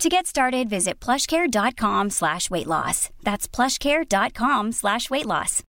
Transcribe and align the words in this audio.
To 0.00 0.10
get 0.10 0.26
started, 0.26 0.68
visit 0.68 1.00
plushcare.com 1.00 2.10
slash 2.10 2.50
weight 2.50 2.66
loss. 2.66 3.08
That's 3.22 3.48
plushcare.com 3.48 4.72
slash 4.72 5.08
weight 5.08 5.24
loss. 5.24 5.62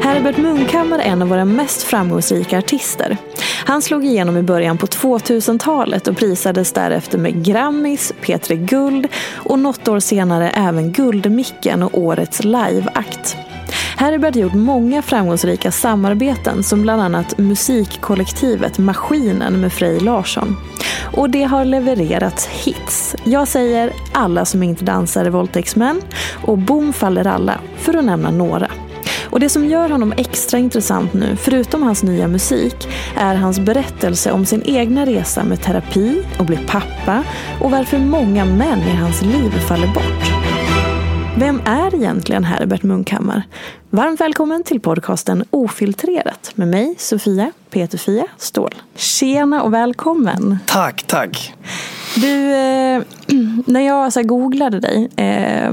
Herbert 0.00 0.36
Munkhammar 0.36 0.98
är 0.98 1.02
en 1.02 1.22
av 1.22 1.28
våra 1.28 1.44
mest 1.44 1.82
framgångsrika 1.82 2.58
artister. 2.58 3.18
Han 3.66 3.82
slog 3.82 4.04
igenom 4.04 4.36
i 4.36 4.42
början 4.42 4.78
på 4.78 4.86
2000-talet 4.86 6.08
och 6.08 6.16
prisades 6.16 6.72
därefter 6.72 7.18
med 7.18 7.44
Grammis, 7.44 8.12
P3 8.22 8.66
Guld 8.66 9.08
och 9.34 9.58
något 9.58 9.88
år 9.88 10.00
senare 10.00 10.50
även 10.50 10.92
Guldmicken 10.92 11.82
och 11.82 11.98
Årets 11.98 12.44
liveakt. 12.44 13.36
Herbert 13.96 14.34
har 14.34 14.42
gjort 14.42 14.54
många 14.54 15.02
framgångsrika 15.02 15.72
samarbeten 15.72 16.62
som 16.62 16.82
bland 16.82 17.02
annat 17.02 17.38
musikkollektivet 17.38 18.78
Maskinen 18.78 19.60
med 19.60 19.72
Frej 19.72 20.00
Larsson. 20.00 20.56
Och 21.16 21.30
det 21.30 21.44
har 21.44 21.64
levererats 21.64 22.46
hits. 22.46 23.16
Jag 23.24 23.48
säger 23.48 23.92
Alla 24.12 24.44
som 24.44 24.62
inte 24.62 24.84
dansar 24.84 25.24
är 25.24 25.30
våldtäktsmän 25.30 26.02
och 26.44 26.58
Bom 26.58 26.92
faller 26.92 27.26
alla, 27.26 27.60
för 27.76 27.96
att 27.96 28.04
nämna 28.04 28.30
några. 28.30 28.70
Och 29.36 29.40
det 29.40 29.48
som 29.48 29.64
gör 29.64 29.88
honom 29.88 30.14
extra 30.16 30.58
intressant 30.58 31.14
nu, 31.14 31.36
förutom 31.36 31.82
hans 31.82 32.02
nya 32.02 32.28
musik, 32.28 32.88
är 33.16 33.34
hans 33.34 33.60
berättelse 33.60 34.32
om 34.32 34.46
sin 34.46 34.62
egna 34.64 35.06
resa 35.06 35.44
med 35.44 35.62
terapi 35.62 36.22
och 36.38 36.44
bli 36.44 36.56
pappa 36.56 37.24
och 37.60 37.70
varför 37.70 37.98
många 37.98 38.44
män 38.44 38.78
i 38.78 38.96
hans 38.96 39.22
liv 39.22 39.50
faller 39.50 39.86
bort. 39.86 40.32
Vem 41.38 41.60
är 41.66 41.94
egentligen 41.94 42.44
Herbert 42.44 42.82
Munkhammar? 42.82 43.42
Varmt 43.90 44.20
välkommen 44.20 44.62
till 44.62 44.80
podcasten 44.80 45.44
Ofiltrerat 45.50 46.52
med 46.54 46.68
mig, 46.68 46.94
Sofia 46.98 47.52
Peterfia 47.70 48.26
Ståhl. 48.36 48.74
Tjena 48.94 49.62
och 49.62 49.72
välkommen! 49.72 50.58
Tack, 50.66 51.02
tack! 51.06 51.54
Du, 52.16 52.52
eh, 52.52 53.02
när 53.66 53.80
jag 53.80 54.12
så 54.12 54.22
googlade 54.22 54.80
dig 54.80 55.08
eh, 55.16 55.72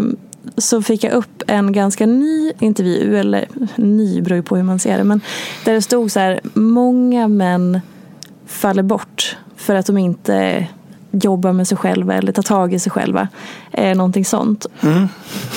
så 0.58 0.82
fick 0.82 1.04
jag 1.04 1.14
upp 1.14 1.44
en 1.48 1.72
ganska 1.72 2.06
ny 2.06 2.52
intervju, 2.60 3.18
eller 3.18 3.48
ny 3.76 4.22
beror 4.22 4.36
ju 4.36 4.44
på 4.44 4.56
hur 4.56 4.64
man 4.64 4.80
ser 4.80 4.98
det, 4.98 5.04
men 5.04 5.22
där 5.66 5.74
det 5.74 5.82
stod 5.82 6.12
så 6.12 6.20
här, 6.20 6.40
många 6.54 7.28
män 7.28 7.82
faller 8.48 8.84
bort 8.84 9.38
för 9.56 9.76
att 9.76 9.86
de 9.86 9.98
inte 9.98 10.68
jobbar 11.12 11.54
med 11.54 11.68
sig 11.68 11.78
själva 11.78 12.14
eller 12.14 12.32
tar 12.32 12.44
tag 12.44 12.74
i 12.74 12.80
sig 12.80 12.92
själva. 12.92 13.28
Eh, 13.72 13.98
någonting 13.98 14.26
sånt. 14.26 14.66
Mm. 14.82 15.08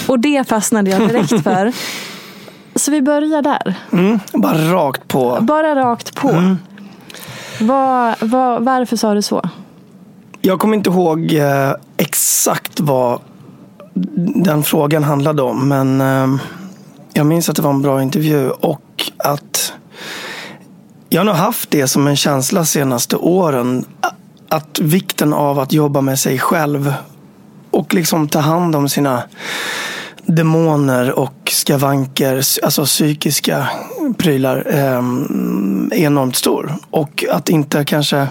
Och 0.06 0.18
det 0.18 0.48
fastnade 0.48 0.90
jag 0.90 1.08
direkt 1.08 1.42
för. 1.42 1.72
Så 2.74 2.90
vi 2.90 3.02
börjar 3.02 3.42
där. 3.42 3.74
Mm, 3.92 4.20
bara 4.32 4.72
rakt 4.72 5.08
på. 5.08 5.38
Bara 5.40 5.74
rakt 5.74 6.14
på. 6.14 6.28
Mm. 6.28 6.58
Var, 7.60 8.26
var, 8.26 8.60
varför 8.60 8.96
sa 8.96 9.14
du 9.14 9.22
så? 9.22 9.42
Jag 10.40 10.58
kommer 10.58 10.76
inte 10.76 10.90
ihåg 10.90 11.32
eh, 11.32 11.72
exakt 11.96 12.80
vad 12.80 13.20
den 14.44 14.62
frågan 14.62 15.04
handlade 15.04 15.42
om. 15.42 15.68
Men 15.68 16.00
eh, 16.00 16.40
jag 17.12 17.26
minns 17.26 17.48
att 17.48 17.56
det 17.56 17.62
var 17.62 17.70
en 17.70 17.82
bra 17.82 18.02
intervju 18.02 18.50
och 18.50 19.10
att 19.16 19.72
jag 21.08 21.20
har 21.20 21.24
nog 21.24 21.34
haft 21.34 21.70
det 21.70 21.88
som 21.88 22.06
en 22.06 22.16
känsla 22.16 22.64
senaste 22.64 23.16
åren. 23.16 23.84
Att 24.48 24.78
vikten 24.78 25.32
av 25.32 25.58
att 25.58 25.72
jobba 25.72 26.00
med 26.00 26.18
sig 26.18 26.38
själv 26.38 26.94
och 27.70 27.94
liksom 27.94 28.28
ta 28.28 28.38
hand 28.38 28.76
om 28.76 28.88
sina 28.88 29.22
demoner 30.26 31.18
och 31.18 31.50
skavanker, 31.52 32.42
alltså 32.62 32.84
psykiska 32.84 33.68
prylar, 34.18 34.66
eh, 34.66 34.98
är 35.90 35.94
enormt 35.94 36.36
stor. 36.36 36.74
Och 36.90 37.24
att 37.30 37.48
inte 37.48 37.84
kanske 37.84 38.28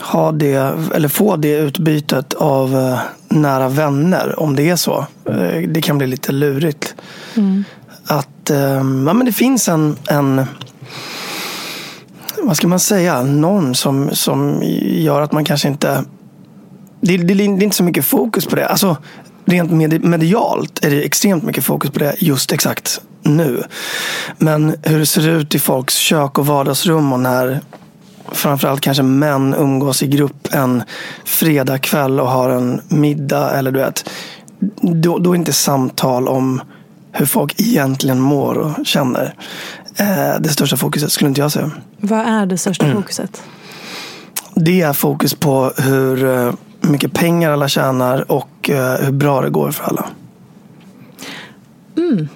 ha 0.00 0.32
det, 0.32 0.74
eller 0.94 1.08
få 1.08 1.36
det 1.36 1.58
utbytet 1.58 2.34
av 2.34 2.76
eh, 2.76 2.98
nära 3.28 3.68
vänner, 3.68 4.40
om 4.40 4.56
det 4.56 4.68
är 4.68 4.76
så. 4.76 5.06
Eh, 5.24 5.68
det 5.68 5.82
kan 5.82 5.98
bli 5.98 6.06
lite 6.06 6.32
lurigt. 6.32 6.94
Mm. 7.36 7.64
Att 8.04 8.50
eh, 8.50 8.58
ja, 8.58 8.82
men 8.82 9.24
det 9.24 9.32
finns 9.32 9.68
en, 9.68 9.96
en 10.08 10.44
vad 12.42 12.56
ska 12.56 12.68
man 12.68 12.80
säga, 12.80 13.22
norm 13.22 13.74
som, 13.74 14.10
som 14.12 14.62
gör 14.82 15.20
att 15.20 15.32
man 15.32 15.44
kanske 15.44 15.68
inte 15.68 16.04
det, 17.00 17.16
det, 17.16 17.34
det 17.34 17.44
är 17.44 17.62
inte 17.62 17.76
så 17.76 17.84
mycket 17.84 18.04
fokus 18.04 18.46
på 18.46 18.56
det. 18.56 18.66
Alltså, 18.66 18.96
rent 19.44 19.70
med, 19.70 20.04
medialt 20.04 20.84
är 20.84 20.90
det 20.90 21.02
extremt 21.02 21.42
mycket 21.42 21.64
fokus 21.64 21.90
på 21.90 21.98
det 21.98 22.14
just 22.18 22.52
exakt 22.52 23.00
nu. 23.22 23.62
Men 24.38 24.74
hur 24.82 24.98
det 24.98 25.06
ser 25.06 25.28
ut 25.28 25.54
i 25.54 25.58
folks 25.58 25.94
kök 25.94 26.38
och 26.38 26.46
vardagsrum 26.46 27.12
och 27.12 27.20
när 27.20 27.60
framförallt 28.32 28.80
kanske 28.80 29.02
män 29.02 29.54
umgås 29.54 30.02
i 30.02 30.06
grupp 30.06 30.48
en 30.54 30.82
fredagkväll 31.24 32.20
och 32.20 32.28
har 32.28 32.50
en 32.50 32.80
middag 32.88 33.50
eller 33.50 33.70
du 33.72 33.78
vet. 33.78 34.10
Då, 34.80 35.18
då 35.18 35.32
är 35.32 35.36
inte 35.36 35.52
samtal 35.52 36.28
om 36.28 36.60
hur 37.12 37.26
folk 37.26 37.60
egentligen 37.60 38.20
mår 38.20 38.54
och 38.54 38.86
känner. 38.86 39.34
Eh, 39.96 40.40
det 40.40 40.48
största 40.48 40.76
fokuset 40.76 41.12
skulle 41.12 41.28
inte 41.28 41.40
jag 41.40 41.52
säga. 41.52 41.70
Vad 42.00 42.18
är 42.20 42.46
det 42.46 42.58
största 42.58 42.84
Mm. 42.84 42.96
fokuset? 42.96 43.42
Det 44.54 44.80
är 44.80 44.92
fokus 44.92 45.34
på 45.34 45.72
hur 45.76 46.24
eh, 46.24 46.52
mycket 46.80 47.12
pengar 47.12 47.50
alla 47.50 47.68
tjänar 47.68 48.32
och 48.32 48.70
eh, 48.70 48.94
hur 49.04 49.12
bra 49.12 49.40
det 49.40 49.50
går 49.50 49.70
för 49.70 49.84
alla. 49.84 50.04
Vad- 51.94 52.28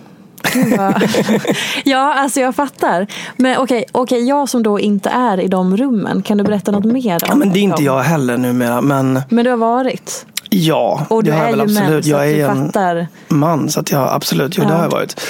ja, 1.84 2.14
alltså 2.14 2.40
jag 2.40 2.54
fattar. 2.54 3.06
Men 3.36 3.58
okej, 3.58 3.84
okej, 3.92 4.28
jag 4.28 4.48
som 4.48 4.62
då 4.62 4.80
inte 4.80 5.10
är 5.10 5.40
i 5.40 5.48
de 5.48 5.76
rummen, 5.76 6.22
kan 6.22 6.38
du 6.38 6.44
berätta 6.44 6.70
något 6.70 6.84
mer? 6.84 7.18
Ja, 7.26 7.32
om 7.32 7.38
men 7.38 7.52
det 7.52 7.58
är 7.58 7.60
inte 7.62 7.76
dem? 7.76 7.84
jag 7.84 8.00
heller 8.02 8.36
numera. 8.36 8.80
Men 8.80 9.20
Men 9.28 9.44
du 9.44 9.50
har 9.50 9.56
varit? 9.56 10.26
ja, 10.50 11.06
Och 11.10 11.24
du 11.24 11.30
det 11.30 11.36
har 11.36 11.44
är 11.44 11.50
jag 11.50 11.56
väl 11.56 11.60
absolut. 11.78 12.06
Jag 12.06 12.30
är 12.30 12.48
en 12.48 12.66
fattar. 12.66 13.06
man 13.28 13.68
så 13.70 13.80
att 13.80 13.90
jag 13.90 14.08
absolut, 14.12 14.58
jo 14.58 14.64
det 14.64 14.70
Ja. 14.70 14.76
har 14.76 14.82
jag 14.82 14.90
varit. 14.90 15.20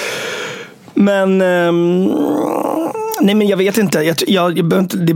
Men, 0.93 1.41
ehm, 1.41 2.11
nej 3.21 3.35
men 3.35 3.47
jag 3.47 3.57
vet 3.57 3.77
inte. 3.77 3.99
Jag, 4.01 4.15
jag, 4.27 4.57
jag 4.57 4.79
inte 4.79 4.97
det, 4.97 5.15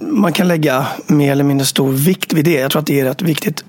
man 0.00 0.32
kan 0.32 0.48
lägga 0.48 0.86
mer 1.06 1.32
eller 1.32 1.44
mindre 1.44 1.66
stor 1.66 1.88
vikt 1.92 2.32
vid 2.32 2.44
det. 2.44 2.60
Jag 2.60 2.70
tror 2.70 2.80
att 2.80 2.86
det 2.86 3.00
är 3.00 3.04
rätt 3.04 3.22
viktigt 3.22 3.64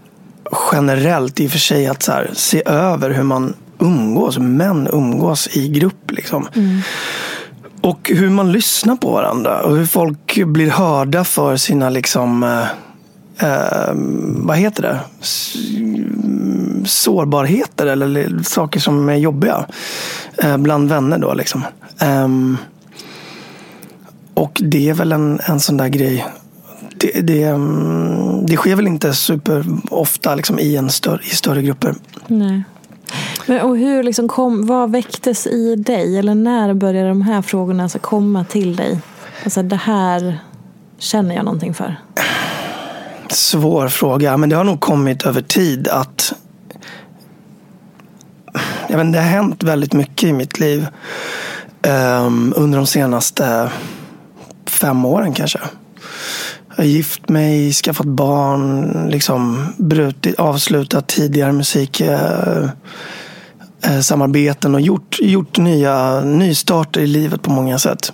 generellt 0.72 1.40
i 1.40 1.48
och 1.48 1.52
för 1.52 1.60
sig 1.60 1.88
att 1.88 2.04
så 2.04 2.12
här, 2.12 2.30
se 2.34 2.64
över 2.66 3.10
hur 3.10 3.24
man 3.24 3.54
umgås, 3.81 4.38
män 4.38 4.88
umgås 4.92 5.57
i 5.57 5.69
grupp. 5.69 6.12
Liksom. 6.12 6.48
Och 7.81 8.12
hur 8.16 8.30
man 8.30 8.51
lyssnar 8.51 8.95
på 8.95 9.12
varandra 9.12 9.62
och 9.62 9.78
hur 9.78 9.86
folk 9.86 10.45
blir 10.45 10.69
hörda 10.69 11.24
för 11.24 11.57
sina 11.57 11.89
liksom 11.89 12.44
eh, 12.44 12.68
eh, 13.50 13.94
vad 14.45 14.57
heter 14.57 14.83
det? 14.83 15.00
Sårbarheter 16.86 17.86
eller 17.86 18.44
saker 18.44 18.80
som 18.80 19.10
är 19.10 19.16
jobbiga. 19.16 19.66
Eh, 20.38 20.57
bland 20.57 20.89
vänner 20.89 21.18
då 21.18 21.33
liksom. 21.33 21.63
Ehm, 22.00 22.57
och 24.33 24.62
det 24.63 24.89
är 24.89 24.94
väl 24.94 25.12
en, 25.12 25.39
en 25.44 25.60
sån 25.60 25.78
där 25.78 25.88
grej. 25.88 26.25
Det, 26.95 27.22
det, 27.22 27.44
mm, 27.44 28.45
det 28.45 28.56
sker 28.56 28.75
väl 28.75 28.88
inte 28.88 29.13
super 29.13 29.66
ofta 29.89 30.36
liksom, 30.36 30.60
i, 30.60 30.75
en 30.75 30.89
större, 30.89 31.22
i 31.24 31.30
större 31.30 31.62
grupper. 31.62 31.95
Nej. 32.28 32.63
Men, 33.46 33.62
och 33.62 33.78
hur 33.78 34.04
liksom 34.04 34.28
kom, 34.28 34.66
vad 34.66 34.92
väcktes 34.92 35.48
i 35.48 35.76
dig? 35.76 36.18
Eller 36.18 36.36
när 36.36 36.74
började 36.74 37.10
de 37.10 37.22
här 37.22 37.42
frågorna 37.42 37.84
alltså 37.84 38.00
komma 38.00 38.44
till 38.44 38.76
dig? 38.76 39.00
Alltså 39.44 39.64
det 39.64 39.76
här 39.76 40.40
känner 40.98 41.36
jag 41.36 41.46
någonting 41.46 41.74
för. 41.74 41.96
Svår 43.30 43.88
fråga, 43.88 44.38
men 44.38 44.50
det 44.50 44.56
har 44.56 44.64
nog 44.64 44.80
kommit 44.80 45.24
över 45.24 45.42
tid 45.42 45.88
att 45.88 46.34
jag 48.90 48.98
vet, 48.98 49.14
det 49.14 49.20
har 49.20 49.26
hänt 49.26 49.64
väldigt 49.64 49.94
mycket 49.94 50.30
i 50.30 50.34
mitt 50.34 50.60
liv 50.60 50.88
um, 51.88 52.54
under 52.58 52.78
de 52.78 52.88
senaste 52.88 53.72
fem 54.66 55.06
åren 55.06 55.34
kanske. 55.34 55.60
Jag 56.70 56.76
har 56.76 56.84
gift 56.84 57.30
mig, 57.30 57.74
skaffat 57.74 58.06
barn, 58.06 59.08
liksom 59.10 59.74
brutit, 59.78 60.40
avslutat 60.40 61.08
tidigare 61.08 61.52
musik 61.52 62.02
Uh, 62.02 62.70
Eh, 63.83 64.00
samarbeten 64.00 64.75
och 64.75 64.81
gjort, 64.81 65.18
gjort 65.22 65.57
nya 65.57 66.22
nystarter 66.22 67.01
i 67.01 67.07
livet 67.07 67.42
på 67.42 67.51
många 67.51 67.80
sätt. 67.80 68.13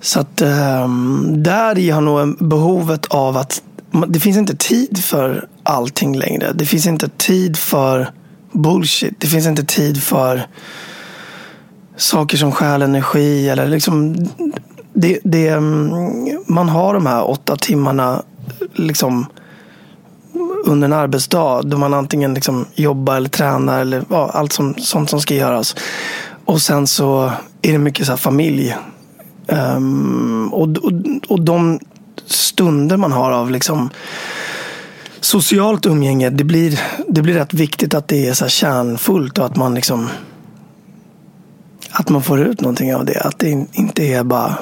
Så 0.00 0.20
att 0.20 0.42
um, 0.42 1.42
där 1.42 1.92
har 1.92 2.00
nog 2.00 2.48
behovet 2.48 3.06
av 3.06 3.36
att 3.36 3.62
det 4.08 4.20
finns 4.20 4.36
inte 4.36 4.56
tid 4.56 5.04
för 5.04 5.48
allting 5.62 6.18
längre. 6.18 6.52
Det 6.52 6.66
finns 6.66 6.86
inte 6.86 7.08
tid 7.08 7.56
för 7.56 8.10
bullshit. 8.52 9.14
Det 9.20 9.26
finns 9.26 9.46
inte 9.46 9.64
tid 9.64 10.02
för 10.02 10.46
saker 11.96 12.36
som 12.36 12.52
stjäl 12.52 12.82
energi. 12.82 13.48
Eller 13.48 13.66
liksom, 13.66 14.16
det, 14.92 15.18
det, 15.24 15.48
ehm, 15.48 15.90
man 16.46 16.68
har 16.68 16.94
de 16.94 17.06
här 17.06 17.30
åtta 17.30 17.56
timmarna 17.56 18.22
liksom, 18.74 19.26
under 20.66 20.84
en 20.84 20.92
arbetsdag 20.92 21.62
då 21.62 21.78
man 21.78 21.94
antingen 21.94 22.34
liksom 22.34 22.66
jobbar 22.74 23.16
eller 23.16 23.28
tränar 23.28 23.80
eller 23.80 24.04
ja, 24.10 24.30
allt 24.34 24.52
som, 24.52 24.74
sånt 24.78 25.10
som 25.10 25.20
ska 25.20 25.34
göras. 25.34 25.76
Och 26.44 26.62
sen 26.62 26.86
så 26.86 27.32
är 27.62 27.72
det 27.72 27.78
mycket 27.78 28.06
så 28.06 28.12
här 28.12 28.16
familj. 28.16 28.76
Um, 29.46 30.54
och, 30.54 30.68
och, 30.68 30.92
och 31.28 31.40
de 31.40 31.80
stunder 32.26 32.96
man 32.96 33.12
har 33.12 33.32
av 33.32 33.50
liksom 33.50 33.90
socialt 35.20 35.86
umgänge, 35.86 36.30
det 36.30 36.44
blir, 36.44 36.80
det 37.08 37.22
blir 37.22 37.34
rätt 37.34 37.54
viktigt 37.54 37.94
att 37.94 38.08
det 38.08 38.28
är 38.28 38.34
så 38.34 38.44
här 38.44 38.50
kärnfullt 38.50 39.38
och 39.38 39.46
att 39.46 39.56
man 39.56 39.74
liksom 39.74 40.08
att 41.90 42.08
man 42.08 42.22
får 42.22 42.40
ut 42.40 42.60
någonting 42.60 42.94
av 42.94 43.04
det. 43.04 43.20
Att 43.20 43.38
det 43.38 43.66
inte 43.72 44.02
är 44.02 44.24
bara 44.24 44.58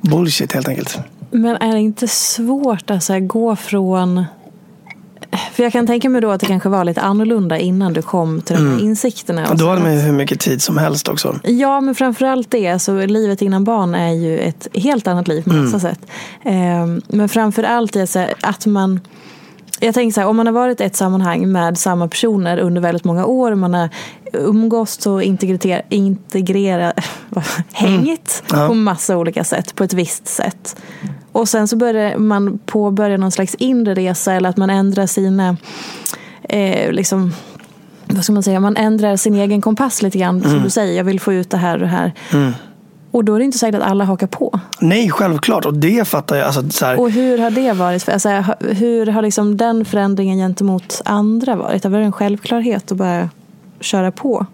bullshit 0.00 0.52
helt 0.52 0.68
enkelt. 0.68 0.98
Men 1.30 1.56
är 1.56 1.72
det 1.72 1.80
inte 1.80 2.08
svårt 2.08 2.90
att 2.90 3.04
så 3.04 3.12
här, 3.12 3.20
gå 3.20 3.56
från... 3.56 4.24
För 5.52 5.62
jag 5.62 5.72
kan 5.72 5.86
tänka 5.86 6.08
mig 6.08 6.20
då 6.20 6.30
att 6.30 6.40
det 6.40 6.46
kanske 6.46 6.68
var 6.68 6.84
lite 6.84 7.00
annorlunda 7.00 7.58
innan 7.58 7.92
du 7.92 8.02
kom 8.02 8.40
till 8.40 8.56
de 8.56 8.70
här 8.70 8.80
insikterna. 8.80 9.48
Och 9.50 9.56
då 9.56 9.68
hade 9.68 9.80
man 9.80 9.94
ju 9.94 10.00
hur 10.00 10.12
mycket 10.12 10.40
tid 10.40 10.62
som 10.62 10.78
helst 10.78 11.08
också. 11.08 11.38
Ja, 11.44 11.80
men 11.80 11.94
framförallt 11.94 12.50
det. 12.50 12.78
Så 12.78 13.06
livet 13.06 13.42
innan 13.42 13.64
barn 13.64 13.94
är 13.94 14.12
ju 14.12 14.38
ett 14.38 14.68
helt 14.74 15.06
annat 15.06 15.28
liv 15.28 15.42
på 15.42 15.52
massa 15.52 15.80
sätt. 15.80 16.00
Ehm, 16.44 17.02
men 17.08 17.28
framförallt 17.28 17.96
är 17.96 18.06
så 18.06 18.18
här 18.18 18.34
att 18.40 18.66
man... 18.66 19.00
Jag 19.84 19.94
tänker 19.94 20.14
så 20.14 20.20
här, 20.20 20.28
om 20.28 20.36
man 20.36 20.46
har 20.46 20.52
varit 20.52 20.80
i 20.80 20.84
ett 20.84 20.96
sammanhang 20.96 21.52
med 21.52 21.78
samma 21.78 22.08
personer 22.08 22.58
under 22.58 22.80
väldigt 22.80 23.04
många 23.04 23.26
år, 23.26 23.54
man 23.54 23.74
har 23.74 23.88
umgås 24.32 25.06
och 25.06 25.22
integrera, 25.22 25.82
integrera, 25.88 26.92
hängt 27.72 28.42
Ja. 28.52 28.68
på 28.68 28.74
massa 28.74 29.16
olika 29.16 29.44
sätt, 29.44 29.74
på 29.74 29.84
ett 29.84 29.92
visst 29.92 30.28
sätt. 30.28 30.76
Och 31.32 31.48
sen 31.48 31.68
så 31.68 31.76
börjar 31.76 32.16
man 32.16 32.58
påbörja 32.66 33.16
någon 33.16 33.30
slags 33.32 33.54
inre 33.54 33.94
resa 33.94 34.32
eller 34.32 34.48
att 34.48 34.56
man 34.56 34.70
ändrar 34.70 35.06
sina, 35.06 35.56
eh, 36.42 36.92
liksom, 36.92 37.32
vad 38.06 38.24
ska 38.24 38.32
man 38.32 38.42
säga, 38.42 38.60
man 38.60 38.76
ändrar 38.76 39.16
sin 39.16 39.34
egen 39.34 39.60
kompass 39.60 40.02
lite 40.02 40.18
grann. 40.18 40.42
Som 40.42 40.62
du 40.62 40.70
säger, 40.70 40.96
jag 40.96 41.04
vill 41.04 41.20
få 41.20 41.32
ut 41.32 41.50
det 41.50 41.56
här 41.56 41.74
och 41.74 41.80
det 41.80 41.86
här. 41.86 42.12
Och 43.12 43.24
då 43.24 43.34
är 43.34 43.38
det 43.38 43.44
inte 43.44 43.58
säkert 43.58 43.80
att 43.82 43.90
alla 43.90 44.04
hakar 44.04 44.26
på. 44.26 44.60
Nej, 44.80 45.10
självklart. 45.10 45.64
Och 45.66 45.74
det 45.74 46.08
fattar 46.08 46.36
jag. 46.36 46.46
Alltså, 46.46 46.70
så 46.70 46.86
här, 46.86 47.00
Och 47.00 47.10
hur 47.10 47.38
har 47.38 47.50
det 47.50 47.72
varit? 47.72 48.08
Alltså, 48.08 48.28
hur 48.60 49.06
har 49.06 49.22
liksom 49.22 49.56
den 49.56 49.84
förändringen 49.84 50.38
gentemot 50.38 51.02
andra 51.04 51.56
varit? 51.56 51.84
Har 51.84 51.90
det 51.90 51.98
en 51.98 52.12
självklarhet 52.12 52.92
att 52.92 52.98
bara 52.98 53.28
köra 53.80 54.12
på? 54.12 54.46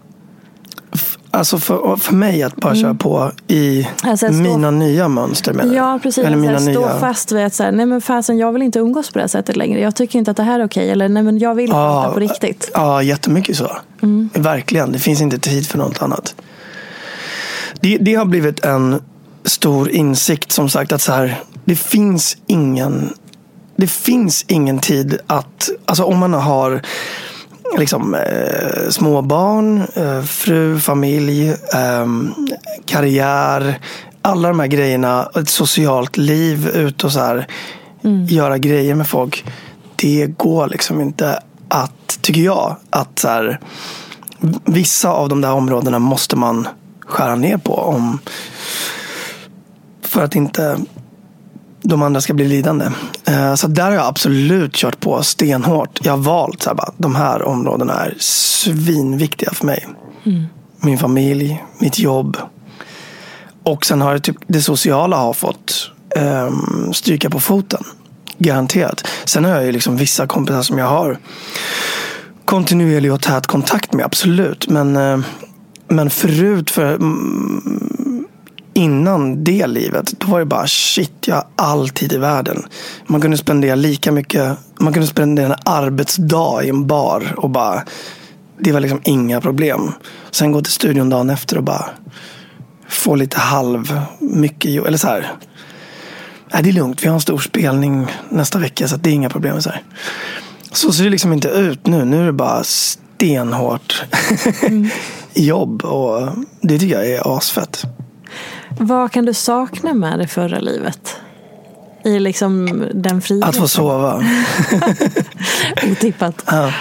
alltså 1.31 1.57
för, 1.57 1.95
för 1.95 2.13
mig 2.15 2.43
att 2.43 2.55
bara 2.55 2.75
köra 2.75 2.93
på 2.93 3.31
i 3.47 3.87
Alltså, 4.03 4.25
stå- 4.27 4.33
mina 4.33 4.71
nya 4.71 5.07
mönster 5.07 5.55
jag. 5.57 5.73
Ja, 5.73 5.99
precis. 6.03 6.17
Eller 6.17 6.27
Eller 6.37 6.47
mina 6.47 6.59
stå 6.59 6.69
nya... 6.69 6.99
fast 6.99 7.31
vid 7.31 7.45
att 7.45 7.53
så 7.53 7.63
här, 7.63 7.71
nej 7.71 7.85
men 7.85 8.01
fasen, 8.01 8.37
jag 8.37 8.51
vill 8.51 8.61
inte 8.61 8.79
umgås 8.79 9.09
på 9.11 9.17
det 9.19 9.23
här 9.23 9.27
sättet 9.27 9.55
längre. 9.55 9.79
Jag 9.81 9.95
tycker 9.95 10.19
inte 10.19 10.31
att 10.31 10.37
det 10.37 10.43
här 10.43 10.59
är 10.59 10.65
okej. 10.65 10.89
Eller 10.89 11.09
nej 11.09 11.23
men 11.23 11.39
jag 11.39 11.55
vill 11.55 11.69
Ja, 11.69 11.75
prata 12.03 12.13
på 12.13 12.19
riktigt. 12.19 12.71
Ja, 12.73 13.03
jättemycket 13.03 13.57
så. 13.57 13.77
Mm. 14.01 14.29
Verkligen. 14.33 14.91
Det 14.91 14.99
finns 14.99 15.21
inte 15.21 15.39
tid 15.39 15.67
för 15.67 15.77
något 15.77 16.01
annat. 16.01 16.35
Det, 17.81 17.97
det 17.97 18.15
har 18.15 18.25
blivit 18.25 18.65
en 18.65 19.01
stor 19.45 19.89
insikt 19.89 20.51
som 20.51 20.69
sagt 20.69 20.91
att 20.91 21.01
så 21.01 21.11
här, 21.11 21.39
det 21.65 21.75
finns 21.75 22.37
ingen 22.47 23.13
det 23.75 23.87
finns 23.87 24.45
ingen 24.47 24.79
tid 24.79 25.19
att, 25.27 25.69
alltså 25.85 26.03
om 26.03 26.19
man 26.19 26.33
har 26.33 26.81
liksom 27.77 28.15
eh, 28.15 28.89
småbarn, 28.89 29.83
eh, 29.95 30.21
fru, 30.21 30.79
familj, 30.79 31.49
eh, 31.49 32.05
karriär, 32.85 33.79
alla 34.21 34.47
de 34.47 34.59
här 34.59 34.67
grejerna, 34.67 35.29
ett 35.35 35.49
socialt 35.49 36.17
liv, 36.17 36.67
ut 36.67 37.03
och 37.03 37.11
så 37.11 37.19
här, 37.19 37.47
göra 38.27 38.57
grejer 38.57 38.95
med 38.95 39.07
folk. 39.07 39.45
Det 39.95 40.27
går 40.37 40.67
liksom 40.67 41.01
inte 41.01 41.39
att, 41.67 42.19
tycker 42.21 42.41
jag, 42.41 42.75
att 42.89 43.19
så 43.19 43.27
här, 43.27 43.59
vissa 44.65 45.09
av 45.09 45.29
de 45.29 45.41
där 45.41 45.51
områdena 45.51 45.99
måste 45.99 46.35
man 46.35 46.67
skära 47.09 47.35
ner 47.35 47.57
på 47.57 47.73
om 47.75 48.19
för 50.01 50.23
att 50.23 50.35
inte 50.35 50.77
de 51.81 52.01
andra 52.01 52.21
ska 52.21 52.33
bli 52.33 52.47
lidande. 52.47 52.85
Eh, 53.25 53.55
Så 53.55 53.67
där 53.67 53.83
har 53.83 53.91
jag 53.91 54.05
absolut 54.05 54.73
kört 54.73 54.99
på 54.99 55.23
stenhårt. 55.23 55.99
Jag 56.03 56.11
har 56.11 56.17
valt 56.17 56.61
så 56.61 56.69
här, 56.69 56.75
bara, 56.75 56.91
de 56.97 57.15
här 57.15 57.43
områdena 57.43 57.93
är 57.93 58.15
svinviktiga 58.19 59.51
för 59.51 59.65
mig. 59.65 59.87
Min 60.81 60.97
familj, 60.97 61.63
mitt 61.79 61.99
jobb. 61.99 62.37
Och 63.63 63.85
sen 63.85 64.01
har 64.01 64.13
det, 64.13 64.19
typ, 64.19 64.35
det 64.47 64.61
sociala 64.61 65.17
har 65.17 65.33
fått 65.33 65.91
um, 66.15 66.93
stryka 66.93 67.29
på 67.29 67.39
foten. 67.39 67.83
Garanterat. 68.37 69.07
Sen 69.25 69.45
har 69.45 69.51
jag 69.51 69.65
ju 69.65 69.71
liksom 69.71 69.97
vissa 69.97 70.27
kompisar 70.27 70.61
som 70.61 70.77
jag 70.77 70.85
har 70.87 71.17
kontinuerlig 72.45 73.13
och 73.13 73.21
tät 73.21 73.47
kontakt 73.47 73.93
med, 73.93 74.05
absolut. 74.05 74.67
Men, 74.69 74.95
eh, 74.97 75.19
men 75.89 76.09
förut, 76.09 76.71
för, 76.71 76.95
mm, 76.95 78.27
innan 78.73 79.43
det 79.43 79.67
livet, 79.67 80.13
då 80.19 80.27
var 80.27 80.39
det 80.39 80.45
bara 80.45 80.67
shit, 80.67 81.13
jag 81.25 81.35
har 81.35 81.47
all 81.55 81.89
tid 81.89 82.13
i 82.13 82.17
världen. 82.17 82.63
Man 83.07 83.21
kunde 83.21 83.37
spendera 83.37 83.75
lika 83.75 84.11
mycket, 84.11 84.57
man 84.79 84.93
kunde 84.93 85.07
spendera 85.07 85.45
en 85.45 85.59
arbetsdag 85.65 86.63
i 86.63 86.69
en 86.69 86.87
bar 86.87 87.33
och 87.37 87.49
bara, 87.49 87.83
det 88.59 88.71
var 88.71 88.79
liksom 88.79 89.01
inga 89.03 89.41
problem. 89.41 89.91
Sen 90.31 90.51
gå 90.51 90.61
till 90.61 90.73
studion 90.73 91.09
dagen 91.09 91.29
efter 91.29 91.57
och 91.57 91.63
bara 91.63 91.89
få 92.87 93.15
lite 93.15 93.39
halv 93.39 93.99
mycket, 94.19 94.85
eller 94.85 94.97
så 94.97 95.07
här. 95.07 95.31
Nej, 96.53 96.63
det 96.63 96.69
är 96.69 96.73
lugnt, 96.73 97.03
vi 97.03 97.07
har 97.07 97.15
en 97.15 97.21
stor 97.21 97.39
spelning 97.39 98.07
nästa 98.29 98.59
vecka 98.59 98.87
så 98.87 98.95
det 98.95 99.09
är 99.09 99.13
inga 99.13 99.29
problem. 99.29 99.61
Så, 99.61 99.69
här. 99.69 99.83
så 100.71 100.91
ser 100.91 101.03
det 101.03 101.09
liksom 101.09 101.33
inte 101.33 101.47
ut 101.47 101.87
nu. 101.87 102.05
Nu 102.05 102.21
är 102.21 102.25
det 102.25 102.33
bara 102.33 102.63
stenhårt 102.63 104.03
jobb 105.33 105.85
och 105.85 106.29
det 106.61 106.79
tycker 106.79 106.95
jag 106.95 107.07
är 107.07 107.37
asfett. 107.37 107.83
Vad 108.79 109.11
kan 109.11 109.25
du 109.25 109.33
sakna 109.33 109.93
med 109.93 110.19
det 110.19 110.27
förra 110.27 110.59
livet? 110.59 111.15
I 112.03 112.19
liksom 112.19 112.83
den 112.93 113.21
friheten? 113.21 113.49
Att 113.49 113.55
få 113.55 113.67
sova. 113.67 114.23
Otippat. 115.91 116.43
Ja. 116.45 116.73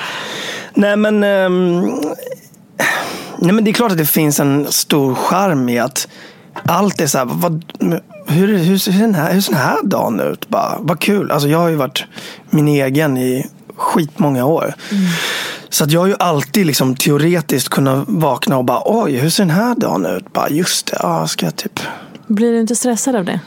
Nej 0.75 0.97
men, 0.97 1.25
ehm, 1.25 1.81
nej 3.39 3.53
men 3.53 3.65
det 3.65 3.71
är 3.71 3.73
klart 3.73 3.93
att 3.93 3.99
det 3.99 4.07
finns 4.07 4.41
en 4.41 4.73
stor 4.73 5.15
charm 5.15 5.69
i 5.69 5.79
att 5.79 6.09
allt 6.65 7.01
är 7.01 7.07
så 7.07 7.19
här, 7.19 7.25
vad, 7.25 7.65
hur, 8.27 8.47
hur, 8.47 8.59
hur, 8.59 8.79
ser 8.79 8.93
den 8.93 9.15
här, 9.15 9.33
hur 9.33 9.41
ser 9.41 9.53
den 9.53 9.61
här 9.61 9.83
dagen 9.83 10.21
ut? 10.21 10.49
Bara, 10.49 10.77
vad 10.81 11.01
kul. 11.01 11.31
Alltså 11.31 11.49
jag 11.49 11.59
har 11.59 11.69
ju 11.69 11.77
varit 11.77 12.05
min 12.51 12.69
egen 12.69 13.17
i 13.17 13.47
skitmånga 13.77 14.45
år. 14.45 14.75
Så 15.71 15.85
att 15.85 15.93
jag 15.93 16.01
har 16.01 16.07
ju 16.07 16.17
alltid 16.19 16.67
liksom 16.67 16.97
teoretiskt 16.97 17.69
kunnat 17.69 18.05
vakna 18.09 18.59
och 18.59 18.65
bara 18.65 18.83
oj, 18.85 19.17
hur 19.17 19.31
ser 19.31 19.45
den 19.45 19.51
här 19.51 19.75
dagen 19.75 20.07
ut? 20.07 20.33
Bara 20.33 20.49
just 20.49 20.87
det, 20.87 20.99
ja, 21.03 21.27
ska 21.27 21.47
jag 21.47 21.57
typ 21.57 21.81
Blir 22.27 22.53
du 22.53 22.61
inte 22.61 22.77
stressad 22.77 23.17
av 23.17 23.25
det? 23.25 23.41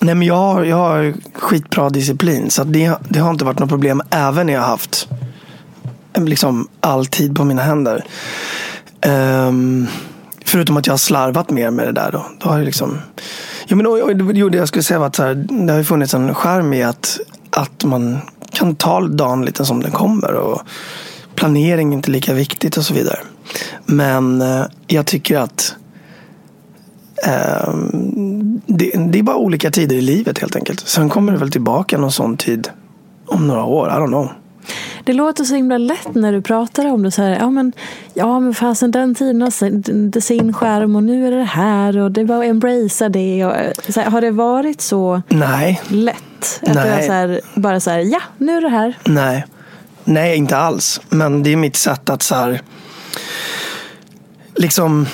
Nej 0.00 0.14
men 0.14 0.28
jag 0.28 0.34
har, 0.34 0.64
jag 0.64 0.76
har 0.76 1.14
skitbra 1.32 1.90
disciplin 1.90 2.50
så 2.50 2.64
det, 2.64 2.92
det 3.08 3.18
har 3.18 3.30
inte 3.30 3.44
varit 3.44 3.58
något 3.58 3.68
problem 3.68 4.02
även 4.10 4.46
när 4.46 4.52
jag 4.52 4.60
har 4.60 4.68
haft 4.68 5.08
liksom 6.14 6.68
all 6.80 7.06
tid 7.06 7.36
på 7.36 7.44
mina 7.44 7.62
händer. 7.62 8.04
Ehm, 9.00 9.86
förutom 10.44 10.76
att 10.76 10.86
jag 10.86 10.92
har 10.92 10.98
slarvat 10.98 11.50
mer 11.50 11.70
med 11.70 11.86
det 11.86 11.92
där 11.92 12.12
då. 12.12 12.26
då 12.40 12.48
har 12.48 12.58
jag 12.58 12.64
liksom, 12.64 12.98
jo, 13.66 13.76
men, 13.76 13.86
jo, 14.36 14.48
det 14.48 14.58
jag 14.58 14.68
skulle 14.68 14.82
säga 14.82 14.98
var 14.98 15.06
att 15.06 15.16
så 15.16 15.22
här, 15.22 15.34
det 15.66 15.72
har 15.72 15.82
funnits 15.82 16.14
en 16.14 16.34
skärm 16.34 16.72
i 16.72 16.82
att, 16.82 17.18
att 17.50 17.84
man 17.84 18.18
kan 18.52 18.74
ta 18.74 19.00
dagen 19.00 19.44
lite 19.44 19.64
som 19.64 19.82
den 19.82 19.90
kommer. 19.92 20.32
Och 20.32 20.62
planering 21.36 21.92
inte 21.92 22.10
lika 22.10 22.34
viktigt 22.34 22.76
och 22.76 22.84
så 22.84 22.94
vidare. 22.94 23.18
Men 23.86 24.42
eh, 24.42 24.64
jag 24.86 25.06
tycker 25.06 25.38
att 25.38 25.76
Ehm, 27.24 28.60
det, 28.66 28.92
det 29.12 29.18
är 29.18 29.22
bara 29.22 29.36
olika 29.36 29.70
tider 29.70 29.96
i 29.96 30.00
livet 30.00 30.38
helt 30.38 30.56
enkelt. 30.56 30.80
Sen 30.80 31.08
kommer 31.08 31.32
det 31.32 31.38
väl 31.38 31.50
tillbaka 31.50 31.98
någon 31.98 32.12
sån 32.12 32.36
tid 32.36 32.68
om 33.26 33.46
några 33.46 33.64
år. 33.64 33.88
I 33.88 33.90
don't 33.90 34.06
know. 34.06 34.28
Det 35.04 35.12
låter 35.12 35.44
så 35.44 35.54
himla 35.54 35.78
lätt 35.78 36.14
när 36.14 36.32
du 36.32 36.42
pratar 36.42 36.86
om 36.86 37.02
det. 37.02 37.10
Så 37.10 37.22
här, 37.22 37.30
ja, 37.30 37.50
men, 37.50 37.72
ja, 38.14 38.40
men 38.40 38.54
fasen 38.54 38.90
den 38.90 39.14
tiden 39.14 39.42
har 39.42 40.20
sin 40.20 40.52
skärm 40.52 40.96
och 40.96 41.02
nu 41.02 41.26
är 41.26 41.30
det 41.30 41.44
här 41.44 41.98
och 41.98 42.12
det 42.12 42.20
är 42.20 42.24
bara 42.24 42.38
att 42.38 42.44
embracea 42.44 43.08
det. 43.08 43.44
Och, 43.44 43.54
så 43.88 44.00
här, 44.00 44.10
har 44.10 44.20
det 44.20 44.30
varit 44.30 44.80
så 44.80 45.22
Nej. 45.28 45.80
lätt? 45.88 46.60
Att 46.62 46.74
Nej. 46.74 47.00
du 47.00 47.06
så 47.06 47.12
här, 47.12 47.40
bara 47.54 47.80
så 47.80 47.90
här, 47.90 47.98
ja, 47.98 48.20
nu 48.38 48.56
är 48.56 48.60
det 48.60 48.68
här. 48.68 48.98
Nej. 49.04 49.44
Nej, 50.08 50.36
inte 50.36 50.56
alls. 50.56 51.00
Men 51.08 51.42
det 51.42 51.52
är 51.52 51.56
mitt 51.56 51.76
sätt 51.76 52.10
att 52.10 52.22
så 52.22 52.34
här, 52.34 52.62
liksom 54.54 55.06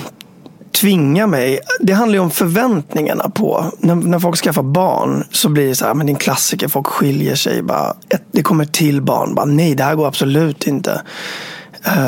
tvinga 0.72 1.26
mig. 1.26 1.58
Det 1.80 1.92
handlar 1.92 2.16
ju 2.16 2.20
om 2.20 2.30
förväntningarna 2.30 3.30
på. 3.30 3.72
När, 3.78 3.94
när 3.94 4.18
folk 4.18 4.36
skaffar 4.36 4.62
barn 4.62 5.24
så 5.30 5.48
blir 5.48 5.68
det 5.68 5.74
så 5.74 5.86
här, 5.86 5.94
men 5.94 6.06
det 6.06 6.10
är 6.10 6.14
en 6.14 6.18
klassiker. 6.18 6.68
Folk 6.68 6.86
skiljer 6.86 7.34
sig. 7.34 7.62
Bara, 7.62 7.96
ett, 8.08 8.22
det 8.32 8.42
kommer 8.42 8.64
till 8.64 9.02
barn. 9.02 9.34
Bara, 9.34 9.46
Nej, 9.46 9.74
det 9.74 9.84
här 9.84 9.94
går 9.94 10.06
absolut 10.06 10.66
inte. 10.66 11.02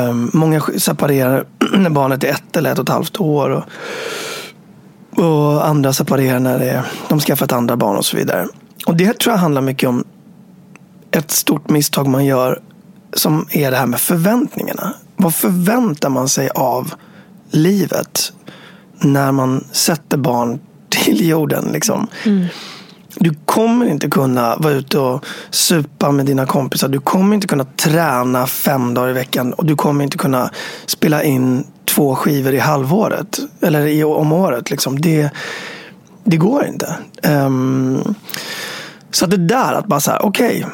Um, 0.09 0.31
många 0.33 0.61
separerar 0.77 1.45
när 1.77 1.89
barnet 1.89 2.23
är 2.23 2.27
ett 2.27 2.57
eller 2.57 2.71
ett 2.71 2.79
och 2.79 2.85
ett 2.85 2.93
halvt 2.93 3.19
år. 3.19 3.49
Och, 3.49 3.63
och 5.25 5.67
andra 5.67 5.93
separerar 5.93 6.39
när 6.39 6.59
det, 6.59 6.83
de 7.09 7.19
skaffar 7.19 7.45
ett 7.45 7.51
andra 7.51 7.77
barn 7.77 7.97
och 7.97 8.05
så 8.05 8.17
vidare. 8.17 8.47
Och 8.85 8.95
det 8.95 9.19
tror 9.19 9.33
jag 9.33 9.39
handlar 9.39 9.61
mycket 9.61 9.89
om 9.89 10.03
ett 11.11 11.31
stort 11.31 11.69
misstag 11.69 12.07
man 12.07 12.25
gör 12.25 12.61
som 13.15 13.47
är 13.51 13.71
det 13.71 13.77
här 13.77 13.85
med 13.85 13.99
förväntningarna. 13.99 14.93
Vad 15.15 15.35
förväntar 15.35 16.09
man 16.09 16.29
sig 16.29 16.49
av 16.49 16.93
livet 17.51 18.33
när 18.99 19.31
man 19.31 19.63
sätter 19.71 20.17
barn 20.17 20.59
till 20.89 21.27
jorden? 21.27 21.69
Liksom? 21.73 22.07
Du 23.17 23.35
kommer 23.45 23.85
inte 23.85 24.09
kunna 24.09 24.55
vara 24.55 24.73
ute 24.73 24.99
och 24.99 25.25
supa 25.49 26.11
med 26.11 26.25
dina 26.25 26.45
kompisar. 26.45 26.87
Du 26.87 26.99
kommer 26.99 27.35
inte 27.35 27.47
kunna 27.47 27.63
träna 27.63 28.47
fem 28.47 28.93
dagar 28.93 29.09
i 29.09 29.13
veckan. 29.13 29.53
Och 29.53 29.65
du 29.65 29.75
kommer 29.75 30.03
inte 30.03 30.17
kunna 30.17 30.51
spela 30.85 31.23
in 31.23 31.67
två 31.85 32.15
skivor 32.15 32.53
i 32.53 32.59
halvåret. 32.59 33.39
Eller 33.61 33.85
i, 33.85 34.03
om 34.03 34.31
året. 34.31 34.69
Liksom. 34.69 35.01
Det, 35.01 35.29
det 36.23 36.37
går 36.37 36.65
inte. 36.65 36.95
Ehm, 37.23 38.15
så 39.11 39.25
det 39.25 39.37
där 39.37 39.73
att 39.73 39.85
bara 39.85 39.99
så 39.99 40.11
här, 40.11 40.25
okej, 40.25 40.65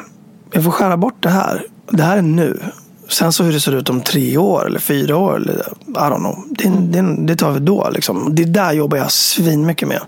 jag 0.52 0.64
får 0.64 0.70
skära 0.70 0.96
bort 0.96 1.22
det 1.22 1.30
här. 1.30 1.66
Det 1.90 2.02
här 2.02 2.16
är 2.16 2.22
nu. 2.22 2.60
Sen 3.08 3.32
så 3.32 3.44
hur 3.44 3.52
det 3.52 3.60
ser 3.60 3.74
ut 3.74 3.90
om 3.90 4.00
tre 4.00 4.36
år 4.36 4.66
eller 4.66 4.80
fyra 4.80 5.16
år, 5.16 5.36
eller, 5.36 5.54
I 5.88 5.92
don't 5.92 6.18
know. 6.18 6.44
Det, 6.50 6.68
det, 6.68 7.26
det 7.26 7.36
tar 7.36 7.52
vi 7.52 7.60
då. 7.60 7.90
Liksom. 7.90 8.34
Det 8.34 8.44
där 8.44 8.72
jobbar 8.72 8.96
jag 8.98 9.12
svinmycket 9.12 9.88
med. 9.88 10.00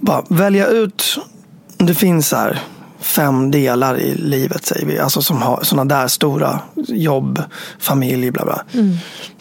Bara 0.00 0.24
välja 0.28 0.66
ut, 0.66 1.18
det 1.78 1.94
finns 1.94 2.32
här 2.32 2.62
fem 2.98 3.50
delar 3.50 3.98
i 3.98 4.14
livet 4.14 4.66
säger 4.66 4.86
vi. 4.86 4.98
Alltså 4.98 5.22
som 5.22 5.42
har 5.42 5.60
sådana 5.62 5.96
där 5.96 6.08
stora 6.08 6.60
jobb, 6.88 7.42
familj, 7.78 8.30
bla 8.30 8.44
bla. 8.44 8.62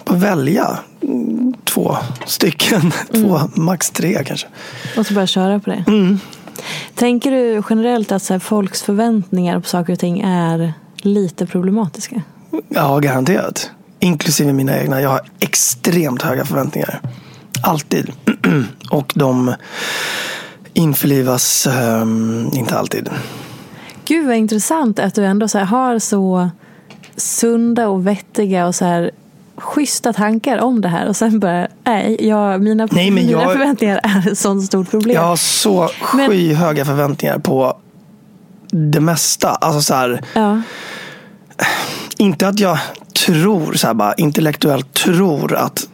Bara 0.06 0.18
välja 0.18 0.80
mm, 1.02 1.54
två 1.64 1.98
stycken, 2.26 2.92
två, 3.14 3.40
max 3.54 3.90
tre 3.90 4.24
kanske. 4.26 4.48
Och 4.98 5.08
så 5.08 5.14
bara 5.14 5.28
köra 5.28 5.60
på 5.60 5.70
det. 5.70 5.84
Tänker 6.96 7.32
du 7.32 7.64
generellt 7.70 8.12
att 8.12 8.24
så 8.24 8.40
folks 8.40 8.84
förväntningar 8.84 9.60
på 9.60 9.68
saker 9.68 9.94
och 9.94 10.00
ting 10.00 10.20
är 10.20 10.74
lite 11.06 11.46
problematiska? 11.46 12.22
Ja, 12.70 13.00
garanterat. 13.00 13.72
Inklusive 14.00 14.54
mina 14.54 14.80
egna. 14.80 15.02
Jag 15.02 15.10
har 15.10 15.22
extremt 15.40 16.22
höga 16.22 16.46
förväntningar. 16.46 17.00
Alltid. 17.62 18.12
Och 18.92 19.12
de 19.16 19.54
införlivas 20.74 21.68
ehm, 21.68 22.50
inte 22.54 22.78
alltid. 22.78 23.10
Gud 24.06 24.28
vad 24.28 24.36
intressant 24.36 25.00
att 25.00 25.16
du 25.16 25.26
ändå 25.26 25.48
så 25.48 25.60
har 25.60 26.00
så 26.00 26.50
sunda 27.16 27.88
och 27.88 28.08
vettiga 28.08 28.68
och 28.68 28.76
så 28.76 28.86
här 28.86 29.12
schyssta 29.58 30.14
tankar 30.14 30.58
om 30.58 30.82
det 30.82 30.88
här 30.88 31.08
och 31.08 31.16
sen 31.16 31.40
bara, 31.40 31.68
nej, 31.84 32.28
jag, 32.28 32.62
mina, 32.62 32.88
Nej, 32.92 33.12
men 33.12 33.26
mina 33.26 33.42
jag- 33.42 33.52
förväntningar 33.54 34.00
är 34.04 34.32
ett 34.32 34.38
sånt 34.38 34.66
stort 34.66 34.90
problem. 34.92 35.16
Jag 35.16 35.22
har 35.24 35.36
så 35.36 35.90
Men- 36.16 36.30
skyhöga 36.30 36.86
förväntningar 36.86 37.38
på 37.40 37.78
det 38.72 39.00
mesta. 39.00 39.50
Alltså 39.50 39.82
så 39.82 39.94
här, 39.94 40.22
Ja 40.34 40.62
inte 42.18 42.48
att 42.48 42.60
jag 42.60 42.80
tror, 43.26 43.74
så 43.74 43.88
här 43.88 43.94
bara 43.94 44.14
intellektuellt 44.14 44.94
tror 44.94 45.56
att 45.56 45.88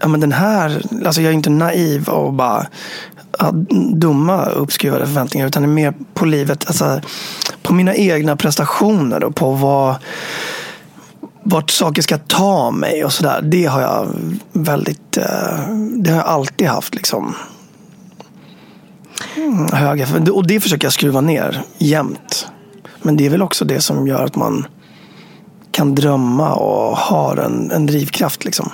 ja, 0.00 0.08
men 0.08 0.20
den 0.20 0.32
här, 0.32 0.82
alltså 1.06 1.22
jag 1.22 1.30
är 1.30 1.34
inte 1.34 1.50
naiv 1.50 2.08
och 2.08 2.32
bara 2.32 2.66
ha 3.38 3.50
dumma 3.94 4.44
uppskruvade 4.44 5.06
förväntningar 5.06 5.46
utan 5.46 5.62
det 5.62 5.68
är 5.68 5.72
mer 5.72 5.94
på 6.14 6.24
livet, 6.24 6.66
alltså 6.66 7.00
på 7.62 7.74
mina 7.74 7.94
egna 7.94 8.36
prestationer 8.36 9.24
och 9.24 9.34
på 9.34 9.52
vad 9.52 9.94
vart 11.42 11.70
saker 11.70 12.02
ska 12.02 12.18
ta 12.18 12.70
mig 12.70 13.04
och 13.04 13.12
sådär. 13.12 13.42
Det 13.42 13.64
har 13.64 13.80
jag 13.80 14.08
väldigt, 14.52 15.16
eh, 15.16 15.68
det 15.96 16.10
har 16.10 16.16
jag 16.16 16.26
alltid 16.26 16.66
haft 16.66 16.94
liksom. 16.94 17.34
Mm, 19.36 19.66
höga, 19.72 20.06
och 20.32 20.46
det 20.46 20.60
försöker 20.60 20.86
jag 20.86 20.92
skruva 20.92 21.20
ner 21.20 21.62
jämt. 21.78 22.48
Men 23.08 23.16
det 23.16 23.26
är 23.26 23.30
väl 23.30 23.42
också 23.42 23.64
det 23.64 23.80
som 23.80 24.06
gör 24.06 24.24
att 24.24 24.36
man 24.36 24.66
kan 25.70 25.94
drömma 25.94 26.54
och 26.54 26.96
har 26.96 27.36
en, 27.36 27.70
en 27.70 27.86
drivkraft. 27.86 28.44
Liksom. 28.44 28.70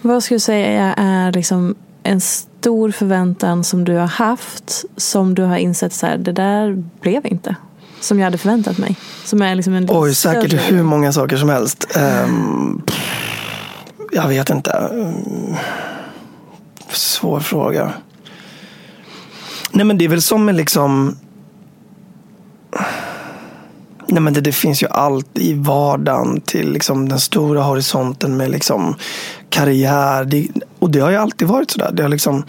Vad 0.00 0.24
skulle 0.24 0.36
du 0.36 0.40
säga 0.40 0.94
är 0.94 1.32
liksom 1.32 1.74
en 2.02 2.20
stor 2.20 2.90
förväntan 2.90 3.64
som 3.64 3.84
du 3.84 3.96
har 3.96 4.06
haft 4.06 4.84
som 4.96 5.34
du 5.34 5.42
har 5.42 5.56
insett 5.56 5.92
så 5.92 6.06
här, 6.06 6.18
det 6.18 6.32
där 6.32 6.84
blev 7.00 7.26
inte 7.26 7.56
som 8.00 8.18
jag 8.18 8.24
hade 8.24 8.38
förväntat 8.38 8.78
mig? 8.78 8.96
Som 9.24 9.42
är 9.42 9.54
liksom 9.54 9.74
en 9.74 9.88
Oj, 9.90 10.14
säkert 10.14 10.50
större- 10.50 10.76
hur 10.76 10.82
många 10.82 11.12
saker 11.12 11.36
som 11.36 11.48
helst. 11.48 11.88
Pff, 12.86 13.00
jag 14.12 14.28
vet 14.28 14.50
inte. 14.50 14.88
Svår 16.90 17.40
fråga. 17.40 17.92
Nej 19.72 19.84
men 19.84 19.98
det 19.98 20.04
är 20.04 20.08
väl 20.08 20.22
som 20.22 20.44
med 20.44 20.54
liksom 20.54 21.16
Nej 24.12 24.22
men 24.22 24.32
det, 24.32 24.40
det 24.40 24.52
finns 24.52 24.82
ju 24.82 24.86
allt 24.86 25.38
i 25.38 25.54
vardagen 25.54 26.40
till 26.40 26.72
liksom 26.72 27.08
den 27.08 27.20
stora 27.20 27.62
horisonten 27.62 28.36
med 28.36 28.50
liksom 28.50 28.94
karriär. 29.48 30.24
Det, 30.24 30.48
och 30.78 30.90
det 30.90 31.00
har 31.00 31.10
ju 31.10 31.16
alltid 31.16 31.48
varit 31.48 31.70
sådär. 31.70 31.90
Det 31.92 32.02
har 32.02 32.10
liksom 32.10 32.44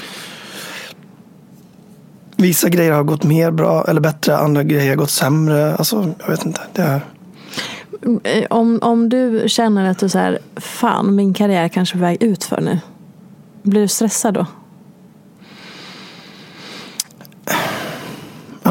Vissa 2.36 2.70
grejer 2.70 2.91
har 2.91 3.03
gått 3.03 3.24
mer 3.24 3.51
bra 3.51 3.86
eller 3.88 4.01
bättre, 4.01 4.38
andra 4.38 4.63
grejer 4.63 4.89
har 4.89 4.96
gått 4.96 5.10
sämre. 5.10 5.75
Alltså, 5.75 6.13
jag 6.20 6.27
vet 6.27 6.46
inte. 6.46 6.62
Det 6.74 6.82
är, 6.82 7.01
eh, 8.24 8.46
Om, 8.50 8.79
om 8.82 9.10
du 9.10 9.43
känner 9.48 9.91
att 9.91 10.00
du 10.00 10.10
så 10.10 10.17
här, 10.17 10.39
fan 10.55 11.15
min 11.15 11.34
karriär 11.34 11.67
kanske 11.67 11.96
är 11.96 12.00
på 12.00 12.01
väg 12.01 12.24
ut 12.24 12.43
för 12.43 12.62
nu. 12.62 12.79
Blir 13.63 13.82
du 13.82 13.88
stressad 13.88 14.34
då? 14.34 14.46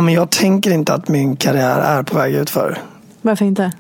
Men 0.03 0.15
jag 0.15 0.31
tänker 0.31 0.71
inte 0.71 0.95
att 0.95 1.09
min 1.09 1.37
karriär 1.37 1.79
är 1.79 2.03
på 2.03 2.19
väg 2.19 2.35
ut 2.35 2.51
för. 2.51 2.79
Varför 3.23 3.45
inte? 3.45 3.73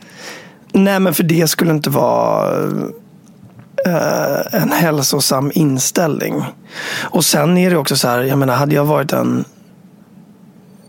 Nej, 0.72 1.00
men 1.00 1.14
för 1.14 1.22
det 1.22 1.48
skulle 1.48 1.70
inte 1.70 1.90
vara 1.90 2.62
eh, 3.86 4.62
en 4.62 4.72
hälsosam 4.72 5.52
inställning. 5.54 6.44
Och 7.00 7.24
sen 7.24 7.58
är 7.58 7.70
det 7.70 7.76
också 7.76 7.96
så 7.96 8.08
här, 8.08 8.22
jag 8.22 8.38
menar, 8.38 8.54
hade 8.54 8.74
jag 8.74 8.84
varit 8.84 9.12
en, 9.12 9.44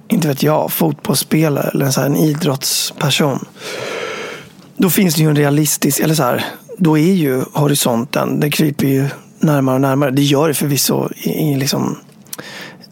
inte 0.07 0.27
vet 0.27 0.43
jag, 0.43 0.71
fotbollsspelare 0.71 1.69
eller 1.73 1.85
en, 1.85 1.93
så 1.93 2.01
här, 2.01 2.07
en 2.07 2.15
idrottsperson. 2.15 3.45
Då 4.77 4.89
finns 4.89 5.15
det 5.15 5.21
ju 5.21 5.29
en 5.29 5.35
realistisk, 5.35 5.99
eller 5.99 6.15
så 6.15 6.23
här, 6.23 6.45
då 6.77 6.97
är 6.97 7.13
ju 7.13 7.43
horisonten, 7.53 8.39
det 8.39 8.51
kryper 8.51 8.87
ju 8.87 9.09
närmare 9.39 9.75
och 9.75 9.81
närmare. 9.81 10.11
Det 10.11 10.21
gör 10.21 10.47
det 10.47 10.53
förvisso 10.53 11.09
i, 11.15 11.29
i 11.29 11.55
liksom 11.55 11.97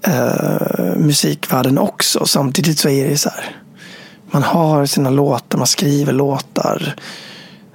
eh, 0.08 0.96
musikvärlden 0.96 1.78
också. 1.78 2.26
Samtidigt 2.26 2.80
så 2.80 2.90
är 2.90 3.10
det 3.10 3.18
så 3.18 3.30
här 3.30 3.62
man 4.32 4.44
har 4.44 4.86
sina 4.86 5.10
låtar, 5.10 5.58
man 5.58 5.68
skriver 5.68 6.14
låtar. 6.14 6.96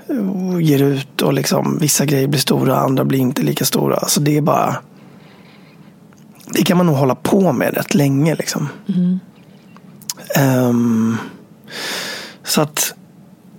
Och 0.09 0.63
ger 0.63 0.83
ut 0.83 1.23
och 1.23 1.33
liksom 1.33 1.79
vissa 1.81 2.05
grejer 2.05 2.29
blir 2.29 2.41
stora, 2.41 2.77
andra 2.77 3.05
blir 3.05 3.19
inte 3.19 3.43
lika 3.43 3.65
stora. 3.65 4.09
Så 4.09 4.21
det 4.21 4.37
är 4.37 4.41
bara... 4.41 4.77
Det 6.47 6.63
kan 6.63 6.77
man 6.77 6.87
nog 6.87 6.97
hålla 6.97 7.15
på 7.15 7.53
med 7.53 7.75
rätt 7.75 7.95
länge 7.95 8.35
liksom. 8.35 8.69
Um, 10.69 11.19
så 12.45 12.61
att 12.61 12.95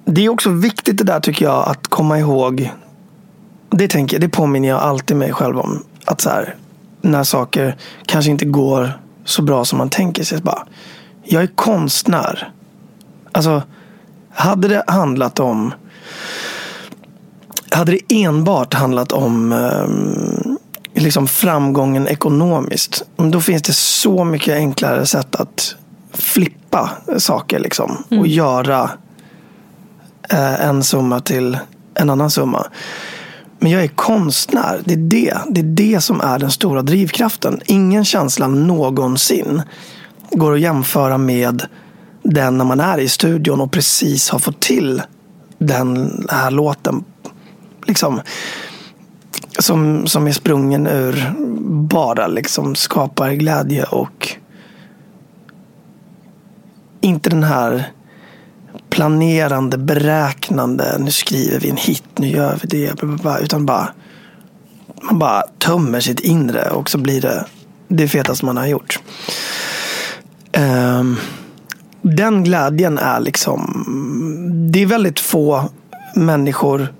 det 0.06 0.26
är 0.26 0.30
också 0.30 0.50
viktigt 0.50 0.98
det 0.98 1.04
där 1.04 1.20
tycker 1.20 1.46
jag 1.46 1.68
att 1.68 1.88
komma 1.88 2.20
ihåg. 2.20 2.72
Det, 3.70 3.88
tänker, 3.88 4.20
det 4.20 4.30
påminner 4.30 4.70
jag 4.70 4.80
alltid 4.80 5.18
mig 5.18 5.34
själv 5.34 5.60
om. 5.60 5.84
Att 6.06 6.22
så 6.22 6.30
här, 6.30 6.56
när 7.08 7.24
saker 7.24 7.76
kanske 8.06 8.32
inte 8.32 8.46
går 8.46 9.02
så 9.26 9.42
bra 9.42 9.66
som 9.66 9.78
man 9.78 9.90
tänker 9.90 10.24
sig. 10.24 10.42
Bara, 10.42 10.68
jag 11.24 11.44
är 11.44 11.48
konstnär. 11.48 12.52
Alltså, 13.32 13.62
hade 14.34 14.68
det 14.68 14.84
handlat 14.88 15.40
om 15.40 15.74
hade 17.72 17.92
det 17.92 18.24
enbart 18.24 18.74
handlat 18.74 19.12
om 19.12 19.52
um, 19.52 20.58
liksom 20.94 21.28
framgången 21.28 22.08
ekonomiskt. 22.08 23.04
Då 23.16 23.42
finns 23.42 23.62
det 23.62 23.74
så 23.74 24.24
mycket 24.24 24.56
enklare 24.56 25.06
sätt 25.06 25.36
att 25.36 25.76
flippa 26.14 26.90
saker 27.18 27.60
liksom. 27.60 28.04
Mm. 28.10 28.22
Och 28.22 28.28
göra 28.28 28.92
eh, 30.30 30.66
en 30.66 30.84
summa 30.84 31.20
till 31.20 31.58
en 31.94 32.10
annan 32.10 32.32
summa. 32.32 32.68
Men 33.60 33.72
jag 33.72 33.84
är 33.84 33.88
konstnär. 33.88 34.82
Det 34.86 34.94
är 34.94 34.98
det. 34.98 35.38
Det 35.50 35.60
är 35.60 35.64
det 35.64 36.02
som 36.02 36.22
är 36.22 36.40
den 36.40 36.52
stora 36.52 36.82
drivkraften. 36.82 37.62
Ingen 37.66 38.06
känsla 38.06 38.48
någonsin 38.48 39.62
går 40.32 40.54
att 40.54 40.60
jämföra 40.60 41.18
med 41.18 41.66
den 42.24 42.58
när 42.58 42.66
man 42.66 42.80
är 42.80 42.98
i 42.98 43.10
studion 43.10 43.62
och 43.62 43.72
precis 43.72 44.30
har 44.30 44.40
fått 44.40 44.60
till 44.60 45.02
den 45.58 46.12
här 46.30 46.52
låten. 46.52 47.04
Liksom, 47.88 48.22
som, 49.60 50.08
som 50.08 50.28
är 50.28 50.32
sprungen 50.32 50.88
ur 50.88 51.34
bara 51.70 52.28
liksom 52.28 52.76
skapar 52.76 53.32
glädje 53.32 53.84
och 53.84 54.38
inte 57.02 57.30
den 57.30 57.44
här 57.44 57.92
planerande, 58.98 59.78
beräknande, 59.78 60.98
nu 61.00 61.12
skriver 61.12 61.60
vi 61.60 61.70
en 61.70 61.78
hit, 61.78 62.04
nu 62.16 62.28
gör 62.28 62.60
vi 62.62 62.68
det, 62.68 63.04
utan 63.42 63.66
bara 63.66 63.94
man 65.02 65.20
bara 65.20 65.44
tömmer 65.60 66.00
sitt 66.00 66.20
inre 66.20 66.70
och 66.70 66.90
så 66.90 66.98
blir 66.98 67.22
det 67.22 67.46
det 67.88 68.08
fetaste 68.08 68.46
man 68.46 68.58
har 68.58 68.68
gjort. 68.68 69.00
Um, 70.58 71.18
den 72.02 72.44
glädjen 72.44 72.98
är 72.98 73.20
liksom, 73.20 73.86
det 74.72 74.82
är 74.82 74.86
väldigt 74.86 75.20
få 75.20 75.70
människor 76.16 76.94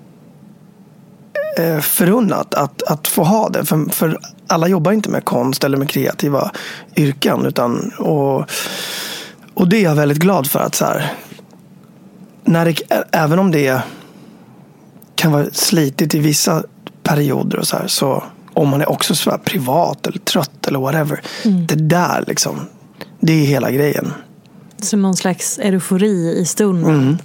eh, 1.58 1.80
förunnat 1.80 2.54
att, 2.54 2.82
att 2.82 3.08
få 3.08 3.24
ha 3.24 3.48
det. 3.48 3.64
För, 3.64 3.92
för 3.92 4.18
alla 4.46 4.68
jobbar 4.68 4.92
inte 4.92 5.10
med 5.10 5.24
konst 5.24 5.64
eller 5.64 5.76
med 5.76 5.88
kreativa 5.90 6.50
yrken. 6.96 7.46
Utan, 7.46 7.92
och, 7.98 8.50
och 9.54 9.68
det 9.68 9.76
är 9.76 9.82
jag 9.82 9.94
väldigt 9.94 10.18
glad 10.18 10.50
för. 10.50 10.60
att 10.60 10.74
så 10.74 10.84
här, 10.84 11.12
när 12.48 12.64
det, 12.64 13.04
Även 13.12 13.38
om 13.38 13.50
det 13.50 13.82
kan 15.14 15.32
vara 15.32 15.46
slitigt 15.52 16.14
i 16.14 16.18
vissa 16.18 16.62
perioder 17.02 17.58
och 17.58 17.66
så 17.66 17.76
här, 17.76 17.86
så 17.86 18.24
om 18.54 18.68
man 18.68 18.80
är 18.80 18.88
också 18.88 19.14
så 19.14 19.38
privat 19.44 20.06
eller 20.06 20.18
trött 20.18 20.66
eller 20.66 20.78
whatever. 20.78 21.20
Mm. 21.44 21.66
Det 21.66 21.74
där 21.74 22.24
liksom, 22.26 22.60
det 23.20 23.32
är 23.32 23.46
hela 23.46 23.70
grejen. 23.70 24.12
Som 24.80 25.02
någon 25.02 25.16
slags 25.16 25.58
eufori 25.58 26.38
i 26.38 26.44
stunden. 26.44 26.94
Mm. 26.94 27.18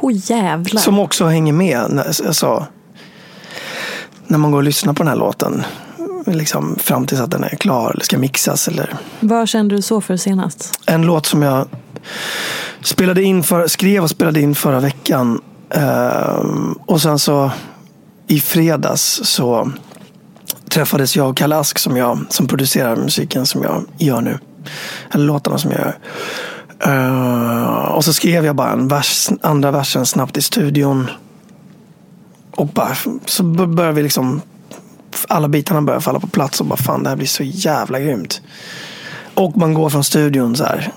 Oh, 0.00 0.12
jävlar. 0.14 0.80
Som 0.80 0.98
också 0.98 1.26
hänger 1.26 1.52
med. 1.52 2.02
Alltså, 2.26 2.66
när 4.26 4.38
man 4.38 4.50
går 4.50 4.58
och 4.58 4.64
lyssnar 4.64 4.92
på 4.92 5.02
den 5.02 5.08
här 5.08 5.16
låten. 5.16 5.64
Liksom, 6.26 6.76
fram 6.78 7.06
tills 7.06 7.20
att 7.20 7.30
den 7.30 7.44
är 7.44 7.48
klar 7.56 7.90
eller 7.90 8.04
ska 8.04 8.18
mixas. 8.18 8.68
Eller... 8.68 8.94
Vad 9.20 9.48
kände 9.48 9.76
du 9.76 9.82
så 9.82 10.00
för 10.00 10.16
senast? 10.16 10.80
En 10.86 11.02
låt 11.02 11.26
som 11.26 11.42
jag 11.42 11.68
spelade 12.82 13.22
in 13.22 13.42
för, 13.42 13.66
skrev 13.66 14.02
och 14.02 14.10
spelade 14.10 14.40
in 14.40 14.54
förra 14.54 14.80
veckan. 14.80 15.40
Uh, 15.76 16.72
och 16.86 17.02
sen 17.02 17.18
så 17.18 17.50
i 18.26 18.40
fredags 18.40 19.20
så 19.24 19.72
träffades 20.68 21.16
jag 21.16 21.28
och 21.28 21.36
Kalle 21.36 21.56
Ask 21.56 21.78
som, 21.78 21.96
jag, 21.96 22.18
som 22.28 22.46
producerar 22.46 22.96
musiken 22.96 23.46
som 23.46 23.62
jag 23.62 23.84
gör 23.98 24.20
nu. 24.20 24.38
Eller 25.10 25.24
låtarna 25.24 25.58
som 25.58 25.70
jag 25.70 25.80
gör. 25.80 25.98
Uh, 26.86 27.84
och 27.84 28.04
så 28.04 28.12
skrev 28.12 28.44
jag 28.44 28.56
bara 28.56 28.70
en 28.70 28.88
vers, 28.88 29.28
andra 29.42 29.70
versen 29.70 30.06
snabbt 30.06 30.36
i 30.36 30.42
studion. 30.42 31.10
Och 32.50 32.66
bara, 32.66 32.96
så 33.26 33.42
börjar 33.42 33.92
vi 33.92 34.02
liksom, 34.02 34.42
alla 35.28 35.48
bitarna 35.48 35.82
börjar 35.82 36.00
falla 36.00 36.20
på 36.20 36.26
plats 36.26 36.60
och 36.60 36.66
bara 36.66 36.76
fan 36.76 37.02
det 37.02 37.08
här 37.08 37.16
blir 37.16 37.26
så 37.26 37.42
jävla 37.42 38.00
grymt. 38.00 38.40
Och 39.34 39.56
man 39.56 39.74
går 39.74 39.90
från 39.90 40.04
studion 40.04 40.56
så 40.56 40.64
här. 40.64 40.92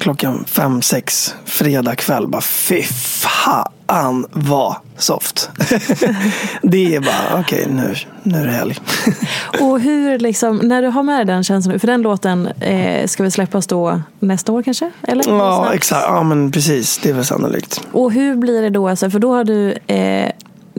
Klockan 0.00 0.44
fem, 0.46 0.82
sex, 0.82 1.34
fredag 1.44 1.94
kväll. 1.94 2.28
Bara 2.28 2.42
fy 2.42 2.82
fan 2.82 4.26
vad 4.32 4.76
soft. 4.96 5.50
det 6.62 6.94
är 6.94 7.00
bara, 7.00 7.40
okej 7.40 7.62
okay, 7.62 7.74
nu, 7.74 7.94
nu 8.22 8.38
är 8.38 8.46
det 8.46 8.52
helg. 8.52 8.76
och 9.60 9.80
hur, 9.80 10.18
liksom, 10.18 10.56
när 10.56 10.82
du 10.82 10.88
har 10.88 11.02
med 11.02 11.26
den 11.26 11.44
känslan, 11.44 11.80
för 11.80 11.86
den 11.86 12.02
låten 12.02 12.46
eh, 12.46 13.06
ska 13.06 13.22
väl 13.22 13.32
släppas 13.32 13.66
då 13.66 14.02
nästa 14.18 14.52
år 14.52 14.62
kanske? 14.62 14.90
Eller? 15.02 15.28
Ja, 15.28 15.74
exakt. 15.74 16.04
Ja, 16.06 16.22
men 16.22 16.52
precis. 16.52 16.98
Det 16.98 17.10
är 17.10 17.14
väl 17.14 17.24
sannolikt. 17.24 17.80
Och 17.92 18.12
hur 18.12 18.36
blir 18.36 18.62
det 18.62 18.70
då, 18.70 18.88
alltså, 18.88 19.10
för 19.10 19.18
då 19.18 19.34
har 19.34 19.44
du 19.44 19.72
eh, 19.86 20.30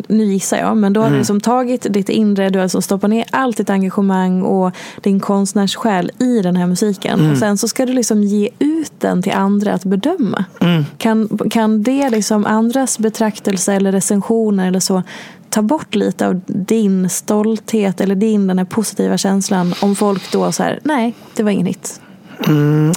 nu 0.08 0.25
gissar 0.25 0.58
jag, 0.58 0.77
men 0.77 0.93
då 0.93 0.99
har 0.99 1.08
mm. 1.08 1.13
du 1.13 1.19
liksom 1.19 1.41
tagit 1.41 1.86
ditt 1.89 2.10
inre, 2.10 2.49
du 2.49 2.60
har 2.60 2.65
liksom 2.65 2.82
stoppat 2.82 3.10
ner 3.10 3.25
allt 3.32 3.58
ditt 3.58 3.69
engagemang 3.69 4.41
och 4.41 4.71
din 5.01 5.19
konstnärssjäl 5.19 6.12
i 6.19 6.41
den 6.41 6.56
här 6.56 6.67
musiken. 6.67 7.19
Mm. 7.19 7.32
Och 7.32 7.38
sen 7.38 7.58
så 7.58 7.67
ska 7.67 7.86
du 7.86 7.93
liksom 7.93 8.23
ge 8.23 8.49
ut 8.60 8.91
den 8.99 9.21
till 9.21 9.32
andra 9.32 9.73
att 9.73 9.86
bedöma. 9.86 10.45
Mm. 10.60 10.86
Kan, 10.97 11.39
kan 11.51 11.84
det 11.84 12.10
liksom 12.10 12.45
andras 12.45 12.99
betraktelse 12.99 13.73
eller 13.73 13.91
recensioner 13.91 14.67
eller 14.67 14.80
så 14.80 15.04
ta 15.49 15.62
bort 15.62 15.95
lite 15.95 16.27
av 16.27 16.41
din 16.47 17.10
stolthet 17.10 18.01
eller 18.01 18.15
din 18.15 18.47
den 18.47 18.58
här 18.58 18.65
positiva 18.65 19.17
känslan 19.17 19.73
om 19.82 19.95
folk 19.95 20.32
då 20.32 20.51
så 20.51 20.63
här, 20.63 20.80
nej, 20.84 21.13
det 21.36 21.43
var 21.43 21.51
ingen 21.51 21.67
hit. 21.67 22.01
Mm, 22.47 22.93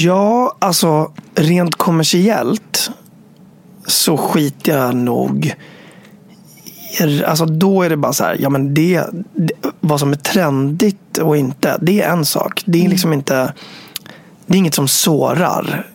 ja, 0.00 0.56
alltså 0.58 1.12
rent 1.34 1.74
kommersiellt 1.74 2.90
så 3.86 4.16
skiter 4.16 4.78
jag 4.78 4.96
nog 4.96 5.54
alltså 7.26 7.46
då 7.46 7.82
är 7.82 7.90
det 7.90 7.96
bara 7.96 8.12
så 8.12 8.24
här, 8.24 8.36
ja 8.40 8.50
men 8.50 8.74
det, 8.74 9.04
det, 9.34 9.52
vad 9.80 10.00
som 10.00 10.12
är 10.12 10.16
trendigt 10.16 11.18
och 11.18 11.36
inte, 11.36 11.78
det 11.80 12.02
är 12.02 12.12
en 12.12 12.24
sak. 12.24 12.62
Det 12.66 12.78
är 12.78 12.80
mm. 12.80 12.90
liksom 12.90 13.12
inte, 13.12 13.52
det 14.46 14.54
är 14.54 14.58
inget 14.58 14.74
som 14.74 14.88
sårar. 14.88 15.86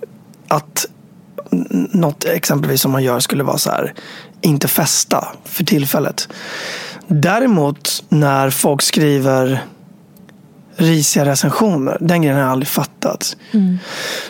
Att 0.47 0.85
något 1.91 2.25
exempelvis 2.25 2.81
som 2.81 2.91
man 2.91 3.03
gör 3.03 3.19
skulle 3.19 3.43
vara 3.43 3.57
så 3.57 3.69
här, 3.69 3.93
inte 4.41 4.67
fästa 4.67 5.27
för 5.45 5.63
tillfället. 5.63 6.27
Däremot 7.07 8.03
när 8.09 8.49
folk 8.49 8.81
skriver 8.81 9.63
risiga 10.75 11.25
recensioner, 11.25 11.97
den 12.01 12.21
grejen 12.21 12.35
har 12.37 12.43
jag 12.43 12.51
aldrig 12.51 12.67
fattat. 12.67 13.37
Mm. 13.51 13.77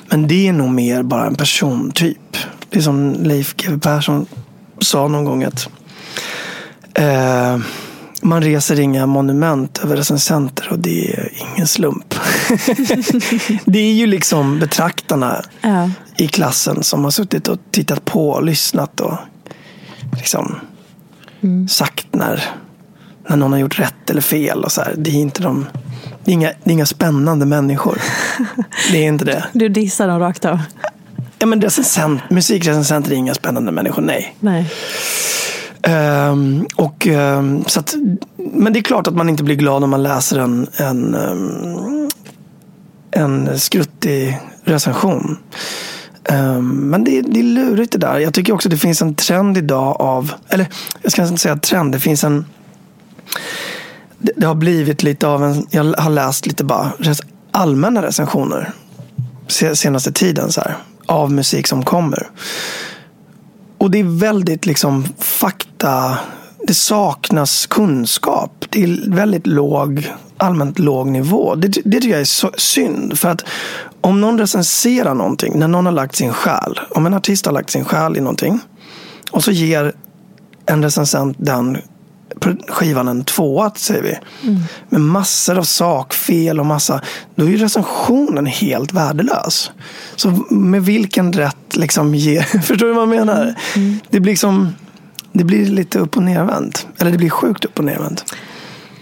Men 0.07 0.27
det 0.27 0.47
är 0.47 0.53
nog 0.53 0.69
mer 0.69 1.03
bara 1.03 1.25
en 1.25 1.35
persontyp. 1.35 2.37
Det 2.69 2.79
är 2.79 2.83
som 2.83 3.13
Leif 3.13 3.55
GW 3.55 3.79
Persson 3.79 4.25
sa 4.79 5.07
någon 5.07 5.25
gång 5.25 5.43
att 5.43 5.69
Eh, 6.93 7.57
man 8.21 8.41
reser 8.41 8.79
inga 8.79 9.05
monument 9.05 9.79
över 9.83 9.95
recensenter 9.95 10.67
och 10.71 10.79
det 10.79 11.13
är 11.13 11.29
ingen 11.35 11.67
slump. 11.67 12.15
det 13.65 13.79
är 13.79 13.93
ju 13.93 14.07
liksom 14.07 14.59
betraktarna 14.59 15.41
ja. 15.61 15.89
i 16.17 16.27
klassen 16.27 16.83
som 16.83 17.03
har 17.03 17.11
suttit 17.11 17.47
och 17.47 17.57
tittat 17.71 18.05
på 18.05 18.29
och 18.29 18.43
lyssnat 18.43 18.99
och 18.99 19.17
liksom 20.17 20.55
mm. 21.41 21.67
sagt 21.67 22.07
när, 22.11 22.43
när 23.27 23.37
någon 23.37 23.51
har 23.51 23.59
gjort 23.59 23.79
rätt 23.79 24.09
eller 24.09 24.21
fel. 24.21 24.63
Och 24.63 24.71
så 24.71 24.81
här. 24.81 24.93
Det 24.97 25.09
är 25.09 25.21
inte 25.21 25.43
de 25.43 25.65
det 26.25 26.31
är, 26.31 26.33
inga, 26.33 26.47
det 26.63 26.69
är 26.69 26.73
inga 26.73 26.85
spännande 26.85 27.45
människor. 27.45 28.01
Det 28.91 28.97
är 28.97 29.07
inte 29.07 29.25
det. 29.25 29.45
Du 29.53 29.69
dissar 29.69 30.07
dem 30.07 30.19
rakt 30.19 30.45
av? 30.45 30.59
Ja, 31.39 31.45
men 31.45 31.61
recensent, 31.61 32.29
musikrecensenter 32.29 33.11
är 33.11 33.15
inga 33.15 33.33
spännande 33.33 33.71
människor, 33.71 34.01
nej. 34.01 34.35
nej. 34.39 34.71
Um, 35.87 36.67
och, 36.75 37.07
um, 37.07 37.65
så 37.67 37.79
att, 37.79 37.95
men 38.37 38.73
det 38.73 38.79
är 38.79 38.83
klart 38.83 39.07
att 39.07 39.15
man 39.15 39.29
inte 39.29 39.43
blir 39.43 39.55
glad 39.55 39.83
om 39.83 39.89
man 39.89 40.03
läser 40.03 40.39
en, 40.39 40.67
en, 40.77 41.15
um, 41.15 42.09
en 43.11 43.59
skruttig 43.59 44.39
recension. 44.63 45.37
men 46.61 47.03
det, 47.03 47.21
det 47.21 47.39
är 47.39 47.43
lurigt 47.43 47.91
det 47.91 47.97
där. 47.97 48.19
Jag 48.19 48.33
tycker 48.33 48.53
också 48.53 48.69
det 48.69 48.77
finns 48.77 49.01
en 49.01 49.15
trend 49.15 49.57
idag 49.57 50.01
av, 50.01 50.33
eller 50.49 50.67
jag 51.01 51.11
ska 51.11 51.21
inte 51.21 51.37
säga 51.37 51.55
trend, 51.55 51.91
det 51.91 51.99
finns 51.99 52.23
en 52.23 52.45
det, 54.23 54.31
det 54.35 54.47
har 54.47 54.55
blivit 54.55 55.03
lite 55.03 55.27
av 55.27 55.43
en, 55.43 55.67
jag 55.69 55.83
har 55.97 56.09
läst 56.09 56.45
lite 56.45 56.63
bara 56.63 56.91
allmänna 57.51 58.01
recensioner 58.01 58.73
senaste 59.73 60.11
tiden. 60.11 60.51
Så 60.51 60.61
här. 60.61 60.77
av 61.05 61.31
musik 61.31 61.67
som 61.67 61.85
kommer. 61.85 62.29
Och 63.83 63.91
det 63.91 63.99
är 63.99 64.19
väldigt 64.19 64.65
liksom 64.65 65.05
fakta. 65.17 66.17
Det 66.67 66.73
saknas 66.73 67.65
kunskap. 67.65 68.65
Det 68.69 68.83
är 68.83 69.11
väldigt 69.15 69.47
låg, 69.47 70.11
allmänt 70.37 70.79
låg 70.79 71.07
nivå. 71.07 71.55
Det, 71.55 71.67
det 71.67 71.91
tycker 71.91 72.09
jag 72.09 72.21
är 72.21 72.25
så, 72.25 72.51
synd. 72.57 73.19
För 73.19 73.29
att 73.29 73.45
om 74.01 74.21
någon 74.21 74.39
recenserar 74.39 75.13
någonting, 75.13 75.59
när 75.59 75.67
någon 75.67 75.85
har 75.85 75.93
lagt 75.93 76.15
sin 76.15 76.33
själ. 76.33 76.79
Om 76.89 77.05
en 77.05 77.13
artist 77.13 77.45
har 77.45 77.53
lagt 77.53 77.69
sin 77.69 77.85
själ 77.85 78.17
i 78.17 78.19
någonting. 78.19 78.59
Och 79.31 79.43
så 79.43 79.51
ger 79.51 79.93
en 80.65 80.83
recensent 80.83 81.37
den 81.39 81.77
skivan 82.67 83.07
en 83.07 83.23
tvåa, 83.23 83.71
säger 83.75 84.03
vi. 84.03 84.17
Mm. 84.49 84.61
Med 84.89 85.01
massor 85.01 85.57
av 85.57 85.63
sakfel 85.63 86.59
och 86.59 86.65
massa. 86.65 87.01
Då 87.35 87.45
är 87.45 87.49
ju 87.49 87.57
recensionen 87.57 88.45
helt 88.45 88.93
värdelös. 88.93 89.71
Så 90.15 90.29
med 90.49 90.85
vilken 90.85 91.33
rätt 91.33 91.75
liksom 91.75 92.15
ge... 92.15 92.43
Förstår 92.63 92.87
du 92.87 92.93
vad 92.93 93.01
jag 93.01 93.09
menar? 93.09 93.55
Mm. 93.75 93.99
Det 94.09 94.19
blir 94.19 94.31
liksom... 94.31 94.75
Det 95.35 95.43
blir 95.43 95.65
lite 95.65 95.99
upp 95.99 96.17
och 96.17 96.23
nervänt. 96.23 96.87
Eller 96.97 97.11
det 97.11 97.17
blir 97.17 97.29
sjukt 97.29 97.65
upp 97.65 97.79
och 97.79 97.85
nervänt. 97.85 98.25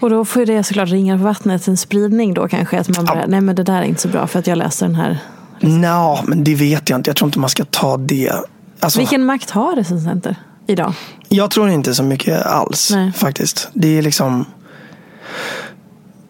Och 0.00 0.10
då 0.10 0.24
får 0.24 0.46
det 0.46 0.64
såklart 0.64 0.88
ringa 0.88 1.18
på 1.18 1.24
vattnet, 1.24 1.68
en 1.68 1.76
spridning 1.76 2.34
då 2.34 2.48
kanske. 2.48 2.80
Att 2.80 2.96
man 2.96 3.04
bara, 3.04 3.18
ja. 3.18 3.24
nej 3.28 3.40
men 3.40 3.56
det 3.56 3.62
där 3.62 3.78
är 3.78 3.82
inte 3.82 4.00
så 4.00 4.08
bra 4.08 4.26
för 4.26 4.38
att 4.38 4.46
jag 4.46 4.58
läser 4.58 4.86
den 4.86 4.94
här. 4.94 5.18
Nej, 5.60 6.22
men 6.26 6.44
det 6.44 6.54
vet 6.54 6.90
jag 6.90 6.98
inte. 6.98 7.10
Jag 7.10 7.16
tror 7.16 7.28
inte 7.28 7.38
man 7.38 7.50
ska 7.50 7.64
ta 7.64 7.96
det. 7.96 8.32
Alltså, 8.80 8.98
Vilken 8.98 9.24
makt 9.24 9.50
har 9.50 9.76
recensenter? 9.76 10.36
Idag? 10.66 10.94
Jag 11.28 11.50
tror 11.50 11.68
inte 11.68 11.94
så 11.94 12.02
mycket 12.02 12.46
alls 12.46 12.90
Nej. 12.90 13.12
faktiskt. 13.12 13.68
Det 13.72 13.98
är 13.98 14.02
liksom 14.02 14.44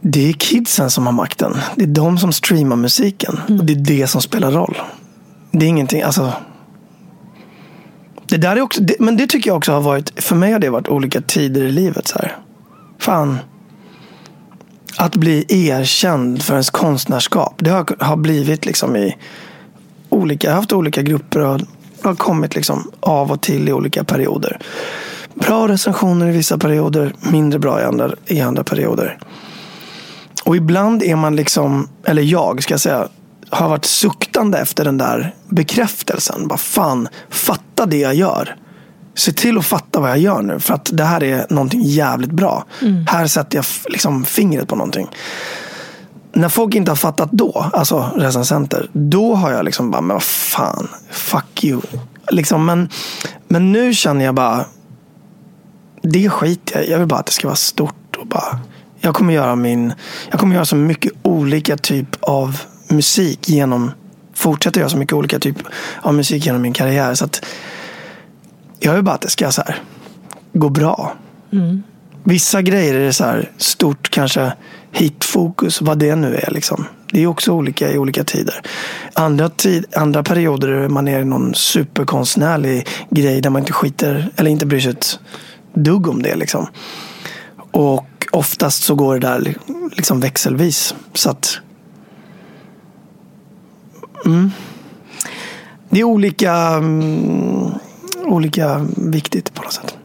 det 0.04 0.28
är 0.28 0.32
kidsen 0.32 0.90
som 0.90 1.06
har 1.06 1.12
makten. 1.12 1.56
Det 1.76 1.82
är 1.82 1.88
de 1.88 2.18
som 2.18 2.32
streamar 2.32 2.76
musiken. 2.76 3.40
Mm. 3.48 3.60
Och 3.60 3.66
det 3.66 3.72
är 3.72 3.76
det 3.76 4.06
som 4.06 4.22
spelar 4.22 4.50
roll. 4.52 4.76
Det 5.50 5.66
är 5.66 5.68
ingenting, 5.68 6.02
alltså. 6.02 6.32
Det 8.26 8.36
där 8.36 8.56
är 8.56 8.60
också, 8.60 8.82
det, 8.82 8.96
men 9.00 9.16
det 9.16 9.26
tycker 9.26 9.50
jag 9.50 9.56
också 9.56 9.72
har 9.72 9.80
varit, 9.80 10.22
för 10.24 10.36
mig 10.36 10.52
har 10.52 10.58
det 10.58 10.70
varit 10.70 10.88
olika 10.88 11.20
tider 11.20 11.62
i 11.62 11.72
livet. 11.72 12.08
Så 12.08 12.18
här. 12.18 12.36
Fan. 12.98 13.38
Att 14.96 15.16
bli 15.16 15.44
erkänd 15.48 16.42
för 16.42 16.54
ens 16.54 16.70
konstnärskap. 16.70 17.54
Det 17.58 17.70
har, 17.70 18.04
har 18.04 18.16
blivit 18.16 18.66
liksom 18.66 18.96
i 18.96 19.16
olika, 20.08 20.46
jag 20.46 20.52
har 20.52 20.56
haft 20.56 20.72
olika 20.72 21.02
grupper 21.02 21.40
och 21.40 21.60
har 22.04 22.14
kommit 22.14 22.54
liksom 22.54 22.90
av 23.00 23.32
och 23.32 23.40
till 23.40 23.68
i 23.68 23.72
olika 23.72 24.04
perioder. 24.04 24.58
Bra 25.34 25.68
recensioner 25.68 26.28
i 26.28 26.30
vissa 26.30 26.58
perioder, 26.58 27.14
mindre 27.20 27.58
bra 27.58 27.80
i 27.80 27.84
andra, 27.84 28.10
i 28.26 28.40
andra 28.40 28.64
perioder. 28.64 29.18
Och 30.44 30.56
ibland 30.56 31.02
är 31.02 31.16
man 31.16 31.36
liksom, 31.36 31.88
eller 32.04 32.22
jag 32.22 32.62
ska 32.62 32.74
jag 32.74 32.80
säga, 32.80 33.08
har 33.50 33.68
varit 33.68 33.84
suktande 33.84 34.58
efter 34.58 34.84
den 34.84 34.98
där 34.98 35.34
bekräftelsen. 35.48 36.48
Bara 36.48 36.58
fan, 36.58 37.08
fatta 37.30 37.86
det 37.86 37.98
jag 37.98 38.14
gör. 38.14 38.56
Se 39.14 39.32
till 39.32 39.58
att 39.58 39.66
fatta 39.66 40.00
vad 40.00 40.10
jag 40.10 40.18
gör 40.18 40.42
nu. 40.42 40.60
För 40.60 40.74
att 40.74 40.90
det 40.92 41.04
här 41.04 41.22
är 41.22 41.46
någonting 41.50 41.82
jävligt 41.82 42.30
bra. 42.30 42.64
Mm. 42.82 43.06
Här 43.06 43.26
sätter 43.26 43.58
jag 43.58 43.64
liksom 43.86 44.24
fingret 44.24 44.68
på 44.68 44.76
någonting 44.76 45.08
när 46.32 46.48
folk 46.48 46.74
inte 46.74 46.90
har 46.90 46.96
fattat 46.96 47.32
då, 47.32 47.70
alltså 47.72 48.10
recensenter, 48.16 48.90
då 48.92 49.34
har 49.34 49.52
jag 49.52 49.64
liksom 49.64 49.90
bara, 49.90 50.00
men 50.00 50.14
vad 50.14 50.22
fan, 50.22 50.88
fuck 51.10 51.64
you. 51.64 51.80
Liksom, 52.30 52.66
men, 52.66 52.88
men 53.48 53.72
nu 53.72 53.94
känner 53.94 54.24
jag 54.24 54.34
bara, 54.34 54.64
det 56.02 56.30
skiter 56.30 56.80
jag 56.80 56.88
Jag 56.88 56.98
vill 56.98 57.08
bara 57.08 57.20
att 57.20 57.26
det 57.26 57.32
ska 57.32 57.48
vara 57.48 57.56
stort. 57.56 58.16
Och 58.18 58.26
bara, 58.26 58.60
jag 59.00 59.14
kommer 59.14 59.34
göra 59.34 59.56
min, 59.56 59.92
jag 60.30 60.40
kommer 60.40 60.54
göra 60.54 60.64
så 60.64 60.76
mycket 60.76 61.12
olika 61.22 61.76
typ 61.76 62.08
av 62.20 62.60
musik 62.88 63.48
genom, 63.48 63.90
fortsätta 64.34 64.80
göra 64.80 64.90
så 64.90 64.96
mycket 64.96 65.12
olika 65.12 65.38
typ 65.38 65.56
av 66.02 66.14
musik 66.14 66.46
genom 66.46 66.62
min 66.62 66.72
karriär. 66.72 67.14
Så 67.14 67.24
att 67.24 67.44
jag 68.78 68.94
vill 68.94 69.02
bara 69.02 69.14
att 69.14 69.20
det 69.20 69.30
ska 69.30 69.52
så 69.52 69.62
här, 69.62 69.82
gå 70.52 70.68
bra. 70.68 71.14
Mm. 71.52 71.82
Vissa 72.24 72.62
grejer 72.62 72.94
är 72.94 73.12
så 73.12 73.24
här 73.24 73.50
stort 73.56 74.10
kanske 74.10 74.52
hitfokus, 74.92 75.80
vad 75.82 75.98
det 75.98 76.16
nu 76.16 76.34
är. 76.34 76.50
Liksom. 76.50 76.84
Det 77.12 77.22
är 77.22 77.26
också 77.26 77.52
olika 77.52 77.92
i 77.92 77.98
olika 77.98 78.24
tider. 78.24 78.62
Andra, 79.12 79.48
tid, 79.48 79.84
andra 79.96 80.22
perioder 80.22 80.68
är 80.68 80.88
man 80.88 81.08
är 81.08 81.20
i 81.20 81.24
någon 81.24 81.54
superkonstnärlig 81.54 82.86
grej 83.10 83.40
där 83.40 83.50
man 83.50 83.62
inte 83.62 83.72
skiter 83.72 84.30
eller 84.36 84.50
inte 84.50 84.66
bryr 84.66 84.80
sig 84.80 84.90
ett 84.90 85.18
dugg 85.74 86.08
om 86.08 86.22
det. 86.22 86.36
Liksom. 86.36 86.66
Och 87.70 88.06
oftast 88.32 88.82
så 88.82 88.94
går 88.94 89.14
det 89.14 89.20
där 89.20 89.54
liksom 89.96 90.20
växelvis. 90.20 90.94
Så 91.14 91.30
att... 91.30 91.58
Mm. 94.26 94.50
Det 95.90 96.00
är 96.00 96.04
olika, 96.04 96.76
um, 96.76 97.74
olika 98.24 98.86
viktigt 98.96 99.54
på 99.54 99.62
något 99.62 99.72
sätt. 99.72 99.96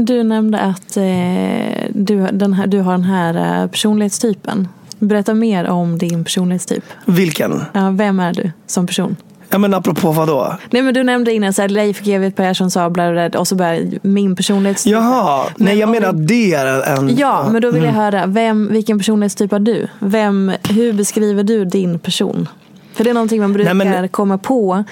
Du 0.00 0.22
nämnde 0.22 0.58
att 0.58 0.96
eh, 0.96 1.88
du, 1.94 2.26
den 2.32 2.52
här, 2.52 2.66
du 2.66 2.80
har 2.80 2.92
den 2.92 3.04
här 3.04 3.62
eh, 3.62 3.70
personlighetstypen. 3.70 4.68
Berätta 4.98 5.34
mer 5.34 5.68
om 5.68 5.98
din 5.98 6.24
personlighetstyp. 6.24 6.84
Vilken? 7.04 7.64
Ja, 7.72 7.90
vem 7.90 8.20
är 8.20 8.32
du 8.32 8.50
som 8.66 8.86
person? 8.86 9.16
Ja 9.50 9.58
men 9.58 9.74
apropå 9.74 10.12
vad 10.12 10.28
då? 10.28 10.56
Nej 10.70 10.82
men 10.82 10.94
du 10.94 11.04
nämnde 11.04 11.32
innan 11.32 11.52
så 11.52 11.62
här, 11.62 11.68
Leif 11.68 12.00
GW 12.00 12.30
Persson 12.30 12.70
sa 12.70 12.90
bla, 12.90 13.12
bla, 13.12 13.40
och 13.40 13.48
så 13.48 13.54
började 13.54 13.98
min 14.02 14.36
personlighetstyp. 14.36 14.92
Jaha, 14.92 15.44
men 15.56 15.66
nej 15.66 15.78
jag 15.78 15.88
menar 15.88 16.08
att 16.08 16.28
det 16.28 16.54
är 16.54 16.96
en... 16.96 17.16
Ja, 17.16 17.48
men 17.52 17.62
då 17.62 17.70
vill 17.70 17.82
jag 17.82 17.92
mm. 17.92 18.02
höra, 18.02 18.26
vem, 18.26 18.68
vilken 18.72 18.98
personlighetstyp 18.98 19.50
har 19.50 19.58
du? 19.58 19.88
Vem, 19.98 20.52
hur 20.68 20.92
beskriver 20.92 21.42
du 21.42 21.64
din 21.64 21.98
person? 21.98 22.48
För 22.92 23.04
det 23.04 23.10
är 23.10 23.14
någonting 23.14 23.40
man 23.40 23.52
brukar 23.52 23.74
nej, 23.74 23.86
men... 23.90 24.08
komma 24.08 24.38
på 24.38 24.84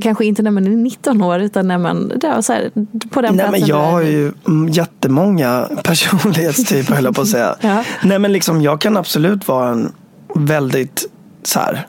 Kanske 0.00 0.24
inte 0.24 0.42
när 0.42 0.50
man 0.50 0.66
är 0.66 0.70
19 0.70 1.22
år 1.22 1.40
utan 1.40 1.68
när 1.68 1.78
man, 1.78 2.12
ja, 2.22 2.42
så 2.42 2.52
här, 2.52 2.70
på 3.10 3.20
den 3.20 3.36
Nej, 3.36 3.50
men 3.50 3.66
Jag 3.66 3.90
har 3.90 4.00
ju 4.00 4.32
jättemånga 4.70 5.68
personlighetstyper 5.84 6.94
höll 6.94 7.04
jag 7.04 7.14
på 7.14 7.20
att 7.20 7.28
säga. 7.28 7.56
ja. 7.60 7.84
Nej 8.02 8.18
men 8.18 8.32
liksom 8.32 8.62
jag 8.62 8.80
kan 8.80 8.96
absolut 8.96 9.48
vara 9.48 9.70
en 9.70 9.92
väldigt 10.34 11.06
så 11.42 11.58
här, 11.58 11.86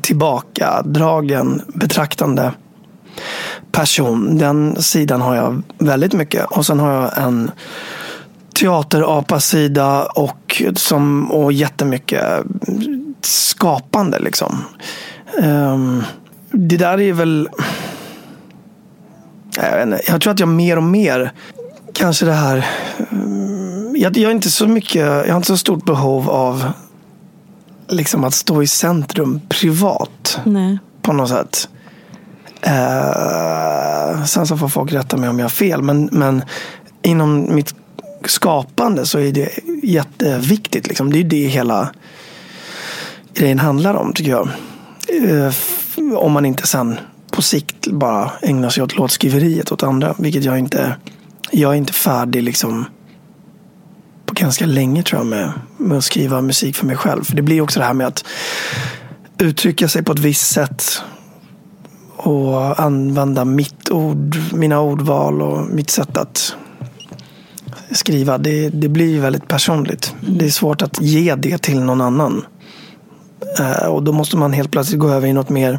tillbakadragen, 0.00 1.62
betraktande 1.66 2.52
person. 3.72 4.38
Den 4.38 4.82
sidan 4.82 5.20
har 5.20 5.36
jag 5.36 5.62
väldigt 5.78 6.12
mycket. 6.12 6.46
Och 6.46 6.66
sen 6.66 6.80
har 6.80 6.92
jag 6.92 7.18
en 7.18 7.50
teaterapa-sida 8.60 10.04
och, 10.04 10.62
som, 10.74 11.30
och 11.30 11.52
jättemycket 11.52 12.24
skapande. 13.20 14.18
Liksom. 14.18 14.64
Um, 15.42 16.02
det 16.50 16.76
där 16.76 17.00
är 17.00 17.12
väl... 17.12 17.48
Jag, 19.56 19.82
inte, 19.82 20.00
jag 20.06 20.20
tror 20.20 20.32
att 20.32 20.40
jag 20.40 20.48
mer 20.48 20.76
och 20.76 20.82
mer 20.82 21.32
kanske 21.92 22.26
det 22.26 22.32
här... 22.32 22.66
Mm, 23.10 23.96
jag, 23.96 24.16
jag, 24.16 24.30
är 24.30 24.34
inte 24.34 24.50
så 24.50 24.66
mycket, 24.66 25.02
jag 25.02 25.28
har 25.28 25.36
inte 25.36 25.46
så 25.46 25.56
stort 25.56 25.84
behov 25.84 26.30
av 26.30 26.72
liksom 27.88 28.24
att 28.24 28.34
stå 28.34 28.62
i 28.62 28.66
centrum 28.66 29.40
privat. 29.48 30.40
Nej. 30.44 30.78
På 31.02 31.12
något 31.12 31.28
sätt. 31.28 31.68
Eh, 32.62 34.24
sen 34.24 34.46
så 34.46 34.56
får 34.56 34.68
folk 34.68 34.92
rätta 34.92 35.16
mig 35.16 35.28
om 35.28 35.38
jag 35.38 35.44
har 35.44 35.50
fel. 35.50 35.82
Men, 35.82 36.08
men 36.12 36.42
inom 37.02 37.54
mitt 37.54 37.74
skapande 38.24 39.06
så 39.06 39.18
är 39.18 39.32
det 39.32 39.48
jätteviktigt. 39.82 40.88
Liksom. 40.88 41.12
Det 41.12 41.18
är 41.18 41.24
det 41.24 41.46
hela 41.46 41.90
grejen 43.34 43.58
handlar 43.58 43.94
om 43.94 44.12
tycker 44.12 44.30
jag. 44.30 44.48
Eh, 45.12 45.52
om 46.16 46.32
man 46.32 46.46
inte 46.46 46.66
sen 46.66 46.98
på 47.30 47.42
sikt 47.42 47.86
bara 47.86 48.30
ägnar 48.42 48.70
sig 48.70 48.82
åt 48.82 48.96
låtskriveriet 48.96 49.72
åt 49.72 49.82
andra. 49.82 50.14
Vilket 50.18 50.44
jag 50.44 50.58
inte, 50.58 50.96
jag 51.50 51.72
är 51.72 51.76
inte 51.76 51.92
färdig 51.92 52.42
liksom 52.42 52.84
på 54.26 54.34
ganska 54.34 54.66
länge 54.66 55.02
tror 55.02 55.20
jag 55.20 55.26
med, 55.26 55.52
med 55.76 55.98
att 55.98 56.04
skriva 56.04 56.40
musik 56.40 56.76
för 56.76 56.86
mig 56.86 56.96
själv. 56.96 57.24
För 57.24 57.36
det 57.36 57.42
blir 57.42 57.60
också 57.60 57.80
det 57.80 57.86
här 57.86 57.94
med 57.94 58.06
att 58.06 58.24
uttrycka 59.38 59.88
sig 59.88 60.02
på 60.02 60.12
ett 60.12 60.18
visst 60.18 60.52
sätt 60.52 61.02
och 62.16 62.80
använda 62.80 63.44
mitt 63.44 63.90
ord, 63.90 64.36
mina 64.52 64.80
ordval 64.80 65.42
och 65.42 65.66
mitt 65.66 65.90
sätt 65.90 66.16
att 66.16 66.54
skriva. 67.90 68.38
Det, 68.38 68.68
det 68.68 68.88
blir 68.88 69.20
väldigt 69.20 69.48
personligt. 69.48 70.14
Det 70.20 70.44
är 70.44 70.50
svårt 70.50 70.82
att 70.82 71.00
ge 71.00 71.34
det 71.34 71.58
till 71.58 71.80
någon 71.80 72.00
annan. 72.00 72.44
Eh, 73.58 73.86
och 73.86 74.02
då 74.02 74.12
måste 74.12 74.36
man 74.36 74.52
helt 74.52 74.70
plötsligt 74.70 75.00
gå 75.00 75.08
över 75.08 75.28
i 75.28 75.32
något 75.32 75.48
mer 75.48 75.78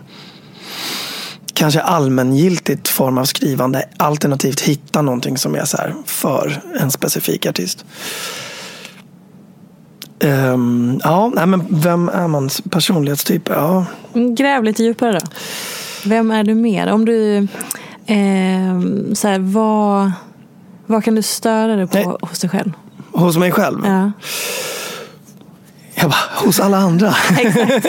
kanske 1.53 1.81
allmängiltigt 1.81 2.87
form 2.87 3.17
av 3.17 3.25
skrivande. 3.25 3.85
Alternativt 3.97 4.61
hitta 4.61 5.01
någonting 5.01 5.37
som 5.37 5.55
är 5.55 5.65
så 5.65 5.77
här 5.77 5.95
för 6.05 6.61
en 6.79 6.91
specifik 6.91 7.45
artist. 7.45 7.85
Um, 10.23 10.99
ja, 11.03 11.31
nej, 11.35 11.45
men 11.45 11.65
vem 11.69 12.09
är 12.09 12.27
man 12.27 12.49
personlighetstyp? 12.69 13.49
Ja. 13.49 13.85
Gräv 14.13 14.63
lite 14.63 14.83
djupare 14.83 15.11
då. 15.11 15.19
Vem 16.05 16.31
är 16.31 16.43
du 16.43 16.55
mer? 16.55 16.91
Om 16.91 17.05
du, 17.05 17.37
eh, 18.05 18.79
så 19.13 19.27
här, 19.27 19.39
vad, 19.39 20.11
vad 20.85 21.03
kan 21.03 21.15
du 21.15 21.21
störa 21.21 21.75
dig 21.75 21.87
på 21.87 21.97
nej. 21.97 22.07
hos 22.21 22.39
dig 22.39 22.49
själv? 22.49 22.71
Hos 23.11 23.37
mig 23.37 23.51
själv? 23.51 23.85
Ja. 23.85 24.11
Jag 26.01 26.09
bara, 26.09 26.45
hos 26.45 26.59
alla 26.59 26.77
andra. 26.77 27.15
Exakt. 27.39 27.87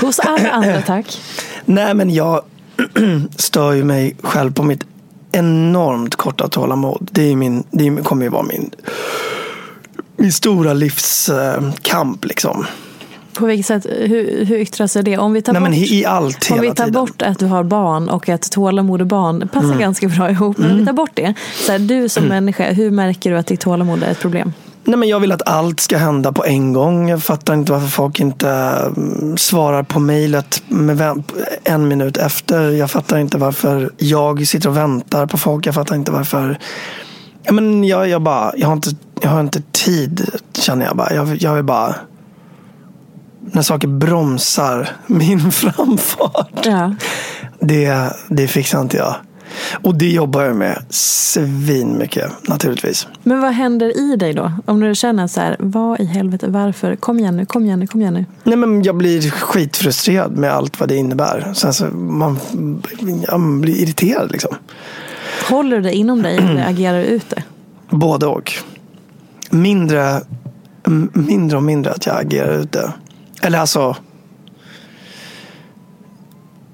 Hos 0.00 0.18
alla 0.18 0.50
andra, 0.50 0.82
tack. 0.86 1.20
Nej, 1.64 1.94
men 1.94 2.10
jag 2.10 2.42
stör 3.36 3.72
ju 3.72 3.84
mig 3.84 4.16
själv 4.22 4.52
på 4.52 4.62
mitt 4.62 4.84
enormt 5.32 6.16
korta 6.16 6.48
tålamod. 6.48 7.08
Det, 7.12 7.22
är 7.32 7.36
min, 7.36 7.64
det 7.70 8.02
kommer 8.04 8.22
ju 8.24 8.28
vara 8.30 8.42
min, 8.42 8.70
min 10.16 10.32
stora 10.32 10.72
livskamp. 10.72 12.24
Liksom. 12.24 12.66
På 13.32 13.46
vilket 13.46 13.66
sätt, 13.66 13.86
hur, 13.86 14.44
hur 14.44 14.56
yttrar 14.56 14.86
sig 14.86 15.02
det? 15.02 15.18
Om 15.18 15.32
vi 15.32 15.42
tar, 15.42 15.52
Nej, 15.52 15.62
bort, 15.62 15.90
i 15.90 16.04
allt, 16.04 16.50
om 16.50 16.60
vi 16.60 16.66
tar 16.68 16.74
tiden. 16.74 16.92
bort 16.92 17.22
att 17.22 17.38
du 17.38 17.46
har 17.46 17.62
barn 17.64 18.08
och 18.08 18.28
att 18.28 18.50
tålamod 18.52 19.00
och 19.00 19.06
barn 19.06 19.48
passar 19.52 19.66
Mm. 19.66 19.78
ganska 19.78 20.08
bra 20.08 20.30
ihop. 20.30 20.58
Men 20.58 20.70
om 20.70 20.78
vi 20.78 20.86
tar 20.86 20.92
bort 20.92 21.10
det. 21.14 21.34
Så 21.66 21.72
här, 21.72 21.78
du 21.78 22.08
som 22.08 22.24
människa, 22.24 22.72
hur 22.72 22.90
märker 22.90 23.30
du 23.30 23.38
att 23.38 23.46
ditt 23.46 23.60
tålamod 23.60 24.02
är 24.02 24.10
ett 24.10 24.20
problem? 24.20 24.52
Nej, 24.84 24.96
men 24.96 25.08
jag 25.08 25.20
vill 25.20 25.32
att 25.32 25.48
allt 25.48 25.80
ska 25.80 25.96
hända 25.98 26.32
på 26.32 26.44
en 26.44 26.72
gång. 26.72 27.08
Jag 27.08 27.22
fattar 27.22 27.54
inte 27.54 27.72
varför 27.72 27.88
folk 27.88 28.20
inte 28.20 28.50
mm, 28.96 29.36
svarar 29.36 29.82
på 29.82 30.00
mejlet 30.00 30.62
en 31.64 31.88
minut 31.88 32.16
efter. 32.16 32.70
Jag 32.70 32.90
fattar 32.90 33.18
inte 33.18 33.38
varför 33.38 33.90
jag 33.96 34.46
sitter 34.46 34.68
och 34.68 34.76
väntar 34.76 35.26
på 35.26 35.38
folk. 35.38 35.66
Jag 35.66 35.74
fattar 35.74 35.94
inte 35.94 36.12
varför. 36.12 36.58
Ja, 37.42 37.52
men 37.52 37.84
jag, 37.84 38.08
jag, 38.08 38.22
bara, 38.22 38.52
jag, 38.56 38.66
har 38.66 38.72
inte, 38.72 38.90
jag 39.22 39.30
har 39.30 39.40
inte 39.40 39.62
tid, 39.72 40.30
känner 40.52 40.86
jag 40.86 40.96
bara. 40.96 41.14
Jag, 41.14 41.42
jag 41.42 41.54
vill 41.54 41.64
bara... 41.64 41.94
När 43.52 43.62
saker 43.62 43.88
bromsar 43.88 44.88
min 45.06 45.52
framfart. 45.52 46.66
Ja. 46.66 46.94
Det, 47.60 48.12
det 48.28 48.48
fixar 48.48 48.80
inte 48.80 48.96
jag. 48.96 49.14
Och 49.72 49.98
det 49.98 50.10
jobbar 50.10 50.42
jag 50.42 50.56
med 50.56 50.82
svin 50.90 51.98
mycket 51.98 52.48
naturligtvis. 52.48 53.06
Men 53.22 53.40
vad 53.40 53.52
händer 53.52 54.12
i 54.12 54.16
dig 54.16 54.32
då? 54.32 54.52
Om 54.66 54.80
du 54.80 54.94
känner 54.94 55.26
så 55.26 55.40
här, 55.40 55.56
vad 55.58 56.00
i 56.00 56.04
helvete, 56.04 56.46
varför? 56.48 56.96
Kom 56.96 57.18
igen 57.18 57.36
nu, 57.36 57.46
kom 57.46 57.64
igen 57.64 57.80
nu, 57.80 57.86
kom 57.86 58.00
igen 58.00 58.14
nu. 58.14 58.24
Nej, 58.44 58.56
men 58.56 58.82
jag 58.82 58.96
blir 58.96 59.30
skitfrustrerad 59.30 60.36
med 60.36 60.52
allt 60.52 60.80
vad 60.80 60.88
det 60.88 60.96
innebär. 60.96 61.52
Sen 61.54 61.74
så 61.74 61.84
man, 61.86 62.38
man 63.32 63.60
blir 63.60 63.82
irriterad 63.82 64.32
liksom. 64.32 64.54
Håller 65.48 65.76
du 65.76 65.82
det 65.82 65.92
inom 65.92 66.22
dig 66.22 66.36
eller 66.36 66.66
agerar 66.68 66.98
du 66.98 67.04
ut 67.04 67.30
det? 67.30 67.42
Både 67.90 68.26
och. 68.26 68.52
Mindre, 69.50 70.20
mindre 71.12 71.56
och 71.56 71.62
mindre 71.62 71.92
att 71.92 72.06
jag 72.06 72.20
agerar 72.20 72.52
ute. 72.52 72.92
Eller 73.42 73.58
alltså. 73.58 73.96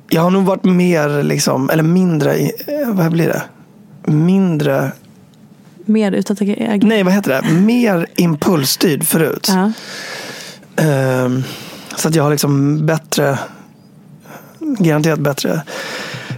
Jag 0.08 0.22
har 0.22 0.30
nog 0.30 0.44
varit 0.44 0.64
mer 0.64 1.22
liksom, 1.22 1.70
eller 1.70 1.82
mindre, 1.82 2.36
eh, 2.36 2.50
vad 2.92 3.12
blir 3.12 3.28
det? 3.28 3.42
Mindre, 4.12 4.92
Mer 5.84 6.12
utåt 6.12 6.40
agera? 6.40 6.76
nej 6.82 7.02
vad 7.02 7.12
heter 7.12 7.30
det? 7.42 7.50
Mer 7.52 8.06
impulsstyrd 8.16 9.04
förut. 9.04 9.48
Ja. 9.54 9.72
Ehm, 10.84 11.44
så 11.96 12.08
att 12.08 12.14
jag 12.14 12.22
har 12.22 12.30
liksom 12.30 12.86
bättre, 12.86 13.38
garanterat 14.78 15.18
bättre 15.18 15.62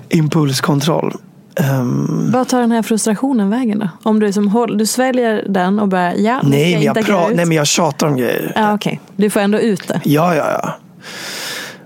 impulskontroll. 0.09 1.15
Ehm, 1.57 2.31
Vad 2.33 2.49
tar 2.49 2.61
den 2.61 2.73
här 2.73 2.83
frustrationen 2.83 3.51
vägen 3.51 3.79
då? 3.79 3.89
Om 4.03 4.21
du, 4.21 4.33
som 4.33 4.49
håll, 4.49 4.79
du 4.79 4.87
sväljer 4.87 5.45
den 5.49 5.79
och 5.79 5.89
börjar, 5.89 6.15
ja, 6.17 6.41
nej, 6.43 6.85
jag 6.85 6.99
agera 6.99 7.17
pra- 7.19 7.31
ut. 7.31 7.37
nej, 7.37 7.47
men 7.47 7.57
jag 7.57 7.67
tjatar 7.67 8.07
om 8.07 8.17
grejer. 8.17 8.53
Ja, 8.57 8.75
okej. 8.75 9.01
Du 9.17 9.31
får 9.31 9.41
ändå 9.41 9.59
ut 9.59 9.89
det. 9.89 10.01
Ja, 10.05 10.35
ja, 10.35 10.51
ja. 10.63 10.75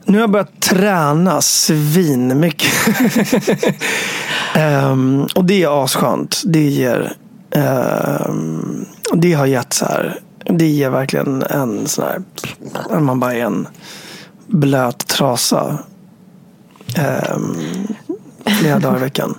Nu 0.05 0.13
har 0.13 0.21
jag 0.21 0.31
börjat 0.31 0.61
träna 0.61 1.43
svin 1.43 2.41
mycket. 2.41 2.73
Ehm, 4.55 5.27
och 5.35 5.45
det 5.45 5.63
är 5.63 5.85
asskönt. 5.85 6.43
Det 6.45 6.69
ger... 6.69 7.13
ehm, 7.51 8.87
det 9.13 9.33
har 9.33 9.47
gett 9.47 9.73
så 9.73 9.85
här. 9.85 10.21
Det 10.45 10.67
ger 10.67 10.91
verkligen 10.91 11.43
en 11.43 11.89
sån 11.89 12.05
här... 12.05 12.23
Man 13.01 13.21
bara 13.21 13.35
är 13.35 13.45
en 13.45 13.69
blöt 14.47 15.07
trasa. 15.07 15.79
Um, 17.35 17.87
flera 18.61 18.79
dagar 18.79 18.97
i 18.97 19.01
veckan. 19.01 19.39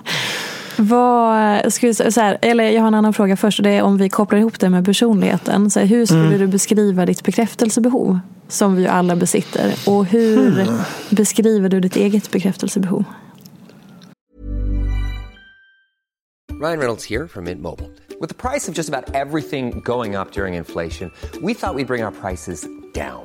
Vad, 0.78 1.72
ska 1.72 1.86
vi, 1.86 1.94
säga 1.94 2.10
så 2.10 2.20
här, 2.20 2.38
eller 2.42 2.64
jag 2.70 2.80
har 2.80 2.88
en 2.88 2.94
annan 2.94 3.12
fråga 3.12 3.36
först. 3.36 3.58
och 3.58 3.62
Det 3.62 3.70
är 3.70 3.82
om 3.82 3.96
vi 3.98 4.08
kopplar 4.08 4.38
ihop 4.38 4.60
det 4.60 4.70
med 4.70 4.84
personligheten. 4.84 5.70
Så 5.70 5.80
här, 5.80 5.86
hur 5.86 6.06
skulle 6.06 6.26
Mm. 6.26 6.38
du 6.38 6.46
beskriva 6.46 7.06
ditt 7.06 7.22
bekräftelsebehov? 7.24 8.18
Som 8.48 8.76
vi 8.76 8.82
ju 8.82 8.88
alla 8.88 9.16
besitter. 9.16 9.74
Och 9.86 10.04
hur 10.06 10.60
Mm. 10.60 10.74
beskriver 11.10 11.68
du 11.68 11.80
ditt 11.80 11.96
eget 11.96 12.30
bekräftelsebehov? 12.30 13.04
Ryan 16.60 16.78
Reynolds 16.78 17.04
here 17.10 17.28
from 17.28 17.44
Mint 17.44 17.60
Mobile. 17.62 17.90
With 18.20 18.28
the 18.28 18.34
price 18.48 18.68
of 18.68 18.74
just 18.76 18.88
about 18.88 19.14
everything 19.14 19.80
going 19.84 20.16
up 20.16 20.32
during 20.32 20.54
inflation, 20.54 21.10
we 21.42 21.54
thought 21.54 21.74
we'd 21.74 21.86
bring 21.86 22.04
our 22.04 22.12
prices 22.12 22.66
down. 22.94 23.24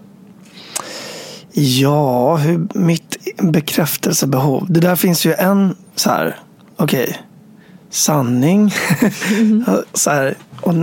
Ja, 1.53 2.35
hur, 2.35 2.67
mitt 2.73 3.17
bekräftelsebehov. 3.37 4.65
Det 4.69 4.79
där 4.79 4.95
finns 4.95 5.25
ju 5.25 5.33
en 5.33 5.75
så 5.95 6.09
här, 6.09 6.39
okej, 6.75 7.21
sanning. 7.89 8.73
så 9.93 10.09
här, 10.09 10.35
och 10.61 10.73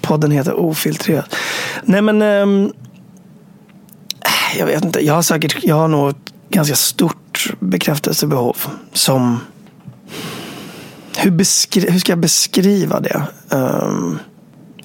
podden 0.00 0.30
heter 0.30 0.54
Ofiltrerat. 0.54 1.36
Nej 1.84 2.02
men, 2.02 2.22
ehm, 2.22 2.72
jag 4.58 4.66
vet 4.66 4.84
inte. 4.84 5.06
Jag 5.06 5.14
har 5.14 5.22
säkert, 5.22 5.58
jag 5.62 5.76
har 5.76 5.88
nog 5.88 6.10
ett 6.10 6.32
ganska 6.48 6.74
stort 6.76 7.52
bekräftelsebehov. 7.60 8.56
Som, 8.92 9.40
hur, 11.16 11.30
beskri, 11.30 11.90
hur 11.90 11.98
ska 11.98 12.12
jag 12.12 12.18
beskriva 12.18 13.00
det? 13.00 13.22
Ehm, 13.50 14.18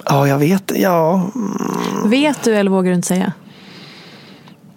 Ja, 0.08 0.28
jag 0.28 0.38
vet. 0.38 0.72
Ja. 0.76 1.30
Mm. 1.34 2.10
Vet 2.10 2.42
du 2.42 2.54
eller 2.54 2.70
vågar 2.70 2.90
du 2.90 2.94
inte 2.94 3.08
säga? 3.08 3.32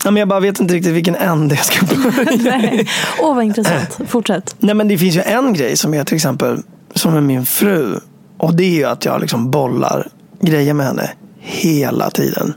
Ja, 0.04 0.12
men 0.12 0.20
jag 0.20 0.28
bara 0.28 0.40
vet 0.40 0.60
inte 0.60 0.74
riktigt 0.74 0.94
vilken 0.94 1.16
ände 1.16 1.56
jag 1.56 1.66
ska 1.66 1.86
börja 1.96 2.58
Nej. 2.58 2.88
Åh, 3.20 3.36
vad 3.36 3.44
intressant. 3.44 4.00
Fortsätt. 4.08 4.56
Nej, 4.60 4.76
men 4.76 4.88
det 4.88 4.98
finns 4.98 5.16
ju 5.16 5.22
en 5.22 5.54
grej 5.54 5.78
som 5.78 5.94
är 5.94 6.04
till 6.04 6.16
exempel 6.16 6.64
som 6.94 7.16
är 7.16 7.22
min 7.22 7.46
fru. 7.46 8.00
Och 8.38 8.56
det 8.56 8.64
är 8.64 8.70
ju 8.70 8.86
att 8.86 9.06
jag 9.06 9.22
liksom 9.22 9.52
bollar 9.52 10.08
grejer 10.42 10.74
med 10.74 10.86
henne 10.86 11.12
hela 11.40 12.10
tiden. 12.10 12.54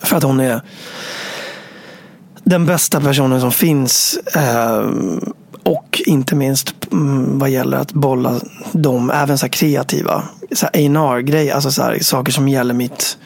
För 0.00 0.16
att 0.16 0.22
hon 0.22 0.40
är 0.40 0.60
den 2.44 2.66
bästa 2.66 3.00
personen 3.00 3.40
som 3.40 3.52
finns. 3.52 4.18
Eh, 4.34 4.90
och 5.62 6.02
inte 6.06 6.34
minst 6.34 6.74
mm, 6.92 7.38
vad 7.38 7.50
gäller 7.50 7.76
att 7.76 7.92
bolla 7.92 8.40
dem, 8.72 9.10
även 9.10 9.38
så 9.38 9.48
kreativa 9.48 10.22
så 10.52 10.66
här 10.72 10.86
A&R-grejer. 10.86 11.54
Alltså 11.54 11.70
så 11.70 11.82
här, 11.82 11.98
saker 11.98 12.32
som 12.32 12.48
gäller 12.48 12.74
mitt 12.74 13.18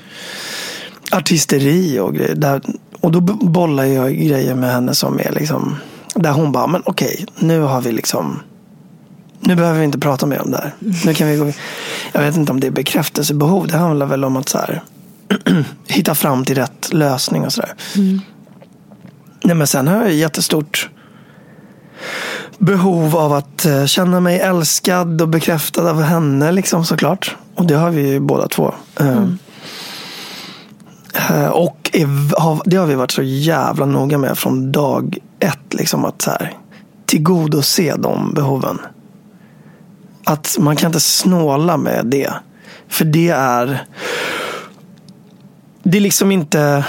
artisteri 1.10 1.98
och 1.98 2.14
grejer. 2.14 2.34
Där, 2.34 2.62
och 3.00 3.12
då 3.12 3.20
bollar 3.20 3.84
jag 3.84 4.14
grejer 4.14 4.54
med 4.54 4.72
henne 4.72 4.94
som 4.94 5.18
är 5.18 5.32
liksom 5.32 5.76
där 6.14 6.32
hon 6.32 6.52
bara, 6.52 6.66
men 6.66 6.82
okej, 6.84 7.26
nu 7.38 7.60
har 7.60 7.80
vi 7.80 7.92
liksom 7.92 8.40
nu 9.40 9.56
behöver 9.56 9.78
vi 9.78 9.84
inte 9.84 9.98
prata 9.98 10.26
mer 10.26 10.42
om 10.42 10.50
det 10.50 10.56
här. 10.56 10.74
Nu 11.04 11.14
kan 11.14 11.28
vi 11.28 11.36
gå. 11.36 11.52
Jag 12.12 12.20
vet 12.20 12.36
inte 12.36 12.52
om 12.52 12.60
det 12.60 12.66
är 12.66 12.70
bekräftelsebehov. 12.70 13.66
Det 13.66 13.76
handlar 13.76 14.06
väl 14.06 14.24
om 14.24 14.36
att 14.36 14.48
så 14.48 14.58
här, 14.58 14.82
hitta 15.86 16.14
fram 16.14 16.44
till 16.44 16.54
rätt 16.54 16.92
lösning 16.92 17.44
och 17.44 17.52
sådär. 17.52 17.74
Mm. 17.96 18.20
Nej, 19.44 19.54
men 19.54 19.66
sen 19.66 19.88
har 19.88 19.96
jag 19.96 20.12
jättestort 20.12 20.90
behov 22.58 23.16
av 23.16 23.32
att 23.32 23.64
eh, 23.64 23.84
känna 23.84 24.20
mig 24.20 24.40
älskad 24.40 25.22
och 25.22 25.28
bekräftad 25.28 25.90
av 25.90 26.02
henne 26.02 26.52
liksom 26.52 26.84
såklart. 26.84 27.36
Och 27.54 27.66
det 27.66 27.74
har 27.74 27.90
vi 27.90 28.08
ju 28.08 28.20
båda 28.20 28.48
två. 28.48 28.74
Mm. 29.00 29.38
Och 31.52 31.90
det 32.64 32.76
har 32.76 32.86
vi 32.86 32.94
varit 32.94 33.10
så 33.10 33.22
jävla 33.22 33.86
noga 33.86 34.18
med 34.18 34.38
från 34.38 34.72
dag 34.72 35.18
ett. 35.40 35.74
Liksom 35.74 36.04
att 36.04 36.22
så 36.22 36.30
här, 36.30 36.56
tillgodose 37.06 37.94
de 37.96 38.32
behoven. 38.34 38.78
Att 40.24 40.56
man 40.60 40.76
kan 40.76 40.88
inte 40.88 41.00
snåla 41.00 41.76
med 41.76 42.06
det. 42.06 42.32
För 42.88 43.04
det 43.04 43.28
är 43.28 43.86
det 45.82 45.96
är 45.98 46.02
liksom 46.02 46.32
inte 46.32 46.84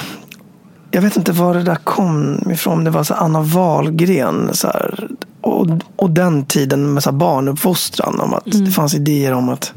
jag 0.92 1.02
vet 1.02 1.18
inte 1.18 1.32
var 1.32 1.54
det 1.54 1.64
där 1.64 1.76
kom 1.76 2.40
ifrån. 2.52 2.84
Det 2.84 2.92
var 2.92 3.04
så 3.04 3.14
Anna 3.14 3.42
Wahlgren. 3.42 4.50
Så 4.54 4.68
här, 4.68 5.08
och, 5.42 5.68
och 5.96 6.10
den 6.10 6.46
tiden 6.46 6.94
med 6.94 7.04
så 7.04 7.12
barnuppfostran. 7.12 8.20
Om 8.20 8.34
att 8.34 8.54
mm. 8.54 8.66
Det 8.66 8.72
fanns 8.72 8.96
idéer 8.96 9.34
om 9.34 9.50
att 9.50 9.74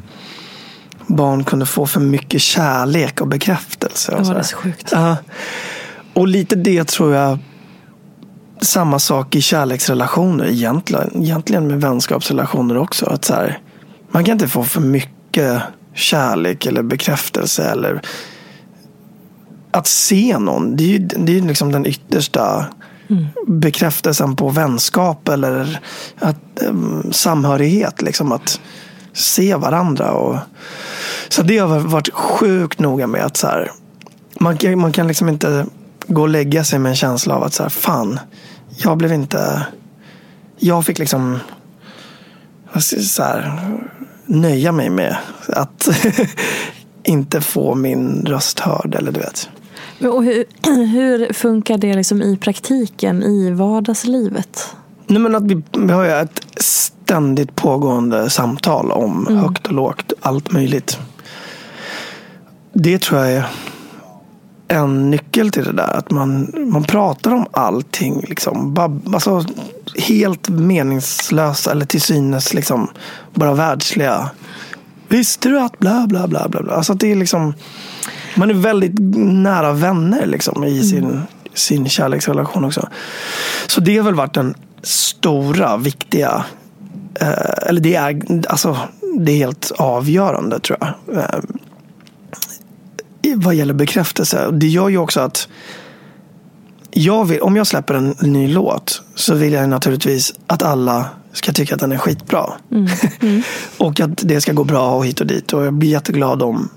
barn 1.07 1.45
kunde 1.45 1.67
få 1.67 1.87
för 1.87 2.01
mycket 2.01 2.41
kärlek 2.41 3.21
och 3.21 3.29
bekräftelse. 3.29 4.13
Och 4.13 4.23
det 4.23 4.29
var 4.29 4.35
det 4.35 4.45
så 4.45 4.57
sjukt. 4.57 4.93
Uh, 4.93 5.15
och 6.15 6.29
lite 6.29 6.57
det 6.57 6.89
tror 6.89 7.15
jag. 7.15 7.39
Samma 8.61 8.99
sak 8.99 9.35
i 9.35 9.41
kärleksrelationer 9.41 10.47
egentligen. 10.47 11.23
Egentligen 11.23 11.67
med 11.67 11.81
vänskapsrelationer 11.81 12.77
också. 12.77 13.07
Att 13.07 13.25
så 13.25 13.35
här, 13.35 13.59
man 14.11 14.25
kan 14.25 14.33
inte 14.33 14.49
få 14.49 14.65
för 14.65 14.81
mycket 14.81 15.63
kärlek 15.95 16.67
eller 16.67 16.83
bekräftelse. 16.83 17.65
Eller 17.65 18.03
att 19.71 19.87
se 19.87 20.39
någon. 20.39 20.77
Det 20.77 20.85
är 20.85 20.89
ju 20.89 20.99
det 20.99 21.39
är 21.39 21.43
liksom 21.43 21.73
den 21.73 21.87
yttersta 21.87 22.67
mm. 23.11 23.27
bekräftelsen 23.47 24.37
på 24.37 24.49
vänskap 24.49 25.29
eller 25.29 25.81
att, 26.19 26.63
um, 26.69 27.13
samhörighet. 27.13 28.03
Liksom 28.03 28.33
att 28.33 28.61
se 29.13 29.55
varandra. 29.57 30.13
Och, 30.13 30.39
så 31.29 31.43
det 31.43 31.59
har 31.59 31.79
varit 31.81 32.15
sjukt 32.15 32.79
noga 32.79 33.07
med 33.07 33.25
att 33.25 33.37
så 33.37 33.47
här, 33.47 33.71
man, 34.41 34.59
man 34.77 34.93
kan 34.93 35.09
liksom 35.09 35.29
inte 35.29 35.67
gå 36.07 36.23
och 36.23 36.29
lägga 36.29 36.65
sig 36.65 36.79
med 36.79 36.91
en 36.91 36.97
känsla 36.97 37.35
av 37.35 37.43
att 37.43 37.55
så 37.55 37.63
här, 37.63 37.71
fan, 37.71 38.21
jag 38.77 38.97
blev 38.97 39.13
inte... 39.13 39.67
Jag 40.59 40.87
fick 40.87 40.99
liksom 40.99 41.39
så 42.81 43.23
här, 43.23 43.61
nöja 44.27 44.73
mig 44.73 44.91
med 44.91 45.17
att 45.49 45.89
inte 47.03 47.41
få 47.41 47.75
min 47.75 48.27
röst 48.27 48.61
hörd. 48.61 48.95
Eller 48.95 49.13
du 49.13 49.21
vet. 49.21 49.49
Och 50.01 50.25
hur, 50.25 50.45
hur 50.87 51.33
funkar 51.33 51.79
det 51.79 51.95
liksom 51.95 52.23
i 52.23 52.37
praktiken, 52.37 53.23
i 53.23 53.51
vardagslivet? 53.51 54.77
Nej, 55.07 55.19
men 55.19 55.35
att 55.35 55.43
vi, 55.43 55.63
vi 55.79 55.93
har 55.93 56.05
ju 56.05 56.11
ett 56.11 56.41
ständigt 57.05 57.57
pågående 57.57 58.31
samtal 58.31 58.91
om 58.91 59.27
mm. 59.27 59.43
högt 59.43 59.67
och 59.67 59.73
lågt, 59.73 60.13
allt 60.21 60.53
möjligt. 60.53 60.99
Det 62.73 62.99
tror 63.03 63.21
jag 63.21 63.33
är 63.33 63.45
en 64.69 65.11
nyckel 65.11 65.51
till 65.51 65.65
det 65.65 65.73
där. 65.73 65.97
Att 65.97 66.11
man, 66.11 66.55
man 66.57 66.85
pratar 66.85 67.35
om 67.35 67.47
allting. 67.51 68.25
Liksom. 68.29 68.75
Bara, 68.75 69.01
alltså, 69.15 69.45
helt 69.97 70.49
meningslösa 70.49 71.71
eller 71.71 71.87
till 71.87 72.01
synes 72.01 72.55
liksom, 72.55 72.89
bara 73.35 73.55
världsliga. 73.55 74.31
Visste 75.09 75.49
du 75.49 75.61
att 75.61 75.79
bla 75.79 76.07
bla 76.09 76.29
bla 76.29 76.49
bla. 76.49 76.63
bla. 76.63 76.73
Alltså, 76.73 76.95
det 76.95 77.13
är 77.13 77.17
liksom 77.17 77.55
man 78.37 78.51
är 78.51 78.55
väldigt 78.55 78.95
nära 79.17 79.73
vänner 79.73 80.27
liksom, 80.27 80.65
i 80.65 80.83
sin, 80.83 81.05
mm. 81.05 81.21
sin 81.55 81.89
kärleksrelation 81.89 82.65
också. 82.65 82.89
Så 83.67 83.81
det 83.81 83.97
har 83.97 84.05
väl 84.05 84.15
varit 84.15 84.35
den 84.35 84.55
stora, 84.83 85.77
viktiga 85.77 86.45
eh, 87.21 87.69
eller 87.69 87.81
det 87.81 87.95
är, 87.95 88.23
alltså, 88.49 88.79
det 89.19 89.33
är 89.33 89.37
helt 89.37 89.71
avgörande 89.79 90.61
tror 90.61 90.79
jag. 90.81 91.17
Eh, 91.17 91.41
vad 93.37 93.55
gäller 93.55 93.75
bekräftelse. 93.75 94.51
Det 94.51 94.67
gör 94.67 94.89
ju 94.89 94.99
också 94.99 95.21
att 95.21 95.49
jag 96.91 97.25
vill, 97.25 97.41
om 97.41 97.57
jag 97.57 97.67
släpper 97.67 97.95
en 97.95 98.17
ny 98.21 98.49
låt 98.49 99.03
så 99.15 99.35
vill 99.35 99.53
jag 99.53 99.69
naturligtvis 99.69 100.35
att 100.47 100.63
alla 100.63 101.07
ska 101.33 101.53
tycka 101.53 101.75
att 101.75 101.81
den 101.81 101.93
är 101.93 101.99
skitbra. 101.99 102.53
Mm. 102.71 102.89
Mm. 103.21 103.43
och 103.79 104.01
att 104.01 104.11
det 104.17 104.41
ska 104.41 104.53
gå 104.53 104.65
bra 104.65 104.95
och 104.95 105.07
hit 105.07 105.21
och 105.21 105.27
dit. 105.27 105.53
Och 105.53 105.65
jag 105.65 105.75
blir 105.75 105.91
jätteglad 105.91 106.43
om 106.43 106.69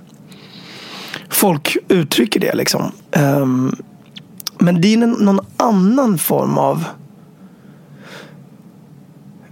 folk 1.29 1.77
uttrycker 1.87 2.39
det. 2.39 2.55
Liksom. 2.55 2.91
Um, 3.11 3.75
men 4.57 4.81
det 4.81 4.93
är 4.93 4.97
någon 4.97 5.39
annan 5.57 6.17
form 6.17 6.57
av 6.57 6.83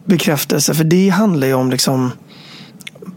bekräftelse. 0.05 0.73
För 0.73 0.83
det 0.83 1.09
handlar 1.09 1.47
ju 1.47 1.53
om 1.53 1.69
liksom 1.69 2.11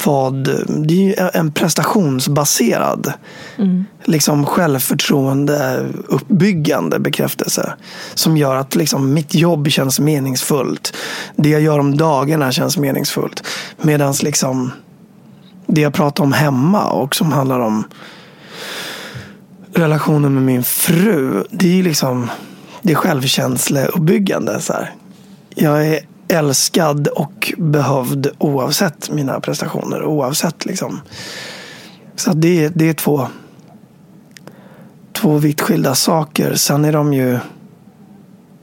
vad, 0.04 0.48
det 0.86 1.14
är 1.18 1.36
en 1.36 1.52
prestationsbaserad 1.52 3.12
mm. 3.58 3.84
liksom 4.04 4.46
självförtroende 4.46 5.86
uppbyggande 6.08 6.98
bekräftelse. 6.98 7.72
Som 8.14 8.36
gör 8.36 8.56
att 8.56 8.74
liksom 8.74 9.14
mitt 9.14 9.34
jobb 9.34 9.68
känns 9.68 10.00
meningsfullt. 10.00 10.96
Det 11.36 11.48
jag 11.48 11.60
gör 11.60 11.78
om 11.78 11.96
dagarna 11.96 12.52
känns 12.52 12.78
meningsfullt. 12.78 13.42
Medan 13.82 14.14
liksom 14.22 14.72
det 15.66 15.80
jag 15.80 15.94
pratar 15.94 16.24
om 16.24 16.32
hemma 16.32 16.90
och 16.90 17.14
som 17.14 17.32
handlar 17.32 17.60
om 17.60 17.84
relationen 19.74 20.34
med 20.34 20.42
min 20.42 20.64
fru, 20.64 21.44
det 21.50 21.78
är 21.78 21.82
liksom 21.82 22.30
det 22.82 22.94
självkänsleuppbyggande. 22.94 24.60
Så 24.60 24.72
här. 24.72 24.94
Jag 25.54 25.86
är 25.86 26.00
älskad 26.28 27.08
och 27.08 27.52
behövd 27.58 28.28
oavsett 28.38 29.10
mina 29.10 29.40
prestationer. 29.40 30.04
Oavsett 30.04 30.64
liksom. 30.66 31.00
Så 32.16 32.32
det, 32.32 32.68
det 32.68 32.88
är 32.88 32.94
två, 32.94 33.26
två 35.12 35.36
vitt 35.38 35.60
skilda 35.60 35.94
saker. 35.94 36.54
Sen 36.54 36.84
är 36.84 36.92
de 36.92 37.12
ju 37.12 37.38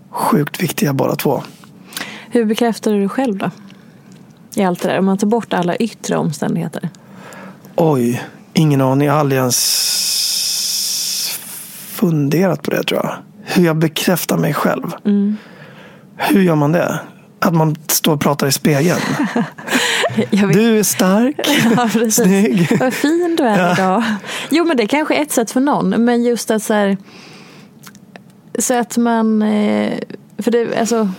sjukt 0.10 0.64
viktiga 0.64 0.94
båda 0.94 1.16
två. 1.16 1.44
Hur 2.30 2.46
bekräftar 2.46 2.92
du 2.92 3.00
dig 3.00 3.10
själv 3.10 3.38
då? 3.38 3.52
I 4.56 4.64
allt 4.64 4.82
det 4.82 4.88
där, 4.88 5.00
om 5.00 5.06
man 5.06 5.18
tar 5.18 5.28
bort 5.28 5.54
alla 5.54 5.76
yttre 5.76 6.18
omständigheter. 6.18 6.90
Oj, 7.76 8.24
ingen 8.54 8.82
aning. 8.82 9.08
Jag 9.08 9.14
har 9.14 9.20
aldrig 9.20 9.40
ens 9.40 9.60
funderat 11.88 12.62
på 12.62 12.72
det 12.72 12.84
tror 12.84 13.00
jag. 13.04 13.16
Hur 13.44 13.66
jag 13.66 13.78
bekräftar 13.78 14.38
mig 14.38 14.54
själv. 14.54 14.92
Mm. 15.06 15.38
Hur 16.16 16.42
gör 16.42 16.56
man 16.56 16.72
det? 16.72 17.00
Att 17.44 17.54
man 17.54 17.76
står 17.88 18.14
och 18.14 18.22
pratar 18.22 18.48
i 18.48 18.52
spegeln. 18.52 19.00
du 20.54 20.80
är 20.80 20.84
stark, 20.84 21.36
ja, 22.06 22.12
snygg. 22.12 22.78
Vad 22.80 22.94
fin 22.94 23.36
du 23.38 23.44
är 23.44 23.60
ja. 23.60 23.74
idag. 23.74 24.04
Jo 24.50 24.66
men 24.66 24.78
det 24.78 24.84
är 24.84 24.88
kanske 24.88 25.16
är 25.16 25.22
ett 25.22 25.32
sätt 25.32 25.52
för 25.52 25.60
någon. 25.60 25.90
Men 25.90 26.24
just 26.24 26.52
att 26.52 26.64
så 26.64 26.74
här, 26.74 26.98
så 28.60 28.74
att 28.74 28.98
man, 28.98 29.42
eh, 29.42 30.00
för 30.38 30.52
det, 30.52 30.80
alltså, 30.80 31.10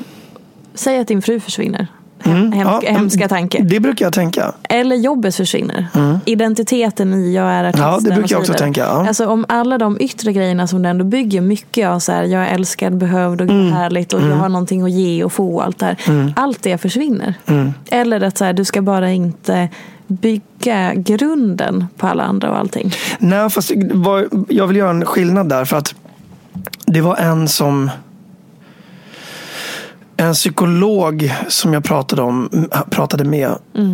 säg 0.75 0.99
att 0.99 1.09
din 1.09 1.22
fru 1.22 1.41
försvinner. 1.41 1.87
Mm. 2.25 2.53
Hemska, 2.53 2.87
ja, 2.87 2.93
hemska 2.93 3.29
tanke. 3.29 3.62
Det 3.62 3.81
brukar 3.81 4.07
jag 4.07 4.12
tänka. 4.12 4.53
Eller 4.62 4.97
jobbet 4.97 5.37
försvinner. 5.37 5.87
Mm. 5.95 6.18
Identiteten 6.25 7.14
i 7.14 7.35
jag 7.35 7.45
är 7.45 7.64
artist. 7.64 7.85
Ja, 7.85 7.99
det 8.01 8.11
brukar 8.11 8.35
jag 8.35 8.41
också 8.41 8.55
tänka. 8.55 8.81
Ja. 8.81 9.09
Alltså 9.09 9.27
om 9.27 9.45
alla 9.49 9.79
de 9.79 9.97
yttre 10.01 10.33
grejerna 10.33 10.66
som 10.66 10.83
det 10.83 10.89
ändå 10.89 11.05
bygger 11.05 11.41
mycket 11.41 11.89
av 11.89 11.99
så 11.99 12.12
här, 12.12 12.25
jag 12.25 12.43
är 12.43 12.55
älskad, 12.55 12.97
behövd 12.97 13.41
och 13.41 13.49
mm. 13.49 13.72
härligt 13.72 14.12
och 14.12 14.20
mm. 14.20 14.31
jag 14.31 14.39
har 14.39 14.49
någonting 14.49 14.83
att 14.83 14.91
ge 14.91 15.25
och 15.25 15.33
få 15.33 15.61
allt 15.61 15.79
det 15.79 15.87
här. 15.87 15.97
Mm. 16.09 16.33
Allt 16.37 16.62
det 16.62 16.79
försvinner. 16.79 17.35
Mm. 17.47 17.75
Eller 17.91 18.20
att 18.20 18.39
så 18.39 18.45
här, 18.45 18.53
du 18.53 18.64
ska 18.64 18.83
bara 18.83 19.11
inte 19.11 19.68
bygga 20.07 20.95
grunden 20.95 21.87
på 21.97 22.07
alla 22.07 22.22
andra 22.22 22.51
och 22.51 22.59
allting. 22.59 22.93
Nej, 23.18 23.51
fast 23.51 23.70
jag 24.49 24.66
vill 24.66 24.77
göra 24.77 24.91
en 24.91 25.07
skillnad 25.07 25.49
där. 25.49 25.64
För 25.64 25.77
att 25.77 25.95
det 26.87 27.01
var 27.01 27.16
en 27.16 27.49
som... 27.49 27.91
En 30.16 30.34
psykolog 30.34 31.32
som 31.48 31.72
jag 31.72 31.84
pratade, 31.84 32.22
om, 32.22 32.68
pratade 32.90 33.24
med 33.24 33.48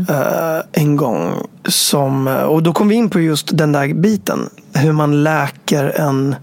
eh, 0.09 0.61
en 0.73 0.97
gång. 0.97 1.35
Som, 1.69 2.27
och 2.27 2.63
då 2.63 2.73
kom 2.73 2.89
vi 2.89 2.95
in 2.95 3.11
på 3.11 3.21
just 3.21 3.57
den 3.57 3.73
där 3.73 3.95
biten. 3.95 4.49
Hur 4.75 4.93
man 4.93 5.23
läker 5.23 5.85
en 5.85 6.35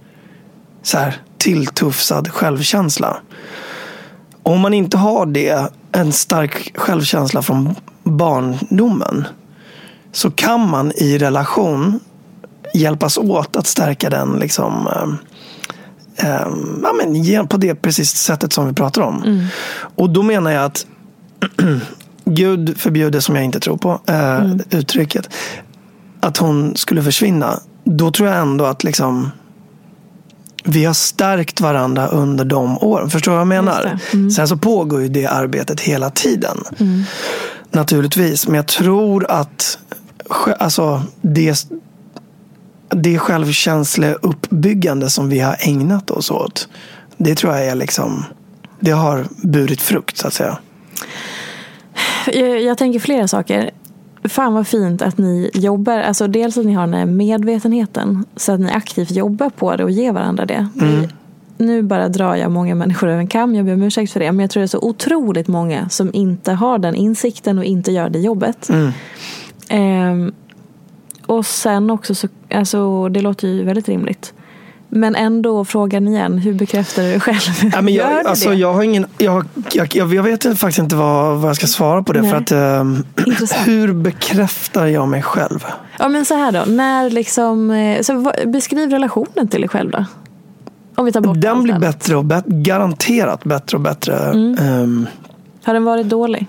så 0.84 0.97
här, 0.97 1.21
tilltufsad 1.38 2.28
självkänsla. 2.32 3.17
Om 4.43 4.59
man 4.59 4.73
inte 4.73 4.97
har 4.97 5.25
det, 5.25 5.71
en 5.91 6.11
stark 6.11 6.78
självkänsla 6.78 7.41
från 7.41 7.75
barndomen. 8.03 9.28
Så 10.11 10.32
kan 10.32 10.69
man 10.69 10.91
i 10.95 11.17
relation 11.17 11.99
hjälpas 12.73 13.17
åt 13.17 13.55
att 13.55 13.67
stärka 13.67 14.09
den 14.09 14.39
liksom, 14.39 14.88
eh, 14.88 15.37
eh, 16.18 16.47
ja, 16.84 16.93
men, 16.93 17.47
på 17.47 17.57
det 17.57 17.76
precis 17.76 18.15
sättet 18.15 18.53
som 18.53 18.68
vi 18.68 18.74
pratar 18.74 19.01
om. 19.01 19.47
Och 19.95 20.09
då 20.09 20.24
menar 20.24 20.51
jag 20.51 20.63
att 20.63 20.86
Gud 22.26 22.78
förbjuder, 22.78 23.20
som 23.20 23.36
jag 23.36 23.45
inte 23.45 23.59
tror 23.59 23.78
på, 23.78 23.99
eh, 24.05 24.55
uttrycket, 24.70 25.30
att 26.20 26.38
hon 26.38 26.76
skulle 26.76 27.03
försvinna. 27.03 27.59
Då 27.84 28.11
tror 28.11 28.30
jag 28.30 28.38
ändå 28.38 28.65
att 28.65 28.84
liksom, 28.84 29.32
vi 30.63 30.86
har 30.86 30.93
stärkt 30.93 31.61
varandra 31.61 32.07
under 32.07 32.45
de 32.45 32.78
åren. 32.78 33.09
Förstår 33.09 33.32
du 33.32 33.36
vad 33.36 33.41
jag 33.41 33.47
menar? 33.47 33.99
Sen 34.36 34.47
så 34.47 34.57
pågår 34.57 35.01
ju 35.01 35.07
det 35.07 35.26
arbetet 35.26 35.82
hela 35.82 36.09
tiden. 36.09 36.57
Naturligtvis. 37.72 38.47
Men 38.47 38.55
jag 38.55 38.68
tror 38.68 39.32
att 39.32 39.80
alltså, 40.59 41.03
det, 41.22 41.55
det 42.90 43.20
självkänsleuppbyggande 43.20 45.10
som 45.10 45.30
vi 45.30 45.40
har 45.40 45.56
ägnat 45.60 46.12
oss 46.12 46.32
åt. 46.32 46.68
Det 47.18 47.36
tror 47.36 47.54
jag 47.54 47.66
är 47.66 47.76
liksom 47.76 48.26
det 48.80 48.92
har 48.92 49.26
burit 49.42 49.82
frukt 49.82 50.18
så 50.18 50.28
att 50.28 50.34
säga. 50.34 50.58
Jag, 52.34 52.62
jag 52.62 52.78
tänker 52.78 53.00
flera 53.00 53.28
saker. 53.28 53.72
Fan 54.24 54.54
vad 54.54 54.68
fint 54.68 55.02
att 55.02 55.18
ni 55.18 55.50
jobbar, 55.54 56.00
alltså 56.00 56.28
dels 56.28 56.58
att 56.58 56.66
ni 56.66 56.74
har 56.74 56.88
den 56.88 56.94
här 56.94 57.06
medvetenheten 57.06 58.26
så 58.36 58.52
att 58.52 58.60
ni 58.60 58.72
aktivt 58.72 59.12
jobbar 59.12 59.50
på 59.50 59.76
det 59.76 59.84
och 59.84 59.92
ger 59.92 60.12
varandra 60.12 60.46
det. 60.46 60.68
Vi, 60.74 61.10
nu 61.58 61.82
bara 61.82 62.10
drar 62.10 62.36
jag 62.36 62.52
många 62.52 62.76
människor 62.76 63.08
över 63.08 63.20
en 63.20 63.28
kam, 63.28 63.56
jag 63.56 63.66
ber 63.66 63.74
om 63.74 63.84
ursäkt 63.84 64.12
för 64.12 64.20
det. 64.20 64.32
Men 64.32 64.40
jag 64.40 64.50
tror 64.50 64.62
det 64.62 64.66
är 64.66 64.68
så 64.68 64.80
otroligt 64.82 65.48
många 65.48 65.90
som 65.90 66.10
inte 66.14 66.54
har 66.54 66.78
den 66.80 66.96
insikten 66.96 67.58
och 67.58 67.64
inte 67.64 67.92
gör 67.92 68.10
det 68.10 68.20
jobbet. 68.20 68.70
Ehm, 69.70 70.32
och 71.26 71.46
sen 71.46 71.90
också, 71.90 72.16
så, 72.16 72.28
alltså, 72.54 73.10
det 73.10 73.22
låter 73.22 73.48
ju 73.48 73.64
väldigt 73.64 73.89
rimligt. 73.89 74.34
Men 74.89 75.16
ändå 75.16 75.66
frågan 75.66 76.08
igen, 76.08 76.38
hur 76.38 76.54
bekräftar 76.54 77.04
du 77.04 77.10
dig 77.10 77.20
själv? 77.20 77.72
Ja, 77.74 77.82
men 77.82 77.93
Gör 77.93 78.12
jag, 78.12 78.26
du 78.26 78.30
alltså, 78.30 78.50
det? 78.50 78.56
jag 78.56 78.74
har 78.74 78.84
ingen, 78.84 79.06
jag, 79.18 79.45
jag, 79.74 79.95
jag, 79.95 80.24
vet 80.24 80.45
inte- 80.45 80.58
faktiskt 80.58 80.80
inte 80.80 80.95
vad, 80.95 81.38
vad 81.38 81.50
jag 81.50 81.56
ska 81.56 81.68
svara 81.68 82.04
på 82.04 82.14
det. 82.14 82.22
Nej. 82.22 82.32
För 82.32 82.38
att, 82.38 83.28
Intressant. 83.28 83.68
hur 83.68 83.93
bekräftar 83.93 84.86
jag 84.86 85.08
mig 85.08 85.22
själv? 85.22 85.66
Ja 86.00 86.08
men 86.10 86.26
så 86.26 86.34
här 86.36 86.52
då, 86.52 86.64
när 86.72 87.10
liksom, 87.10 87.72
eh, 87.72 88.02
så 88.02 88.14
vad- 88.18 88.52
beskriv 88.52 88.89
relationen 88.89 89.48
till 89.48 89.62
dig 89.62 89.70
själv 89.70 89.91
då. 89.91 90.06
Om 90.95 91.06
vi 91.06 91.12
tar 91.12 91.22
bort 91.22 91.41
Den 91.41 91.64
blir 91.64 91.74
annat. 91.74 91.82
bättre 91.93 92.16
och 92.16 92.26
bättre, 92.26 92.50
garanterat 92.52 93.43
bättre 93.43 93.78
och 93.78 93.82
bättre. 93.84 94.16
Mm. 94.18 94.58
Ehm, 94.60 95.08
Har 95.64 95.74
den 95.74 95.84
varit 95.84 96.10
dålig? 96.10 96.48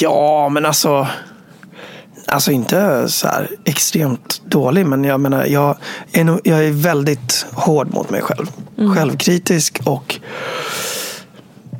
ja, 0.00 0.48
men 0.48 0.66
alltså. 0.66 1.06
Alltså 2.26 2.52
inte 2.52 3.08
så 3.08 3.28
här 3.28 3.50
extremt 3.64 4.42
dålig, 4.46 4.86
men 4.86 5.04
jag 5.04 5.20
menar, 5.20 5.46
jag 5.46 5.76
är, 6.12 6.24
nog, 6.24 6.40
jag 6.44 6.64
är 6.64 6.70
väldigt 6.70 7.46
hård 7.52 7.94
mot 7.94 8.10
mig 8.10 8.22
själv. 8.22 8.46
Självkritisk 8.94 9.80
och 9.84 10.20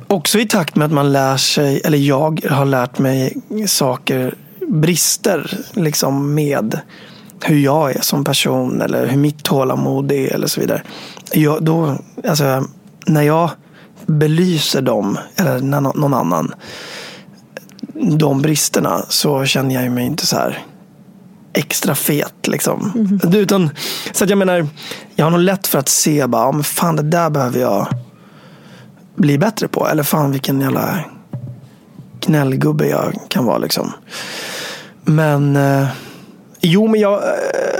också 0.07 0.39
i 0.39 0.47
takt 0.47 0.75
med 0.75 0.85
att 0.85 0.91
man 0.91 1.11
lär 1.11 1.37
sig, 1.37 1.81
eller 1.85 1.97
jag 1.97 2.45
har 2.49 2.65
lärt 2.65 2.99
mig 2.99 3.33
saker, 3.67 4.35
brister 4.67 5.57
liksom 5.73 6.35
med 6.35 6.79
hur 7.43 7.59
jag 7.59 7.95
är 7.95 8.01
som 8.01 8.23
person 8.23 8.81
eller 8.81 9.07
hur 9.07 9.17
mitt 9.17 9.43
tålamod 9.43 10.11
är 10.11 10.33
eller 10.33 10.47
så 10.47 10.61
vidare. 10.61 10.81
Jag, 11.31 11.63
då, 11.63 11.97
alltså, 12.27 12.63
när 13.05 13.21
jag 13.21 13.49
belyser 14.05 14.81
dem, 14.81 15.17
eller 15.35 15.59
någon 15.59 16.13
annan, 16.13 16.53
de 18.01 18.41
bristerna 18.41 19.05
så 19.09 19.45
känner 19.45 19.75
jag 19.75 19.91
mig 19.91 20.05
inte 20.05 20.25
så 20.25 20.35
här 20.35 20.63
extra 21.53 21.95
fet. 21.95 22.47
Liksom. 22.47 23.09
Utan, 23.33 23.69
så 24.11 24.23
att 24.23 24.29
jag 24.29 24.37
menar, 24.37 24.67
jag 25.15 25.25
har 25.25 25.31
nog 25.31 25.39
lätt 25.39 25.67
för 25.67 25.79
att 25.79 25.89
se 25.89 26.27
bara, 26.27 26.51
men 26.51 26.63
fan 26.63 26.95
det 26.95 27.03
där 27.03 27.29
behöver 27.29 27.59
jag 27.59 27.87
bli 29.15 29.37
bättre 29.37 29.67
på. 29.67 29.87
Eller 29.87 30.03
fan 30.03 30.31
vilken 30.31 30.61
jävla 30.61 30.99
gnällgubbe 32.19 32.87
jag 32.87 33.13
kan 33.27 33.45
vara. 33.45 33.57
Liksom. 33.57 33.93
Men 35.03 35.55
eh, 35.55 35.87
jo, 36.61 36.87
men 36.87 36.99
jag 36.99 37.13
eh, 37.13 37.77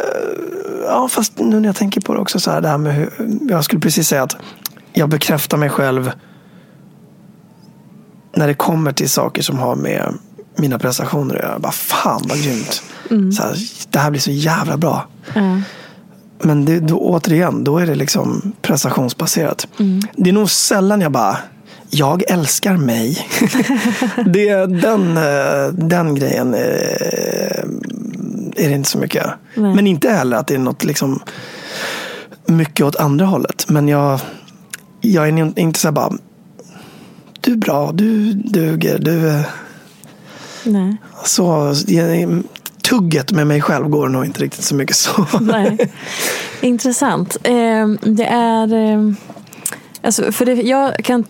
Ja, 0.88 1.07
fast 1.07 1.39
nu 1.39 1.59
när 1.59 1.70
jag 1.70 1.76
tänker 1.76 2.01
på 2.01 2.13
det 2.13 2.20
också 2.20 2.39
så 2.39 2.51
här, 2.51 2.61
det 2.61 2.68
här 2.68 2.78
med 2.78 2.95
hur, 2.95 3.09
jag 3.49 3.63
skulle 3.63 3.82
precis 3.82 4.07
säga 4.07 4.24
att 4.24 4.36
jag 4.93 5.09
bekräftar 5.09 5.57
mig 5.57 5.70
själv 5.70 6.11
när 8.38 8.47
det 8.47 8.53
kommer 8.53 8.91
till 8.91 9.09
saker 9.09 9.41
som 9.41 9.59
har 9.59 9.75
med 9.75 10.13
mina 10.55 10.79
prestationer 10.79 11.35
att 11.35 11.41
göra. 11.41 11.59
Bara, 11.59 11.71
fan 11.71 12.21
vad 12.29 12.38
grymt. 12.38 12.81
Så 13.35 13.43
här, 13.43 13.55
det 13.89 13.99
här 13.99 14.11
blir 14.11 14.21
så 14.21 14.31
jävla 14.31 14.77
bra. 14.77 15.07
Ja. 15.33 15.61
Men 16.41 16.65
det, 16.65 16.79
då, 16.79 16.97
återigen, 16.97 17.63
då 17.63 17.77
är 17.77 17.85
det 17.85 17.95
liksom 17.95 18.51
prestationsbaserat. 18.61 19.67
Det 20.15 20.29
är 20.29 20.33
nog 20.33 20.49
sällan 20.49 21.01
jag 21.01 21.11
bara, 21.11 21.38
jag 21.89 22.23
älskar 22.31 22.77
mig. 22.77 23.27
det, 24.25 24.49
är 24.49 24.67
den, 24.67 25.17
eh, 25.17 25.88
den 25.88 26.15
grejen 26.15 26.53
eh, 26.53 27.63
är 28.55 28.69
det 28.69 28.71
inte 28.71 28.89
så 28.89 28.97
mycket. 28.97 29.25
Nej. 29.55 29.75
Men 29.75 29.88
inte 29.88 30.09
heller 30.09 30.38
att 30.38 30.47
det 30.47 30.53
är 30.53 30.59
något 30.59 30.83
liksom 30.83 31.19
mycket 32.45 32.85
åt 32.85 32.95
andra 32.95 33.25
hållet. 33.25 33.65
Men 33.69 33.88
jag, 33.88 34.19
jag 35.01 35.27
är 35.27 35.59
inte 35.59 35.79
så 35.79 35.88
här 35.88 35.93
bara, 35.93 36.13
du 37.47 37.53
är 37.53 37.57
bra, 37.57 37.91
du 37.91 38.33
duger, 38.33 38.99
du 38.99 39.29
är 39.29 39.45
Nej. 40.63 40.97
så. 41.25 41.73
Tugget 42.81 43.31
med 43.31 43.47
mig 43.47 43.61
själv 43.61 43.89
går 43.89 44.09
nog 44.09 44.25
inte 44.25 44.43
riktigt 44.43 44.63
så 44.63 44.75
mycket 44.75 44.95
så. 44.95 45.25
Nej. 45.41 45.77
Intressant. 46.61 47.37
Eh, 47.43 47.87
det 48.01 48.25
är... 48.25 48.73
Eh, 48.73 49.13
alltså, 50.01 50.31
för 50.31 50.45
det, 50.45 50.53
jag 50.53 50.95
kan, 50.95 51.23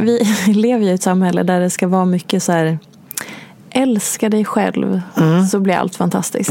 vi 0.00 0.20
lever 0.46 0.84
ju 0.84 0.90
i 0.90 0.94
ett 0.94 1.02
samhälle 1.02 1.42
där 1.42 1.60
det 1.60 1.70
ska 1.70 1.88
vara 1.88 2.04
mycket 2.04 2.42
så 2.42 2.52
här... 2.52 2.78
Älska 3.70 4.28
dig 4.28 4.44
själv 4.44 5.00
så 5.50 5.60
blir 5.60 5.74
allt 5.74 5.96
fantastiskt. 5.96 6.50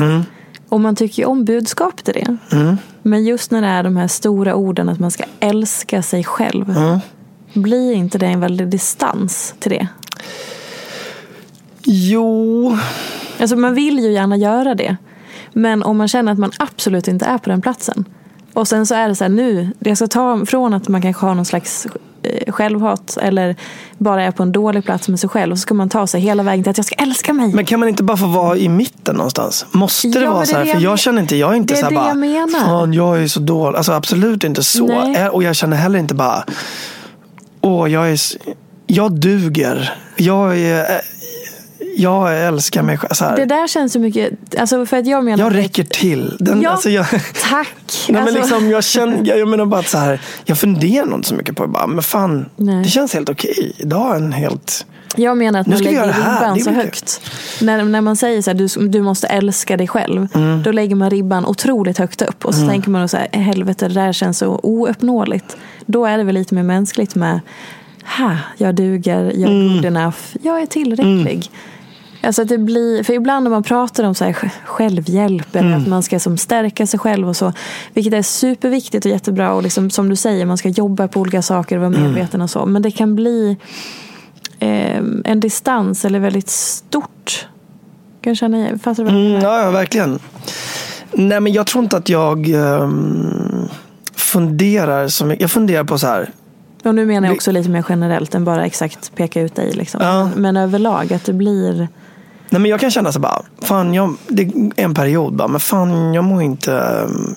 Och 0.69 0.79
man 0.79 0.95
tycker 0.95 1.21
ju 1.21 1.25
om 1.25 1.45
budskap 1.45 2.03
till 2.03 2.13
det. 2.13 2.37
Men 3.01 3.25
just 3.25 3.51
när 3.51 3.61
det 3.61 3.67
är 3.67 3.83
de 3.83 3.97
här 3.97 4.07
stora 4.07 4.55
orden 4.55 4.89
att 4.89 4.99
man 4.99 5.11
ska 5.11 5.23
älska 5.39 6.01
sig 6.01 6.23
själv. 6.23 6.75
Blir 7.57 7.93
inte 7.93 8.17
det 8.17 8.25
en 8.25 8.39
väldig 8.39 8.67
distans 8.67 9.55
till 9.59 9.71
det? 9.71 9.87
Jo, 11.83 12.77
Alltså 13.39 13.55
man 13.55 13.73
vill 13.73 13.99
ju 13.99 14.11
gärna 14.11 14.37
göra 14.37 14.75
det. 14.75 14.97
Men 15.53 15.83
om 15.83 15.97
man 15.97 16.07
känner 16.07 16.31
att 16.31 16.37
man 16.37 16.51
absolut 16.59 17.07
inte 17.07 17.25
är 17.25 17.37
på 17.37 17.49
den 17.49 17.61
platsen. 17.61 18.05
Och 18.53 18.67
sen 18.67 18.85
så 18.85 18.95
är 18.95 19.07
det 19.09 19.15
så 19.15 19.23
här 19.23 19.29
nu, 19.29 19.71
det 19.79 19.95
ska 19.95 20.07
ta 20.07 20.45
från 20.45 20.73
att 20.73 20.87
man 20.87 21.01
kanske 21.01 21.25
har 21.25 21.35
någon 21.35 21.45
slags 21.45 21.87
eh, 22.23 22.51
självhat 22.53 23.17
eller 23.21 23.55
bara 23.97 24.23
är 24.23 24.31
på 24.31 24.43
en 24.43 24.51
dålig 24.51 24.83
plats 24.85 25.07
med 25.07 25.19
sig 25.19 25.29
själv. 25.29 25.51
Och 25.51 25.57
så 25.57 25.61
ska 25.61 25.73
man 25.73 25.89
ta 25.89 26.07
sig 26.07 26.21
hela 26.21 26.43
vägen 26.43 26.63
till 26.63 26.71
att 26.71 26.77
jag 26.77 26.85
ska 26.85 26.95
älska 26.95 27.33
mig. 27.33 27.53
men 27.53 27.65
kan 27.65 27.79
man 27.79 27.89
inte 27.89 28.03
bara 28.03 28.17
få 28.17 28.27
vara 28.27 28.57
i 28.57 28.69
mitten 28.69 29.15
någonstans? 29.15 29.65
Måste 29.71 30.07
det 30.07 30.19
Ja, 30.19 30.31
vara 30.31 30.41
det 30.41 30.47
så 30.47 30.57
är 30.57 30.65
här? 30.65 30.73
För 30.73 30.81
jag 30.81 30.99
känner 30.99 31.21
inte, 31.21 31.35
jag 31.35 31.51
är 31.51 31.55
inte 31.55 31.73
det 31.73 31.79
så 31.79 31.85
här 31.85 31.91
det 31.91 31.95
bara, 31.95 32.07
jag 32.07 32.17
menar. 32.17 32.59
Fan, 32.59 32.93
jag 32.93 33.23
är 33.23 33.27
så 33.27 33.39
dålig. 33.39 33.77
Alltså 33.77 33.91
absolut 33.91 34.43
inte 34.43 34.63
så. 34.63 34.87
Nej. 34.87 35.29
Och 35.29 35.43
jag 35.43 35.55
känner 35.55 35.77
heller 35.77 35.99
inte 35.99 36.15
bara, 36.15 36.43
åh 37.67 37.91
jag 37.91 38.11
är, 38.11 38.19
jag 38.87 39.11
duger. 39.11 39.93
Jag 40.15 40.59
är, 40.59 40.79
eh, 40.79 40.99
jag 41.97 42.47
älskar 42.47 42.83
mig 42.83 42.97
själv. 42.97 43.13
Så 43.13 43.25
här. 43.25 43.35
Det 43.35 43.45
där 43.45 43.67
känns 43.67 43.93
så 43.93 43.99
mycket, 43.99 44.59
alltså 44.59 44.85
för 44.85 44.97
att 44.97 45.07
jag 45.07 45.23
menar... 45.23 45.43
Jag 45.43 45.55
räcker 45.55 45.83
till. 45.83 46.37
Den, 46.39 46.61
Ja, 46.61 46.69
alltså 46.69 46.89
jag, 46.89 47.05
tack. 47.49 47.75
Nej, 48.09 48.23
men 48.23 48.23
Alltså- 48.23 48.39
liksom, 48.39 48.69
jag, 48.69 48.83
känner, 48.83 49.25
jag, 49.37 49.47
menar 49.47 49.65
bara 49.65 49.79
att 49.79 49.89
så 49.89 49.97
här, 49.97 50.21
jag 50.45 50.57
funderar 50.57 51.13
inte 51.13 51.27
så 51.27 51.35
mycket 51.35 51.55
på 51.55 51.63
det. 51.65 51.69
Bara, 51.69 51.87
men 51.87 52.03
fan, 52.03 52.49
Nej. 52.55 52.83
det 52.83 52.89
känns 52.89 53.13
helt 53.13 53.29
okej. 53.29 53.73
Idag 53.77 53.99
har 53.99 54.15
en 54.15 54.31
helt... 54.31 54.85
Jag 55.15 55.37
menar 55.37 55.59
att 55.59 55.67
man 55.67 55.79
lägger 55.79 56.07
ribban 56.07 56.57
är 56.57 56.59
så 56.59 56.71
högt. 56.71 57.21
När, 57.61 57.83
när 57.83 58.01
man 58.01 58.15
säger 58.15 58.41
så 58.41 58.49
här, 58.51 58.57
du, 58.57 58.87
du 58.87 59.01
måste 59.01 59.27
älska 59.27 59.77
dig 59.77 59.87
själv. 59.87 60.27
Mm. 60.33 60.63
Då 60.63 60.71
lägger 60.71 60.95
man 60.95 61.09
ribban 61.09 61.45
otroligt 61.45 61.97
högt 61.97 62.21
upp. 62.21 62.45
Och 62.45 62.55
så 62.55 62.67
tänker 62.67 62.89
man 62.89 63.09
så 63.09 63.17
här, 63.17 63.27
helvete 63.31 63.87
det 63.87 63.93
där 63.93 64.13
känns 64.13 64.37
så 64.37 64.59
ouppnåeligt. 64.63 65.57
Då 65.87 66.05
är 66.05 66.17
det 66.17 66.23
väl 66.23 66.35
lite 66.35 66.55
mer 66.55 66.63
mänskligt 66.63 67.15
med, 67.15 67.39
ha, 68.17 68.37
jag 68.57 68.75
duger, 68.75 69.23
jag 69.23 69.51
är 69.51 69.61
Mm. 69.61 69.73
good 69.75 69.85
enough, 69.85 70.17
jag 70.41 70.61
är 70.61 70.65
tillräcklig. 70.65 71.51
Alltså 72.23 72.41
att 72.41 72.47
det 72.47 72.57
blir, 72.57 73.03
för 73.03 73.13
ibland 73.13 73.43
när 73.43 73.51
man 73.51 73.63
pratar 73.63 74.03
om 74.03 74.15
så 74.15 74.25
här 74.25 74.33
sj- 74.33 74.49
självhjälp 74.65 75.55
eller 75.55 75.67
Mm. 75.69 75.81
att 75.81 75.87
man 75.87 76.03
ska 76.03 76.19
som 76.19 76.37
stärka 76.37 76.87
sig 76.87 76.99
själv 76.99 77.29
och 77.29 77.35
så. 77.35 77.53
Vilket 77.93 78.13
är 78.13 78.21
superviktigt 78.21 79.05
och 79.05 79.11
jättebra 79.11 79.53
och 79.53 79.63
liksom, 79.63 79.89
som 79.89 80.09
du 80.09 80.15
säger, 80.15 80.45
man 80.45 80.57
ska 80.57 80.69
jobba 80.69 81.07
på 81.07 81.19
olika 81.19 81.41
saker 81.41 81.75
och 81.75 81.81
vara 81.81 81.93
Mm. 81.95 82.03
medveten 82.03 82.41
och 82.41 82.49
så. 82.49 82.65
Men 82.65 82.81
det 82.81 82.91
kan 82.91 83.15
bli 83.15 83.57
eh, 84.59 84.97
en 85.25 85.39
distans 85.39 86.05
eller 86.05 86.19
väldigt 86.19 86.49
stort. 86.49 87.47
Kan 88.21 88.35
känna? 88.35 88.77
Fattar 88.79 89.03
du 89.03 89.09
vad 89.11 89.13
jag 89.13 89.19
Mm, 89.27 89.33
menar? 89.39 89.59
ja, 89.63 89.71
verkligen. 89.71 90.19
Nej, 91.13 91.39
men 91.39 91.53
jag 91.53 91.67
tror 91.67 91.83
inte 91.83 91.97
att 91.97 92.09
jag 92.09 92.49
ehm, 92.49 93.56
funderar 94.27 95.25
mycket. 95.25 95.41
Jag 95.41 95.51
funderar 95.51 95.83
på 95.83 95.97
så 95.97 96.07
här. 96.07 96.29
Och 96.83 96.95
nu 96.95 97.05
menar 97.05 97.27
jag 97.27 97.35
också 97.35 97.51
lite 97.51 97.69
mer 97.69 97.85
generellt 97.89 98.35
än 98.35 98.45
bara 98.45 98.65
exakt 98.65 99.15
peka 99.15 99.41
ut 99.41 99.55
dig. 99.55 99.71
Liksom. 99.71 100.01
Ja. 100.03 100.29
Men, 100.35 100.57
överlag 100.57 101.13
att 101.13 101.25
det 101.25 101.33
blir... 101.33 101.87
Nej, 102.49 102.61
men 102.61 102.71
jag 102.71 102.79
kan 102.79 102.91
känna 102.91 103.11
så 103.11 103.19
bara, 103.19 103.41
fan, 103.61 103.93
jag, 103.93 104.15
det 104.27 104.41
är 104.41 104.71
en 104.75 104.93
period 104.93 105.35
bara, 105.35 105.47
men 105.47 105.59
fan, 105.59 106.13
jag 106.13 106.23
mår 106.23 106.41
inte, 106.41 106.71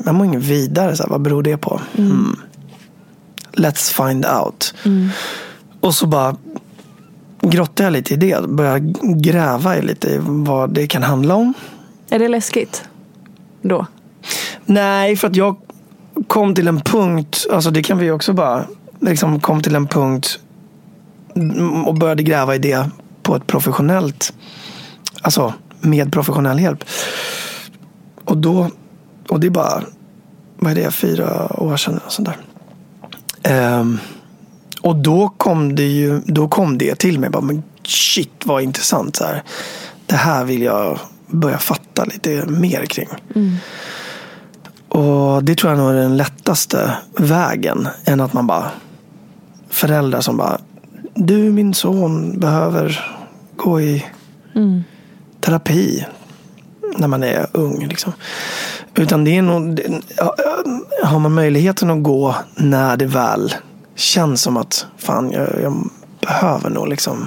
jag 0.04 0.14
mår 0.14 0.26
inget 0.26 0.42
vidare. 0.42 0.96
Så 0.96 1.02
här, 1.02 1.10
vad 1.10 1.20
beror 1.20 1.42
det 1.42 1.56
på? 1.56 1.80
Mm. 1.98 2.36
Let's 3.52 4.06
find 4.06 4.26
out. 4.26 4.74
Och 5.80 5.94
så 5.94 6.06
bara 6.06 6.36
grottar 7.40 7.84
jag 7.84 7.92
lite 7.92 8.14
i 8.14 8.16
det. 8.16 8.48
Börjar 8.48 8.78
gräva 9.20 9.76
i 9.76 9.82
lite 9.82 10.08
i 10.08 10.18
vad 10.22 10.74
det 10.74 10.86
kan 10.86 11.02
handla 11.02 11.34
om. 11.34 11.54
Är 12.10 12.18
det 12.18 12.28
läskigt? 12.28 12.84
Då? 13.62 13.86
Nej, 14.64 15.16
för 15.16 15.28
att 15.28 15.36
jag 15.36 15.56
kom 16.26 16.54
till 16.54 16.68
en 16.68 16.80
punkt, 16.80 17.46
alltså 17.52 17.70
det 17.70 17.82
kan 17.82 17.98
vi 17.98 18.10
också 18.10 18.32
bara, 18.32 18.64
liksom 19.00 19.40
kom 19.40 19.62
till 19.62 19.74
en 19.74 19.86
punkt 19.86 20.40
och 21.86 21.94
började 21.94 22.22
gräva 22.22 22.54
i 22.54 22.58
det 22.58 22.90
på 23.22 23.36
ett 23.36 23.46
professionellt, 23.46 24.32
alltså 25.22 25.54
med 25.80 26.12
professionell 26.12 26.60
hjälp. 26.60 26.84
Och 28.24 28.36
då, 28.36 28.70
och 29.28 29.40
det 29.40 29.46
är 29.46 29.50
bara, 29.50 29.82
vad 30.56 30.72
är 30.72 30.74
det, 30.74 30.90
fyra 30.90 31.60
år 31.62 31.76
sedan 31.76 32.00
och 32.06 32.12
sånt 32.12 32.28
där. 32.28 32.36
Ehm, 33.42 33.98
och 34.80 34.96
då 34.96 35.28
kom 35.28 35.76
det 35.76 35.86
ju, 35.86 36.20
då 36.26 36.48
kom 36.48 36.78
det 36.78 36.94
till 36.94 37.18
mig, 37.18 37.30
bara, 37.30 37.42
men 37.42 37.62
shit 37.82 38.42
vad 38.44 38.62
intressant 38.62 39.16
så 39.16 39.24
här. 39.24 39.42
Det 40.06 40.16
här 40.16 40.44
vill 40.44 40.62
jag 40.62 40.98
börja 41.26 41.58
fatta 41.58 42.04
lite 42.04 42.46
mer 42.46 42.86
kring. 42.86 43.08
Mm. 43.34 43.56
Och 44.90 45.44
det 45.44 45.54
tror 45.54 45.72
jag 45.72 45.78
nog 45.78 45.90
är 45.90 45.94
den 45.94 46.16
lättaste 46.16 46.96
vägen. 47.16 47.88
Än 48.04 48.20
att 48.20 48.32
man 48.32 48.46
bara 48.46 48.70
föräldrar 49.68 50.20
som 50.20 50.36
bara 50.36 50.58
du 51.14 51.52
min 51.52 51.74
son 51.74 52.40
behöver 52.40 53.16
gå 53.56 53.80
i 53.80 54.04
terapi 55.40 56.06
när 56.96 57.08
man 57.08 57.22
är 57.22 57.46
ung. 57.52 57.86
Liksom. 57.86 58.12
Utan 58.94 59.24
det 59.24 59.36
är 59.36 59.42
nog, 59.42 59.80
har 61.04 61.18
man 61.18 61.32
möjligheten 61.32 61.90
att 61.90 62.02
gå 62.02 62.34
när 62.56 62.96
det 62.96 63.06
väl 63.06 63.54
känns 63.94 64.42
som 64.42 64.56
att 64.56 64.86
fan 64.96 65.30
jag, 65.30 65.48
jag 65.62 65.90
behöver 66.20 66.70
nog 66.70 66.88
liksom 66.88 67.26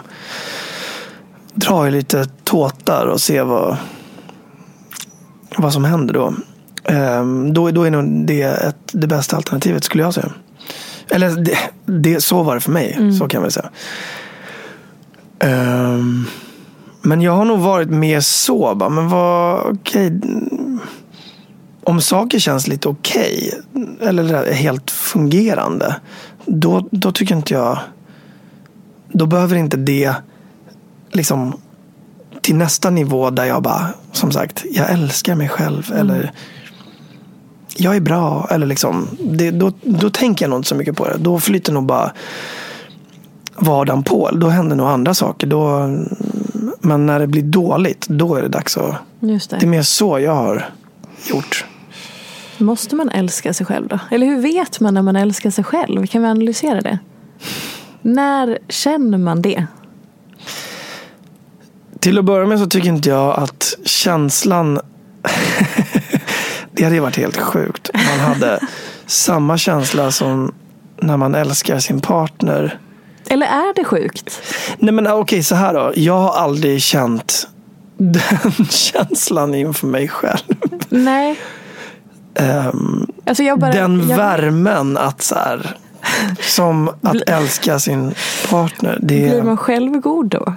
dra 1.53 1.87
i 1.87 1.91
lite 1.91 2.25
tåtar 2.25 3.05
och 3.05 3.21
se 3.21 3.41
vad, 3.41 3.77
vad 5.57 5.73
som 5.73 5.85
händer 5.85 6.13
då. 6.13 6.33
Ehm, 6.83 7.53
då, 7.53 7.71
då 7.71 7.83
är 7.83 7.91
nog 7.91 8.27
det 8.27 8.41
ett, 8.41 8.77
det 8.91 9.07
bästa 9.07 9.35
alternativet 9.35 9.83
skulle 9.83 10.03
jag 10.03 10.13
säga. 10.13 10.31
Eller 11.09 11.29
det, 11.29 11.57
det, 11.85 12.23
så 12.23 12.43
var 12.43 12.55
det 12.55 12.61
för 12.61 12.71
mig, 12.71 13.13
så 13.19 13.27
kan 13.27 13.37
jag 13.37 13.41
väl 13.41 13.51
säga. 13.51 13.69
Ehm, 15.39 16.25
men 17.01 17.21
jag 17.21 17.31
har 17.31 17.45
nog 17.45 17.59
varit 17.59 17.89
mer 17.89 18.19
så, 18.19 18.75
bara, 18.75 18.89
men 18.89 19.09
vad, 19.09 19.59
okej. 19.73 20.21
om 21.83 22.01
saker 22.01 22.39
känns 22.39 22.67
lite 22.67 22.87
okej, 22.87 23.53
eller 24.01 24.33
är 24.33 24.53
helt 24.53 24.91
fungerande, 24.91 25.95
då, 26.45 26.87
då 26.91 27.11
tycker 27.11 27.35
inte 27.35 27.53
jag, 27.53 27.79
då 29.11 29.25
behöver 29.25 29.55
inte 29.55 29.77
det 29.77 30.13
liksom 31.11 31.55
till 32.41 32.55
nästa 32.55 32.89
nivå 32.89 33.29
där 33.29 33.45
jag 33.45 33.61
bara, 33.63 33.87
som 34.11 34.31
sagt, 34.31 34.65
jag 34.71 34.91
älskar 34.91 35.35
mig 35.35 35.49
själv. 35.49 35.93
Eller 35.95 36.31
jag 37.75 37.95
är 37.95 37.99
bra. 37.99 38.47
Eller 38.51 38.65
liksom, 38.67 39.07
det, 39.19 39.51
då, 39.51 39.71
då 39.81 40.09
tänker 40.09 40.45
jag 40.45 40.49
nog 40.49 40.59
inte 40.59 40.69
så 40.69 40.75
mycket 40.75 40.97
på 40.97 41.07
det. 41.07 41.17
Då 41.17 41.39
flyter 41.39 41.73
nog 41.73 41.85
bara 41.85 42.11
vardagen 43.55 44.03
på. 44.03 44.29
Då 44.33 44.47
händer 44.47 44.75
nog 44.75 44.87
andra 44.87 45.13
saker. 45.13 45.47
Då, 45.47 45.89
men 46.79 47.05
när 47.05 47.19
det 47.19 47.27
blir 47.27 47.41
dåligt, 47.41 48.07
då 48.07 48.35
är 48.35 48.41
det 48.41 48.47
dags 48.47 48.77
att... 48.77 48.95
Just 49.19 49.49
Det 49.49 49.55
är 49.55 49.59
det. 49.59 49.67
mer 49.67 49.81
så 49.81 50.19
jag 50.19 50.35
har 50.35 50.69
gjort. 51.29 51.65
Måste 52.57 52.95
man 52.95 53.09
älska 53.09 53.53
sig 53.53 53.65
själv 53.65 53.87
då? 53.87 53.99
Eller 54.11 54.27
hur 54.27 54.41
vet 54.41 54.79
man 54.79 54.93
när 54.93 55.01
man 55.01 55.15
älskar 55.15 55.49
sig 55.49 55.63
själv? 55.63 56.07
Kan 56.07 56.21
vi 56.21 56.27
analysera 56.27 56.81
det? 56.81 56.99
När 58.01 58.57
känner 58.69 59.17
man 59.17 59.41
det? 59.41 59.65
Till 61.99 62.17
att 62.19 62.25
börja 62.25 62.45
med 62.47 62.59
så 62.59 62.65
tycker 62.65 62.87
inte 62.89 63.09
jag 63.09 63.39
att 63.39 63.73
känslan... 63.85 64.79
det 66.73 66.83
hade 66.83 66.95
ju 66.95 67.01
varit 67.01 67.17
helt 67.17 67.37
sjukt. 67.37 67.89
Man 67.93 68.19
hade 68.19 68.59
samma 69.05 69.57
känsla 69.57 70.11
som 70.11 70.53
när 71.01 71.17
man 71.17 71.35
älskar 71.35 71.79
sin 71.79 72.01
partner. 72.01 72.79
Eller 73.29 73.45
är 73.47 73.73
det 73.75 73.83
sjukt? 73.83 74.41
Nej 74.77 74.93
men 74.93 75.07
okej, 75.07 75.43
så 75.43 75.55
här 75.55 75.73
då. 75.73 75.91
Jag 75.95 76.17
har 76.19 76.33
aldrig 76.33 76.81
känt 76.81 77.47
den 77.97 78.65
känslan 78.69 79.55
inför 79.55 79.87
mig 79.87 80.07
själv. 80.07 80.55
Nej. 80.89 81.39
Ehm, 82.35 83.07
Alltså 83.25 83.43
jag 83.43 83.59
bara, 83.59 83.71
den 83.71 84.09
jag, 84.09 84.17
värmen 84.17 84.97
att 84.97 85.21
så 85.21 85.35
här, 85.35 85.77
som 86.39 86.89
att 87.01 87.21
älska 87.29 87.79
sin 87.79 88.13
partner. 88.49 88.97
Det 89.01 89.29
Blir 89.29 89.43
man 89.43 89.57
självgod 89.57 90.25
då? 90.29 90.53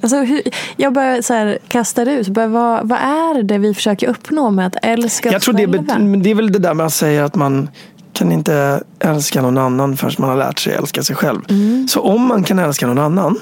Alltså 0.00 0.16
hur, 0.16 0.42
jag 0.76 0.92
bara 0.92 1.22
så 1.22 1.34
här, 1.34 1.58
kastar 1.68 2.06
ut, 2.06 2.28
bara, 2.28 2.46
vad, 2.46 2.88
vad 2.88 2.98
är 2.98 3.42
det 3.42 3.58
vi 3.58 3.74
försöker 3.74 4.08
uppnå 4.08 4.50
med 4.50 4.66
att 4.66 4.76
älska 4.82 5.28
jag 5.28 5.36
oss 5.36 5.44
tror 5.44 5.54
det, 5.54 5.62
är 5.62 5.66
själva? 5.66 6.16
det 6.16 6.30
är 6.30 6.34
väl 6.34 6.52
det 6.52 6.58
där 6.58 6.74
med 6.74 6.86
att 6.86 6.92
säga 6.92 7.24
att 7.24 7.34
man 7.34 7.68
kan 8.12 8.32
inte 8.32 8.82
älska 8.98 9.42
någon 9.42 9.58
annan 9.58 9.96
förrän 9.96 10.12
man 10.18 10.30
har 10.30 10.36
lärt 10.36 10.58
sig 10.58 10.74
älska 10.74 11.02
sig 11.02 11.16
själv. 11.16 11.40
Mm. 11.50 11.88
Så 11.88 12.00
om 12.00 12.26
man 12.26 12.44
kan 12.44 12.58
älska 12.58 12.86
någon 12.86 12.98
annan 12.98 13.40